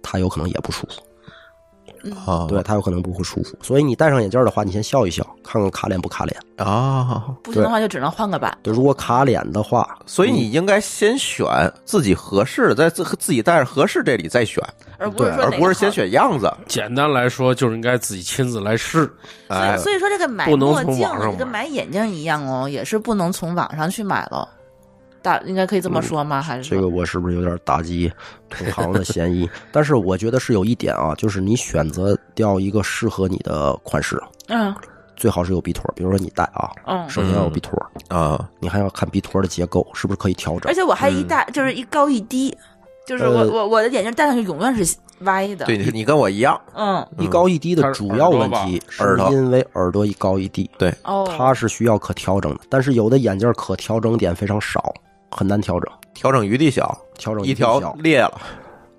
[0.04, 1.02] 它有可能也不舒服。
[2.26, 3.58] 啊，对，他有可能不会舒服。
[3.62, 6.40] 所以你戴上眼镜的话，你先笑一笑，看看卡脸不卡脸。
[6.58, 8.58] 啊，不行的话就只能换个版。
[8.64, 11.46] 对，如果卡脸的话，所以你应该先选
[11.84, 14.64] 自己合适的，在自自己戴着合适这里再选，
[14.98, 16.52] 而不是而不是先选样子。
[16.68, 19.12] 简单来说，就是应该自己亲自来试。
[19.48, 24.48] 哎，所以说这个买墨镜跟买买眼镜一样哦，也是不能从网上去买了。
[25.26, 26.40] 大应该可以这么说吗？
[26.40, 28.12] 还是这个我是不是有点打击
[28.50, 29.50] 同行的嫌疑？
[29.72, 34.74] 但是我觉得是有一点啊，就是你选择掉一个适合你的款式，嗯
[35.16, 35.92] 最好是有鼻托。
[35.96, 37.74] 比如说你戴啊，嗯，首先要有鼻托，
[38.10, 40.76] 啊，你还要看鼻托的结构是不是可以调整而。
[40.76, 42.56] 且我还一戴就是一高一低，
[43.08, 45.66] 就是我呃我我的眼镜戴上去永远是歪的。
[45.66, 50.70] 对，你你跟我一样，嗯一高一低的主要问题是耳朵因为耳朵一高一低，
[51.06, 52.60] 哦，它是需要可调整的。
[52.70, 54.94] 但是有的眼镜可调整点非常少，
[55.36, 57.94] 很难调整，调整余地小，调整一条小。
[58.00, 58.42] 裂了，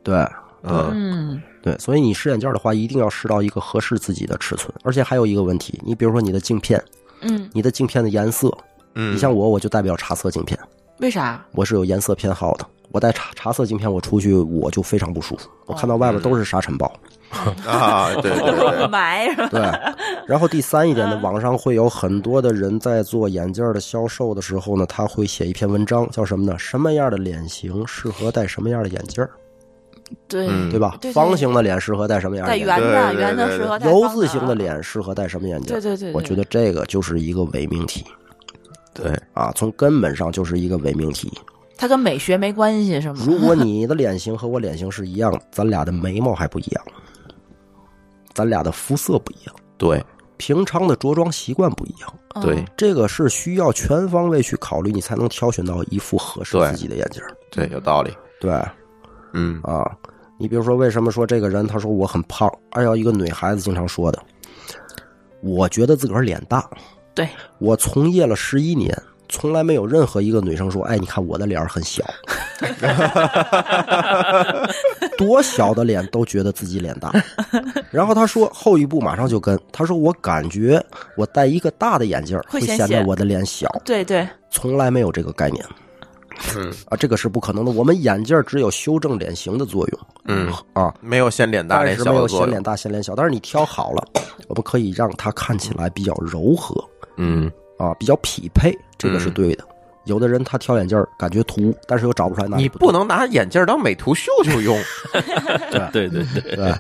[0.03, 0.15] 对
[0.63, 4.73] 嗯嗯对，所以你试眼镜的话，一定要试到一个合适自己的尺寸。
[4.85, 6.83] 而且还有一个问题，你比如说你的镜片，
[7.23, 8.57] 嗯，你的镜片的颜色，
[8.95, 10.59] 嗯，你像我，我就代表茶色镜片，
[10.99, 11.45] 为啥？
[11.53, 12.67] 我是有颜色偏好的。
[12.93, 16.93] 我戴茶茶色镜片，我出去我就非常不舒服，我看到外边都是沙尘暴。
[17.67, 18.41] 啊，对对
[18.79, 19.49] 对，埋是吧？
[19.51, 19.61] 对，
[20.27, 26.59] 然后第三一点呢，网上会有很多的人在做眼镜的销售的时候呢，他会写一篇文章，叫什么呢？
[26.59, 29.31] 什么样的脸型适合戴什么样的眼镜儿，
[30.29, 30.99] 对嗯对吧？
[31.13, 32.81] 方形的脸适合戴什么样的戴眼镜儿？
[32.81, 35.69] 圆的对对圆的对适合戴油字形的啊，脸适合戴什么眼镜？
[35.69, 38.05] 对对对，对我觉得这个就是一个伪命题
[38.95, 41.31] 对，啊，从根本上就是一个伪命题。
[41.79, 43.23] 它跟美学没关系是吗？
[43.27, 46.85] 如果你的脸型和我脸型是一样，咱俩的眉毛还不一样，
[48.37, 50.05] 咱俩的肤色不一样，对
[50.37, 52.15] 平常的着装习惯不一样。
[52.35, 57.35] 嗯对这个是需要全方位去考虑，你才能挑选到一副合适自己的眼镜儿。
[57.51, 58.53] 对，有道理，对
[59.33, 59.91] 嗯啊，
[60.39, 62.47] 你比如说，为什么说这个人他说我很胖？
[62.73, 64.23] 按照一个女孩子经常说的，
[65.41, 66.69] 我觉得自个儿脸大。
[67.15, 67.27] 对，
[67.59, 68.95] 我从业了十一年，
[69.31, 72.05] 从来没有任何一个女生说：“哎，你看我的脸儿很小。”
[75.19, 77.13] 多小的脸都觉得自己脸大。
[77.91, 80.83] 然后他说后一步马上就跟他说：“我感觉
[81.17, 85.65] 我戴一个大的眼镜会显得我的脸小。”对对，从来没有这个概念。
[86.55, 87.73] 嗯啊，这个是不可能的。
[87.73, 93.15] 我们眼镜只有修正脸型的作用嗯，啊，没有显脸大脸小没有显脸，大显脸小。
[93.15, 94.07] 但是你挑好了，
[94.47, 96.77] 我们可以让它看起来比较柔和
[97.17, 99.65] 嗯啊，比较匹配，这个是嗯对的。
[100.07, 104.77] 有的人他挑眼镜儿感觉凸，但是又找不出来哪里你不能拿眼镜当美图秀秀用，
[105.93, 106.75] 对对对，对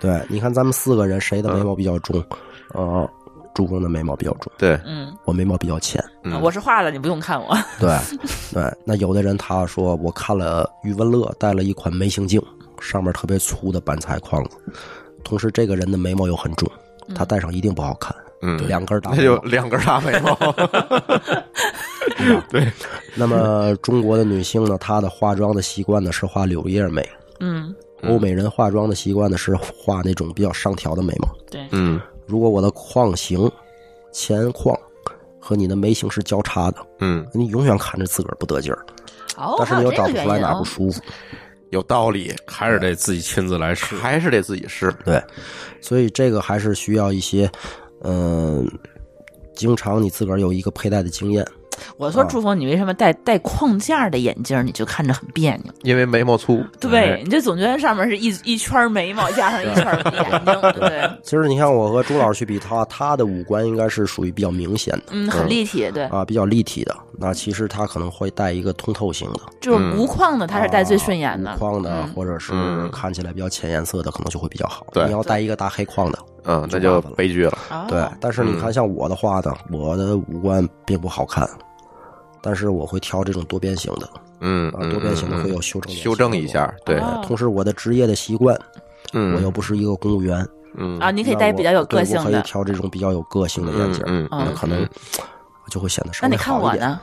[0.00, 0.26] 对。
[0.28, 2.24] 你看咱们四个人谁的眉毛比较重？
[2.74, 3.08] 呃，
[3.54, 6.02] 朱峰的眉毛比较重，对，嗯，我眉毛比较浅。
[6.22, 7.56] 嗯我是画的，你不用看我。
[7.80, 7.96] 对
[8.52, 12.40] 对，那有的人他说我看了余文乐戴了一款眉形镜，
[12.80, 14.56] 上面特别粗的板材框子，
[15.24, 16.70] 同时这个人的眉毛又很重，
[17.14, 19.36] 他戴上一定不好看，嗯，两根大那眉毛。
[19.38, 20.34] 就两根大眉毛
[22.50, 22.70] 对，
[23.14, 27.08] 那么中国的女性呢，她的化妆的习惯呢是画柳叶眉，
[27.40, 27.74] 嗯，
[28.04, 31.28] 欧美人化妆的习惯呢是画那种比较上挑的眉毛。
[31.50, 32.00] 对，嗯。
[32.26, 33.50] 如果我的框型、
[34.12, 34.78] 前框
[35.40, 38.84] 和你的眉形是交叉的，嗯，你永远看着自个儿不得劲儿，
[39.38, 41.00] 哦，但是你又找不出来哪不舒服。
[41.70, 43.94] 有道理，还是得自己亲自来试。
[43.96, 45.22] 还是得自己试，对，
[45.80, 47.50] 所以这个还是需要一些，
[48.02, 48.70] 嗯、
[49.54, 51.46] 经常你自个儿有一个佩戴的经验，
[51.96, 55.72] 我说啊朱峰，你为什么戴戴框架的眼镜，你就看着很别扭？
[55.82, 66.96] 因为眉毛粗，对，你就总觉得上面是一一圈眉毛加上一圈眼睛，对， 其实你看我和朱老师去比，他他的五官应该是属于比较明显的嗯，很立体，对，啊，比较立体的。
[67.20, 71.58] 那其实他可能会带一个通透型的，就是无框的，他是戴最顺眼的啊无。
[71.58, 74.86] 框的，嗯或者是嗯看起来比较浅颜色的，可能就会比较好。
[74.92, 77.58] 对你要戴一个大黑框的，嗯，那就悲剧了。
[77.70, 78.00] 哦对。
[78.20, 81.48] 但是你嗯看，像我的话呢，我的五官并不好看，
[82.42, 88.58] 但是我会挑这种多边形的啊，嗯啊，多边形的嗯会有修正修正一下，对，哦同时，我的职业的习惯，
[89.12, 90.46] 嗯，我又不是一个公务员，
[90.76, 92.42] 嗯啊，你可以戴比较有个性的我可以。
[92.42, 94.86] 挑这种比较有个性的眼镜，嗯可能
[95.70, 96.88] 就会显得稍微那你看好一点。
[96.88, 97.00] 我呢？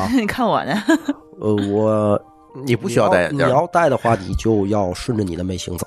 [0.00, 0.72] 啊 你看我呢？
[1.40, 2.22] 呃，我
[2.64, 5.86] 你不需要戴眼镜你要，戴的话，你就要顺着你的眉形走。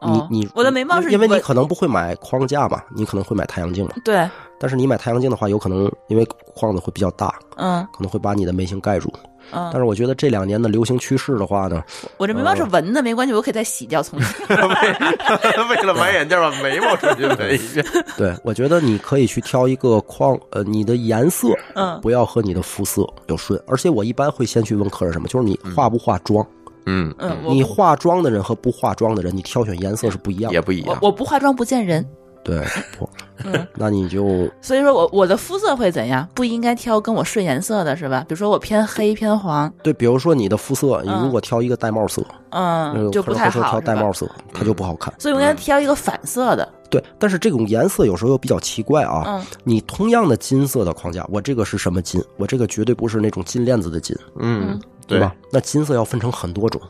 [0.00, 3.92] 哦你你我的眉毛是因为你可能不会买框架嘛，你可能会买太阳镜嘛。
[4.04, 4.28] 对，
[4.58, 6.24] 但是你买太阳镜的话，有可能因为
[6.54, 9.12] 框子会比较大，嗯可能会把你的眉形盖住。
[9.52, 11.82] 但嗯，是我觉得这两年的流行趋势的话呢，
[12.16, 14.34] 我这眉毛是纹的，没关系，我可以再洗掉重新。
[14.48, 17.84] 为了买眼镜把眉毛重新纹一遍。
[18.16, 23.62] 对我觉得你可以去挑一个框，呃，你的颜色嗯不要和你的肤色有顺。
[23.66, 26.44] 而且我一般会先去问客人什么，就是你化不化妆。
[26.86, 30.54] 嗯，嗯，我你化妆的人和不化妆的人，你挑选颜色是不一样的。
[30.54, 30.98] 也不一样。
[31.02, 32.06] 我我不化妆不见人，
[32.44, 32.62] 对，
[32.98, 33.08] 不，
[33.44, 36.28] 嗯，那你就所以说我我的肤色会怎样？
[36.34, 38.20] 不应该挑跟我顺颜色的是吧？
[38.28, 43.80] 比如说我偏黑偏黄，对，比如说你的肤色，你嗯如果挑一个玳瑁色，嗯，就不太好。
[43.80, 45.12] 挑玳瑁色，它就不好看。
[45.18, 46.68] 所以我应该挑一个反色的。
[46.90, 49.24] 对，但是这种颜色有时候又比较奇怪啊。
[49.26, 52.22] 嗯你同样的金色的框架，我这个是什么金？
[52.36, 55.34] 我这个绝对不是那种金链子的金，嗯，对吧？
[55.50, 56.80] 那金色要分成很多种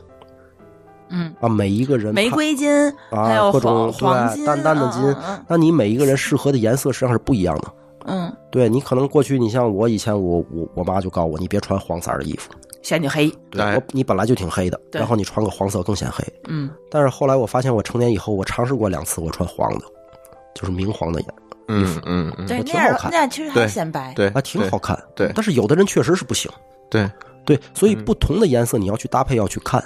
[1.15, 2.69] 嗯，啊，每一个人玫瑰金，
[3.09, 5.01] 啊各种对淡淡的金
[5.47, 7.73] 那你每一个人适合的颜色实际上是不一样的。
[8.05, 12.51] 嗯，嗯对你可能过去，你像我以前我我我妈就告诉我，你别穿黄色的衣服，
[12.81, 13.31] 显你黑。
[13.49, 16.21] 对你本来就挺黑的，然后你穿个黄色更显黑。
[16.47, 19.85] 嗯，但是后来我发现，我成年以后，我尝试过两次，我穿黄的，
[20.53, 21.29] 就是明黄的颜，
[21.69, 24.13] 嗯嗯嗯，对，我那样挺好看那样其实还对显白。
[24.15, 25.01] 对，啊，挺好看。
[25.15, 26.51] 对但是有的人确实是不行。
[26.91, 27.09] 对
[27.45, 29.83] 对，所以不同的颜色你要去搭配，要去看，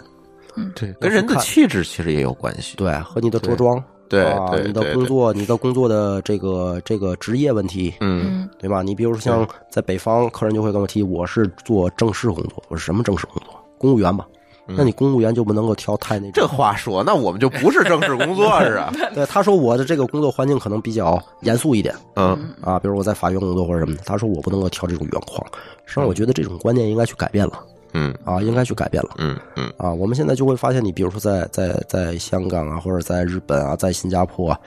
[0.76, 2.76] 对，跟人的气质其实也有关系。
[2.78, 8.82] 对，和你的着装，对啊，你的工作，你的工作的这个这个职业问题，嗯嗯对吧？
[8.82, 13.54] 你比如说像在北方，客人就会跟我提，我是做正式工作，我是什么正式工作？
[13.78, 14.26] 公务员吧。
[14.72, 16.48] 那你公务员就不能够挑太那嗯这。
[16.48, 18.94] 话说，那我们就不是正式工作是啊？
[19.16, 25.44] 对，他说我的这个工作环境可能比较严肃一点嗯啊，比如我在法院工作或者什么的，他说我不能够挑这种圆框。
[25.86, 27.64] 实际上，我觉得这种观念应该去改变了
[27.94, 29.10] 嗯啊，应该去改变了。
[29.18, 34.60] 嗯嗯啊，我们现在就会发现，你比如说在在在香港啊，或者在日本啊，在新加坡啊，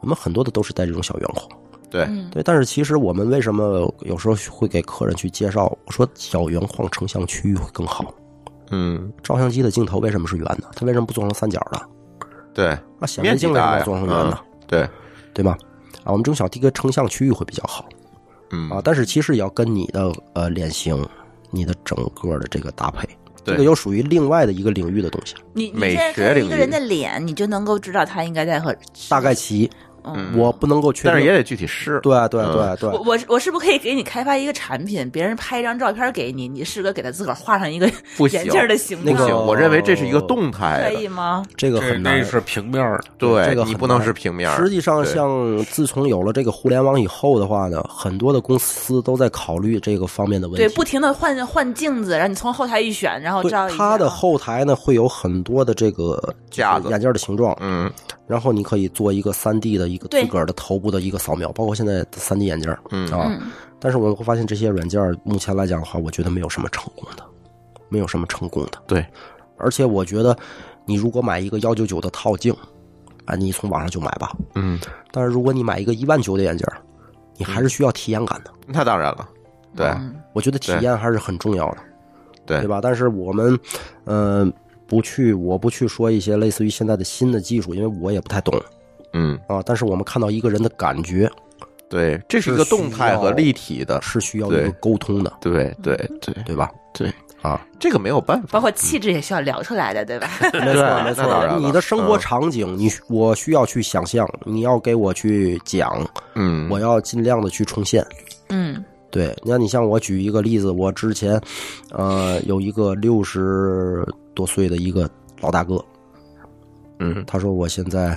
[0.00, 1.48] 我们很多的都是带这种小圆框。
[1.90, 8.14] 对，嗯对，但是其实我们为什么有时候会给客人去介绍，我说小圆框成像区域会更好。
[8.70, 10.64] 嗯照相机的镜头为什么是圆的？
[10.76, 11.80] 它为什么不做成三角的？
[12.52, 14.38] 对那显微镜为什么要做成圆的？
[14.66, 14.88] 对，
[15.32, 15.56] 对吧？
[16.04, 17.88] 啊，我们这种小地个成像区域会比较好
[18.50, 21.06] 嗯啊，但是其实也要跟你的呃脸型、
[21.50, 23.08] 你的整个的这个搭配，
[23.44, 25.34] 这个又属于另外的一个领域的东西。
[25.54, 28.74] 你你美现在学领域看一个人的脸，你就能够知道他应该在和
[29.08, 29.70] 大概其，
[30.04, 30.36] 嗯。
[30.36, 32.00] 我不能够确定，但是也得具体试。
[32.02, 35.08] 对对嗯对对我，我我是不是可以给你开发一个产品？
[35.10, 37.86] 别人拍一张照片给你，你适合给他自个儿画上一个
[38.30, 41.44] 眼镜的形那个状，不行，我认为这是一个动态，可以吗？
[41.56, 42.24] 这这个很难那。
[42.24, 44.50] 是平面的，对这个你不能是平面。
[44.56, 50.62] 实际上，像自从有了这个互联网以后的话呢，很多的公司都在考虑这个方面的问题。
[50.62, 53.68] 对，不停的换换镜子，然后你从后台一选，然后对照。
[53.68, 57.90] 它的后台呢会有很多的这个架子眼镜的形状，嗯
[58.28, 63.26] 然后你可以做一个三 D 的一个自个儿的头部的一个扫描，包括现在的三 D 眼镜嗯啊。
[63.28, 63.50] 嗯
[63.80, 67.22] 但是我们会发现这些软件目前来讲的话，我觉得没有什么成功的，
[67.88, 68.82] 没有什么成功的。
[68.88, 69.06] 对，
[69.56, 70.36] 而且我觉得
[70.84, 72.52] 你如果买一个幺九九的套镜，
[73.24, 74.32] 啊，你从网上就买吧。
[74.56, 74.80] 嗯，
[75.12, 76.82] 但是如果你买一个一万九的眼镜儿，
[77.36, 78.50] 你还是需要体验感的。
[78.66, 79.28] 那当然了，
[79.76, 81.78] 对嗯我觉得体验还是很重要的，
[82.46, 82.80] 对对吧？
[82.82, 83.56] 但是我们，
[84.06, 84.44] 呃，
[84.88, 88.60] 不去，我不去说一些类似于现在的新的技术，因为我也不太懂
[89.12, 89.62] 嗯啊。
[89.64, 91.30] 但是我们看到一个人的感觉
[91.88, 96.70] 对，这是一个动态和立体的，是需要一个沟通的，对对对对吧？
[96.92, 97.10] 对，
[97.40, 98.48] 啊，这个没有办法。
[98.50, 100.28] 包括气质也需要聊出来的，对吧？
[100.52, 101.58] 没错没错。
[101.58, 108.06] 你的生活嗯场景，你我需要去想象，你要给我去讲，嗯，我要尽量的去重现。
[108.50, 111.40] 嗯对，你看，你像我举一个例子，我之前，
[111.92, 114.06] 呃，有一个六十
[114.38, 115.10] 多岁的一个
[115.40, 115.84] 老大哥，
[117.00, 118.16] 嗯他说我现在，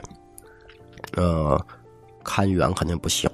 [1.15, 1.59] 呃，
[2.23, 3.27] 看远肯定不行，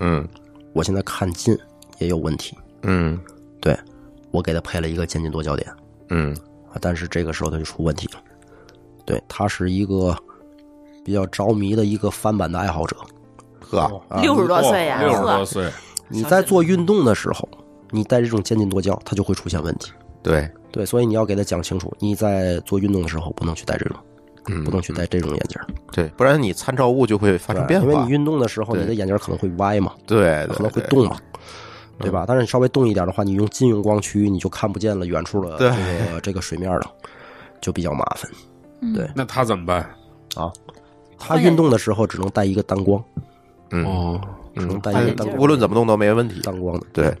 [0.00, 0.26] 嗯
[0.72, 1.56] 我现在看近
[1.98, 3.16] 也有问题，嗯
[3.60, 3.78] 对
[4.32, 5.72] 我给他配了一个渐进多焦点
[6.08, 6.34] 嗯
[6.72, 8.20] 啊，但是这个时候他就出问题了。
[9.04, 10.16] 对他是一个
[11.04, 12.96] 比较着迷的一个翻版的爱好者。
[13.60, 13.78] 呵，
[14.08, 15.70] 啊六十多岁呀，六十多，岁，
[16.08, 17.48] 你在做运动的时候，
[17.90, 19.92] 你戴这种渐进多焦，它就会出现问题。
[20.22, 23.96] 对，对，所以你要给他讲清楚，你在做运动的时候不能去戴这种，
[24.48, 28.10] 嗯不能去戴这种眼镜儿，对，不然你参照物就会发生变化因为你。
[28.10, 31.16] 运动的时候，你的眼镜儿可能会歪嘛，对，可能会动嘛，
[31.98, 32.24] 对吧？
[32.26, 35.68] 但是你稍微动一点的话，你用近用光区，你就看不见了远处的这
[36.14, 36.90] 个这个水面了，
[37.60, 38.30] 就比较麻烦。
[38.94, 39.80] 对那他怎么办
[40.34, 40.50] 啊？
[41.18, 43.00] 他运动的时候只能带一个单光，
[43.70, 44.20] 嗯哦，
[44.56, 46.40] 只能带一个单光，无论怎么动都没问题。
[46.40, 47.14] 单光的对，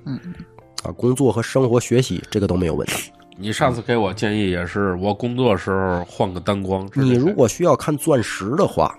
[0.82, 3.10] 啊，工作和生活学习这个都没有问题。
[3.36, 6.88] 你上次给我建议也是，我工作时候换个单光。
[6.94, 8.94] 你如果需要看钻石的话，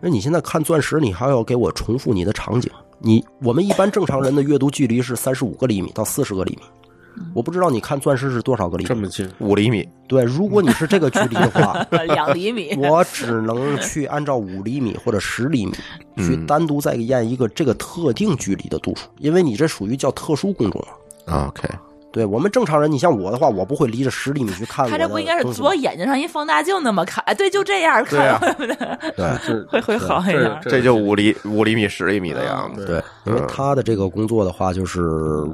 [0.00, 2.70] 那你现在看钻石，你还要给我重复你的场景。
[2.98, 6.62] 你我们一般正常人的阅读距离是三十五个厘米到四十个厘米，
[7.32, 8.88] 我不知道你看钻石是多少个厘米。
[8.88, 9.88] 这么近，五厘米。
[10.08, 15.72] 对，如果你是这个距离的话， 两厘米，我只能去按照五厘米或者十厘米
[16.16, 20.88] 去嗯单独再验一个这个特定距离的度数，因为你这属于叫特殊工种了。
[21.30, 21.68] OK，
[22.10, 27.22] 对我们正常人，你像我的话，我不会离着十厘米去看他这不应该是东西左眼睛上一放大镜那么看？
[27.26, 30.58] 哎，对，就这样对啊看，对会会好一点。
[30.62, 32.86] 这就五厘五厘米、十厘米的样子。
[32.86, 35.02] 对，因为他的这个工作的话，就是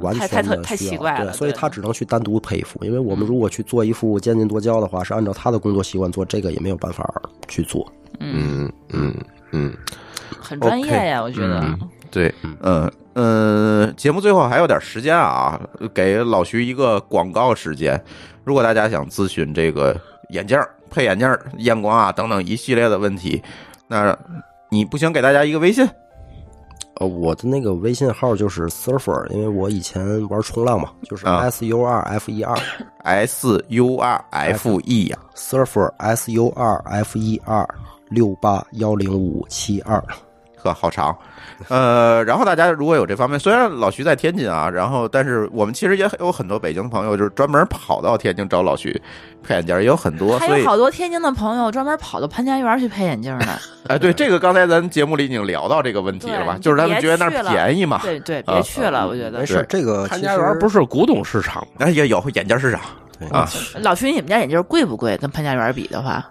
[0.01, 2.83] 完全太太奇怪了对，所以他只能去单独配一副。
[2.85, 7.05] 因为我们如果去做一副渐进多焦的话，是按照他的工作习惯做，这个也没有办法
[7.47, 7.85] 去做。
[8.21, 9.13] 嗯嗯
[9.51, 9.73] 嗯，
[10.39, 11.77] 很专业呀，我觉得。
[12.15, 15.59] 对，嗯嗯，节目最后还有点时间啊，
[15.93, 18.01] 给老徐一个广告时间。
[18.45, 23.43] 如果大家想咨询这个眼镜儿、配眼镜儿、验光啊等等一系列的问题，
[23.85, 24.17] 那
[24.69, 25.85] 你不行，给大家一个微信。
[27.01, 32.57] 呃，我的那个微信号就是 surfer，因为我以前玩冲浪嘛，就是啊 S U R F E R
[33.03, 37.67] S U R F E 呀、surfer S U R F E R
[38.07, 40.01] 六八幺零五七二。
[40.55, 41.13] 呵，好长。
[41.69, 49.01] 呃，然后大家如果有这方面，虽然老徐在天津啊，然后但是我们其实也有很多北京朋友，就是专门跑到天津找老徐
[49.41, 50.37] 配眼镜，也有很多。
[50.37, 53.47] 还所以有好多天津的朋友专门跑到潘家园去配眼镜呢。
[53.87, 56.57] 哎，对，这个刚才咱节目里已经聊到这个问题了吧？
[56.61, 57.99] 就是他们觉得那便宜嘛。
[58.03, 59.45] 对对，啊别去了，我觉得没。
[59.45, 61.85] 事，这个潘其实家园不是古董市场吗？
[61.85, 62.81] 哎，也有眼镜市场
[63.17, 63.47] 对啊，
[63.81, 65.15] 老徐，你们家眼镜贵不贵？
[65.17, 66.25] 跟潘家园比的话，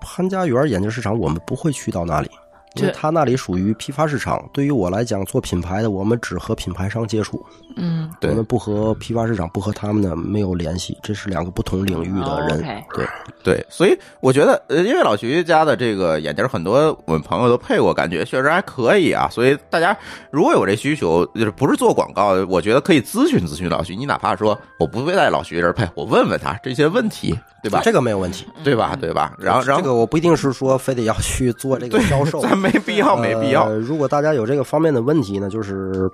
[0.00, 2.30] 潘家园眼镜市场，我们不会去到那里，
[2.76, 4.48] 因为他那里属于批发市场。
[4.52, 7.44] 对于我来讲，做品牌的，我们只和品牌商接触，
[7.76, 12.62] 嗯，对我们不和批发市场、不和他们的没有联系，这是两个不同领域的人。
[12.94, 13.06] 对，
[13.42, 19.28] 对，所以我觉得，呃，因为老徐家的这个眼镜，很多我们朋友都配过，感觉确实还可以啊。
[19.30, 19.96] 所以大家
[20.30, 23.94] 如果有这需求，就是不是做广告，我觉得可以咨询咨询老徐。
[23.94, 27.80] 你哪怕说我不会在老徐这儿配，我问问他这些问题，对吧？
[27.84, 28.46] 这个没有问题。
[28.64, 28.96] 对吧？
[29.00, 29.34] 对吧？
[29.38, 33.76] 然后，然后这个我不一定是说非得要去做这个销售，咱没必要，没必要呃。
[33.78, 36.10] 如果大家有这个方面的问题呢，就是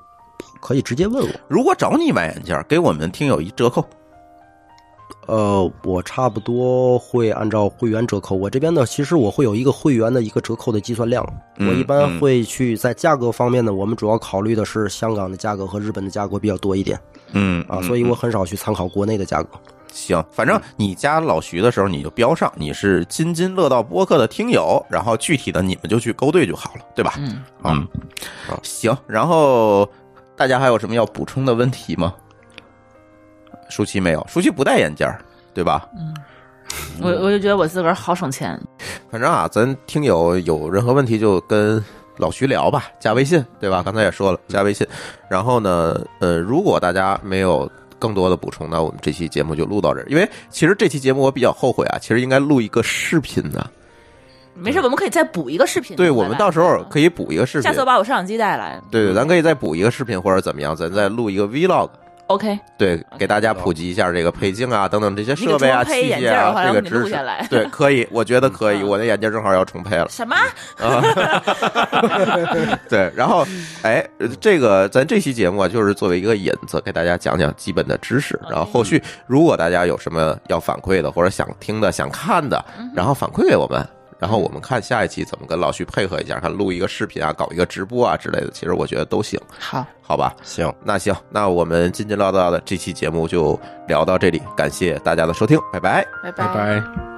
[0.61, 1.31] 可以直接问我。
[1.49, 3.85] 如果找你买眼镜，给我们听友一折扣。
[5.27, 11.23] 呃，我差不多会按照会员折扣，我这边呢，其实我会有一个会员的一个折扣的计算量。
[11.59, 16.99] 嗯我一般会去在价格方面呢，我们主要考虑的是香港的价格和日本的价格比较多一点
[17.33, 19.51] 嗯啊，所以我很少去参考国内的价格。
[19.93, 27.15] 行，反正你加老徐的时候，你就标上你是津津乐道播客的听友，然后具体的你们就去勾兑就好了，对吧？
[27.19, 27.89] 嗯，嗯，
[28.63, 28.97] 行。
[29.07, 29.89] 然后
[30.37, 32.15] 大家还有什么要补充的问题吗？
[33.69, 35.21] 舒淇没有，舒淇不戴眼镜儿，
[35.53, 35.89] 对吧？
[35.97, 36.15] 嗯
[37.01, 38.61] 我我就觉得我自个儿好省钱。
[39.11, 41.83] 反正啊，咱听友有任何问题就跟
[42.19, 43.83] 老徐聊吧，加微信，对吧？
[43.83, 44.87] 刚才也说了，加微信。
[45.31, 50.07] 然后呢，呃，如果大家没有更多的补充，那我们这期节目就录到这儿。
[50.09, 53.71] 因为 其实这期节目我比较后悔啊，其实应该录一个视频的。
[54.55, 55.97] 没事，我们可以再补一个视频。
[55.97, 57.81] 对，我们到时候可以补一个视频下次。
[57.81, 58.81] 我把我摄像机带来。
[58.91, 61.89] 对对，咱可以再补一个视频或者怎么样，咱再录一个 vlog。
[62.29, 67.17] OK，对，给大家普及一下这个配镜啊等等这些设备啊、器械啊这个知识。
[67.49, 68.83] 对，可以，我觉得可以。
[68.83, 70.07] 嗯我的眼镜正好要重配了。
[70.09, 70.37] 什么？
[72.89, 73.45] 对，然后，
[73.83, 78.39] 哎，呃这个咱这期节目啊，就是作为一个引子，给大家讲讲基本的知识。
[78.49, 82.63] 然后后续如果大家有什么要反馈的，或者想听的、想看的，
[82.95, 83.85] 然后反馈给我们。
[84.19, 88.51] 然后我们看下一期怎么跟老徐配合一下，看录一个视频啊，搞一个直播啊之类的。
[88.51, 90.35] 其实我觉得都行，好，好吧？
[90.43, 96.07] 行，那行，那我们津津乐道的这期节目就聊到这里，感谢大家的收听，拜拜。
[96.23, 97.18] 拜拜拜。